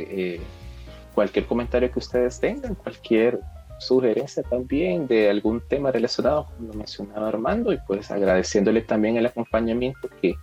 cualquier 1.13 1.45
comentario 1.45 1.91
que 1.91 1.99
ustedes 1.99 2.39
tengan, 2.39 2.73
cualquier 2.73 3.39
sugerencia 3.81 4.43
también 4.43 5.07
de 5.07 5.29
algún 5.29 5.61
tema 5.67 5.91
relacionado, 5.91 6.45
como 6.45 6.69
lo 6.69 6.73
mencionaba 6.75 7.27
Armando, 7.27 7.73
y 7.73 7.79
pues 7.87 8.11
agradeciéndole 8.11 8.81
también 8.81 9.17
el 9.17 9.25
acompañamiento 9.25 10.09
que, 10.21 10.35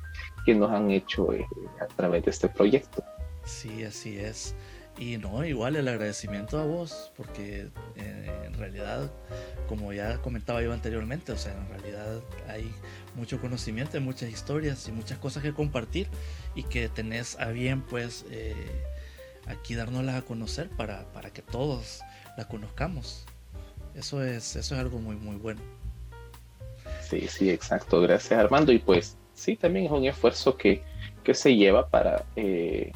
que 0.44 0.54
nos 0.54 0.70
han 0.70 0.90
hecho 0.90 1.32
eh, 1.32 1.46
a 1.80 1.86
través 1.86 2.24
de 2.24 2.30
este 2.30 2.48
proyecto. 2.48 3.02
Sí, 3.44 3.84
así 3.84 4.18
es. 4.18 4.54
Y 4.98 5.16
no, 5.16 5.44
igual 5.44 5.76
el 5.76 5.86
agradecimiento 5.86 6.58
a 6.58 6.64
vos, 6.64 7.12
porque 7.16 7.68
eh, 7.94 8.42
en 8.44 8.54
realidad, 8.54 9.12
como 9.68 9.92
ya 9.92 10.18
comentaba 10.18 10.60
yo 10.60 10.72
anteriormente, 10.72 11.30
o 11.30 11.38
sea, 11.38 11.52
en 11.52 11.68
realidad 11.68 12.20
hay 12.48 12.72
mucho 13.14 13.40
conocimiento, 13.40 14.00
muchas 14.00 14.28
historias 14.30 14.88
y 14.88 14.92
muchas 14.92 15.18
cosas 15.18 15.44
que 15.44 15.54
compartir 15.54 16.08
y 16.56 16.64
que 16.64 16.88
tenés 16.88 17.38
a 17.38 17.50
bien, 17.50 17.82
pues, 17.82 18.26
eh, 18.30 18.54
aquí 19.46 19.76
dárnoslas 19.76 20.16
a 20.16 20.22
conocer 20.22 20.68
para, 20.70 21.04
para 21.12 21.30
que 21.30 21.42
todos 21.42 22.00
la 22.38 22.46
conozcamos. 22.46 23.26
Eso 23.96 24.22
es, 24.22 24.54
eso 24.54 24.74
es 24.76 24.80
algo 24.80 25.00
muy, 25.00 25.16
muy 25.16 25.36
bueno. 25.36 25.60
Sí, 27.02 27.26
sí, 27.26 27.50
exacto. 27.50 28.00
Gracias, 28.00 28.38
Armando. 28.38 28.70
Y 28.70 28.78
pues 28.78 29.16
sí, 29.34 29.56
también 29.56 29.86
es 29.86 29.90
un 29.90 30.04
esfuerzo 30.04 30.56
que, 30.56 30.82
que 31.24 31.34
se 31.34 31.56
lleva 31.56 31.88
para 31.88 32.24
eh, 32.36 32.92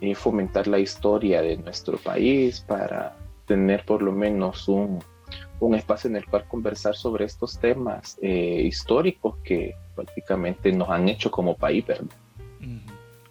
eh, 0.00 0.14
fomentar 0.14 0.68
la 0.68 0.78
historia 0.78 1.42
de 1.42 1.56
nuestro 1.56 1.98
país, 1.98 2.60
para 2.60 3.16
tener 3.44 3.84
por 3.84 4.02
lo 4.02 4.12
menos 4.12 4.68
un, 4.68 5.02
un 5.58 5.74
espacio 5.74 6.08
en 6.08 6.16
el 6.16 6.26
cual 6.26 6.44
conversar 6.46 6.94
sobre 6.94 7.24
estos 7.24 7.58
temas 7.58 8.16
eh, 8.22 8.62
históricos 8.64 9.36
que 9.42 9.74
prácticamente 9.96 10.70
nos 10.70 10.90
han 10.90 11.08
hecho 11.08 11.28
como 11.28 11.56
país, 11.56 11.84
¿verdad? 11.84 12.06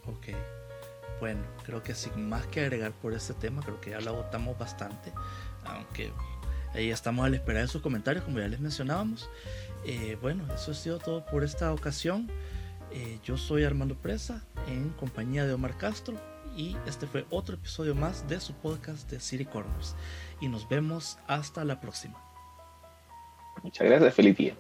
Ok, 0.08 0.36
bueno 1.22 1.56
creo 1.66 1.82
que 1.82 1.96
sin 1.96 2.30
más 2.30 2.46
que 2.48 2.62
agregar 2.62 2.92
por 2.92 3.14
este 3.14 3.34
tema, 3.34 3.62
creo 3.62 3.82
que 3.82 3.90
ya 3.92 4.00
lo 4.00 4.12
agotamos 4.12 4.58
bastante, 4.58 5.12
aunque 5.66 6.12
ahí 6.74 6.90
estamos 6.90 7.26
a 7.26 7.30
la 7.30 7.38
espera 7.38 7.62
de 7.62 7.68
sus 7.68 7.82
comentarios, 7.82 8.24
como 8.24 8.40
ya 8.40 8.48
les 8.48 8.60
mencionábamos. 8.60 9.30
Eh, 9.86 10.18
bueno, 10.22 10.44
eso 10.54 10.72
ha 10.72 10.76
sido 10.76 11.00
todo 11.00 11.26
por 11.26 11.44
esta 11.44 11.74
ocasión. 11.74 12.30
Eh, 12.92 13.20
yo 13.24 13.38
soy 13.38 13.64
Armando 13.64 13.96
Presa 13.96 14.44
en 14.68 14.90
compañía 14.92 15.46
de 15.46 15.54
Omar 15.54 15.78
Castro 15.78 16.16
y 16.56 16.76
este 16.88 17.08
fue 17.08 17.26
otro 17.30 17.56
episodio 17.56 17.94
más 17.94 18.28
de 18.28 18.40
su 18.40 18.54
podcast 18.54 19.10
de 19.10 19.20
City 19.20 19.46
Corners. 19.46 19.96
Y 20.42 20.48
nos 20.48 20.68
vemos 20.68 21.18
hasta 21.28 21.66
la 21.66 21.80
próxima. 21.80 22.22
Muchas 23.64 23.88
gracias, 23.88 24.14
feliz 24.14 24.38
día. 24.38 24.56